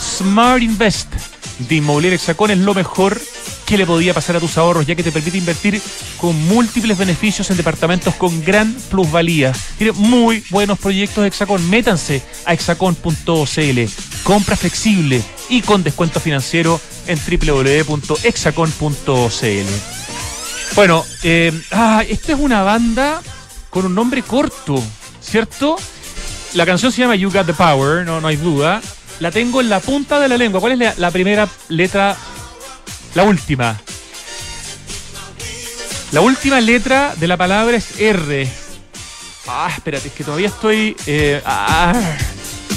Smart 0.00 0.62
Invest 0.62 1.12
de 1.58 1.76
Inmobiliaria 1.76 2.16
Hexacón 2.16 2.50
es 2.50 2.58
lo 2.58 2.74
mejor 2.74 3.20
que 3.64 3.76
le 3.76 3.86
podía 3.86 4.14
pasar 4.14 4.36
a 4.36 4.40
tus 4.40 4.56
ahorros, 4.58 4.86
ya 4.86 4.94
que 4.94 5.02
te 5.02 5.10
permite 5.10 5.38
invertir 5.38 5.82
con 6.18 6.40
múltiples 6.46 6.96
beneficios 6.96 7.50
en 7.50 7.56
departamentos 7.56 8.14
con 8.14 8.44
gran 8.44 8.72
plusvalía. 8.90 9.52
Tiene 9.76 9.92
muy 9.92 10.44
buenos 10.50 10.78
proyectos 10.78 11.22
de 11.22 11.28
Hexacón. 11.28 11.68
Métanse 11.68 12.22
a 12.44 12.54
hexacón.cl. 12.54 13.80
Compra 14.22 14.56
flexible 14.56 15.22
y 15.48 15.62
con 15.62 15.82
descuento 15.82 16.20
financiero 16.20 16.80
en 17.06 17.18
www.hexacón.cl. 17.18 19.66
Bueno, 20.74 21.04
eh, 21.22 21.52
ah, 21.72 22.02
esta 22.08 22.32
es 22.32 22.38
una 22.38 22.62
banda 22.62 23.22
con 23.70 23.86
un 23.86 23.94
nombre 23.94 24.22
corto, 24.22 24.82
¿cierto? 25.20 25.76
La 26.54 26.66
canción 26.66 26.92
se 26.92 27.02
llama 27.02 27.16
You 27.16 27.30
Got 27.30 27.46
the 27.46 27.54
Power, 27.54 28.04
no, 28.04 28.20
no 28.20 28.28
hay 28.28 28.36
duda. 28.36 28.80
La 29.20 29.30
tengo 29.30 29.60
en 29.60 29.70
la 29.70 29.80
punta 29.80 30.20
de 30.20 30.28
la 30.28 30.36
lengua. 30.36 30.60
¿Cuál 30.60 30.72
es 30.72 30.78
la, 30.78 30.94
la 30.98 31.10
primera 31.10 31.48
letra? 31.68 32.16
La 33.14 33.24
última. 33.24 33.80
La 36.12 36.20
última 36.20 36.60
letra 36.60 37.14
de 37.16 37.26
la 37.26 37.36
palabra 37.36 37.76
es 37.76 37.98
R. 37.98 38.48
Ah, 39.48 39.70
espérate, 39.74 40.08
es 40.08 40.14
que 40.14 40.24
todavía 40.24 40.48
estoy. 40.48 40.96
eh, 41.06 41.40
ah. 41.44 41.94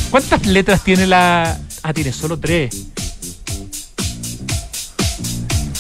¿Cuántas 0.10 0.46
letras 0.46 0.84
tiene 0.84 1.08
la.? 1.08 1.58
Ah, 1.84 1.94
tiene 1.94 2.12
solo 2.14 2.38
tres. 2.40 2.76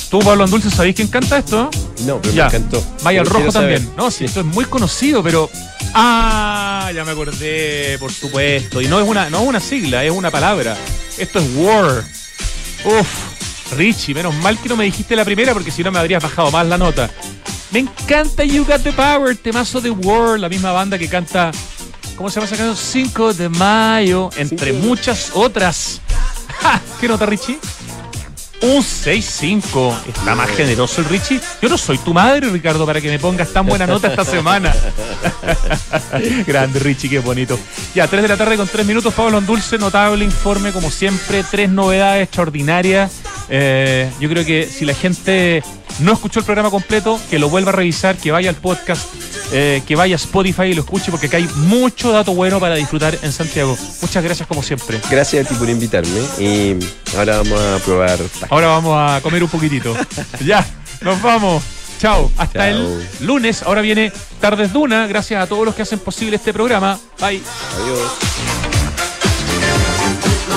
¿Tú, 0.09 0.19
Pablo 0.19 0.43
Andulce, 0.43 0.71
sabéis 0.71 0.95
quién 0.95 1.07
canta 1.07 1.37
esto? 1.37 1.69
No, 2.05 2.19
pero 2.21 2.33
Ya. 2.33 2.49
me 2.49 2.57
encantó. 2.57 2.83
Vaya 3.03 3.19
al 3.21 3.27
Pero 3.27 3.39
rojo 3.39 3.51
saber. 3.51 3.75
también. 3.77 3.95
No, 3.95 4.09
sí, 4.09 4.25
esto 4.25 4.39
es 4.39 4.45
muy 4.45 4.65
conocido, 4.65 5.21
pero. 5.21 5.49
Ah, 5.93 6.91
ya 6.95 7.05
me 7.05 7.11
acordé, 7.11 7.97
por 7.99 8.11
supuesto. 8.11 8.81
Y 8.81 8.87
no 8.87 8.99
es 8.99 9.07
una, 9.07 9.29
no 9.29 9.41
es 9.43 9.47
una 9.47 9.59
sigla, 9.59 10.03
es 10.03 10.11
una 10.11 10.31
palabra. 10.31 10.75
Esto 11.17 11.39
es 11.39 11.45
War. 11.55 12.03
Uf, 12.85 13.07
Richie, 13.77 14.15
menos 14.15 14.33
mal 14.35 14.57
que 14.57 14.69
no 14.69 14.75
me 14.75 14.85
dijiste 14.85 15.15
la 15.15 15.25
primera 15.25 15.53
porque 15.53 15.69
si 15.69 15.83
no 15.83 15.91
me 15.91 15.99
habrías 15.99 16.23
bajado 16.23 16.49
más 16.49 16.65
la 16.65 16.77
nota. 16.77 17.09
Me 17.71 17.79
encanta 17.79 18.43
You 18.43 18.65
Got 18.65 18.81
the 18.81 18.93
Power, 18.93 19.35
temazo 19.37 19.79
de 19.79 19.91
War, 19.91 20.39
la 20.39 20.49
misma 20.49 20.71
banda 20.71 20.97
que 20.97 21.07
canta. 21.07 21.51
¿Cómo 22.19 22.29
se 22.29 22.35
llama 22.35 22.47
esa 22.47 22.57
canción? 22.57 22.75
5 22.75 23.33
de 23.33 23.47
mayo, 23.47 24.29
entre 24.35 24.73
muchas 24.73 25.31
otras. 25.33 26.01
¡Ja! 26.59 26.81
¿Qué 26.99 27.07
nota, 27.07 27.25
Richie? 27.25 27.57
Un 28.61 28.83
6-5. 28.83 29.95
Está 30.05 30.35
más 30.35 30.49
generoso 30.49 30.99
el 30.99 31.07
Richie. 31.07 31.39
Yo 31.61 31.69
no 31.69 31.77
soy 31.77 31.97
tu 31.99 32.13
madre, 32.13 32.49
Ricardo, 32.49 32.85
para 32.85 32.99
que 32.99 33.07
me 33.07 33.19
pongas 33.19 33.53
tan 33.53 33.65
buena 33.65 33.87
nota 33.87 34.09
esta 34.09 34.25
semana. 34.25 34.75
Grande 36.45 36.79
Richie, 36.79 37.09
qué 37.09 37.19
bonito. 37.19 37.57
Ya, 37.95 38.05
3 38.05 38.21
de 38.21 38.27
la 38.27 38.35
tarde 38.35 38.57
con 38.57 38.67
3 38.67 38.85
minutos. 38.85 39.13
Pablo 39.13 39.39
Dulce, 39.39 39.77
notable 39.77 40.25
informe, 40.25 40.73
como 40.73 40.91
siempre. 40.91 41.45
Tres 41.49 41.69
novedades 41.69 42.25
extraordinarias. 42.25 43.13
Eh, 43.47 44.11
yo 44.19 44.27
creo 44.27 44.43
que 44.43 44.67
si 44.67 44.83
la 44.83 44.93
gente 44.93 45.63
no 45.99 46.13
escuchó 46.13 46.39
el 46.39 46.45
programa 46.45 46.69
completo, 46.69 47.19
que 47.29 47.39
lo 47.39 47.49
vuelva 47.49 47.71
a 47.71 47.75
revisar, 47.75 48.17
que 48.17 48.31
vaya 48.31 48.49
al 48.49 48.55
podcast 48.55 49.09
eh, 49.51 49.81
que 49.87 49.95
vaya 49.95 50.15
a 50.15 50.17
Spotify 50.17 50.63
y 50.63 50.73
lo 50.75 50.81
escuche 50.81 51.09
porque 51.09 51.25
acá 51.25 51.37
hay 51.37 51.49
mucho 51.55 52.11
dato 52.11 52.35
bueno 52.35 52.59
para 52.59 52.75
disfrutar 52.75 53.17
en 53.21 53.31
Santiago. 53.31 53.75
Muchas 54.01 54.23
gracias 54.23 54.47
como 54.47 54.61
siempre. 54.61 55.01
Gracias 55.09 55.45
a 55.45 55.49
ti 55.49 55.55
por 55.55 55.67
invitarme 55.67 56.21
y 56.37 56.75
ahora 57.17 57.37
vamos 57.37 57.59
a 57.59 57.79
probar. 57.83 58.19
Ahora 58.49 58.67
vamos 58.67 58.95
a 58.95 59.21
comer 59.21 59.43
un 59.43 59.49
poquitito. 59.49 59.95
ya, 60.45 60.65
nos 61.01 61.19
vamos. 61.21 61.63
Chao. 61.99 62.31
Hasta 62.37 62.59
Chao. 62.59 62.67
el 62.67 63.07
lunes. 63.21 63.63
Ahora 63.63 63.81
viene 63.81 64.11
Tardes 64.39 64.71
Duna. 64.71 65.07
Gracias 65.07 65.41
a 65.41 65.47
todos 65.47 65.65
los 65.65 65.73
que 65.73 65.81
hacen 65.81 65.99
posible 65.99 66.35
este 66.35 66.53
programa. 66.53 66.99
Bye. 67.19 67.41
Adiós. 67.81 68.58